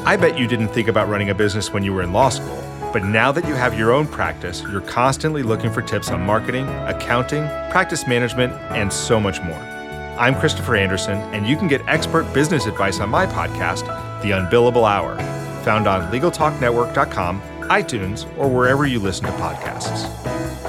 I 0.06 0.18
bet 0.20 0.38
you 0.38 0.46
didn't 0.46 0.68
think 0.68 0.88
about 0.88 1.08
running 1.08 1.30
a 1.30 1.34
business 1.34 1.72
when 1.72 1.82
you 1.82 1.94
were 1.94 2.02
in 2.02 2.12
law 2.12 2.28
school. 2.28 2.67
But 2.92 3.04
now 3.04 3.32
that 3.32 3.46
you 3.46 3.54
have 3.54 3.78
your 3.78 3.92
own 3.92 4.06
practice, 4.06 4.62
you're 4.62 4.80
constantly 4.80 5.42
looking 5.42 5.70
for 5.70 5.82
tips 5.82 6.10
on 6.10 6.22
marketing, 6.22 6.66
accounting, 6.86 7.42
practice 7.70 8.06
management, 8.06 8.52
and 8.70 8.90
so 8.90 9.20
much 9.20 9.42
more. 9.42 9.60
I'm 10.18 10.34
Christopher 10.34 10.74
Anderson, 10.74 11.18
and 11.34 11.46
you 11.46 11.56
can 11.56 11.68
get 11.68 11.82
expert 11.86 12.32
business 12.32 12.66
advice 12.66 12.98
on 12.98 13.10
my 13.10 13.26
podcast, 13.26 13.86
The 14.22 14.30
Unbillable 14.30 14.88
Hour, 14.88 15.16
found 15.64 15.86
on 15.86 16.10
LegalTalkNetwork.com, 16.10 17.42
iTunes, 17.68 18.26
or 18.38 18.48
wherever 18.48 18.86
you 18.86 19.00
listen 19.00 19.26
to 19.26 19.32
podcasts. 19.32 20.67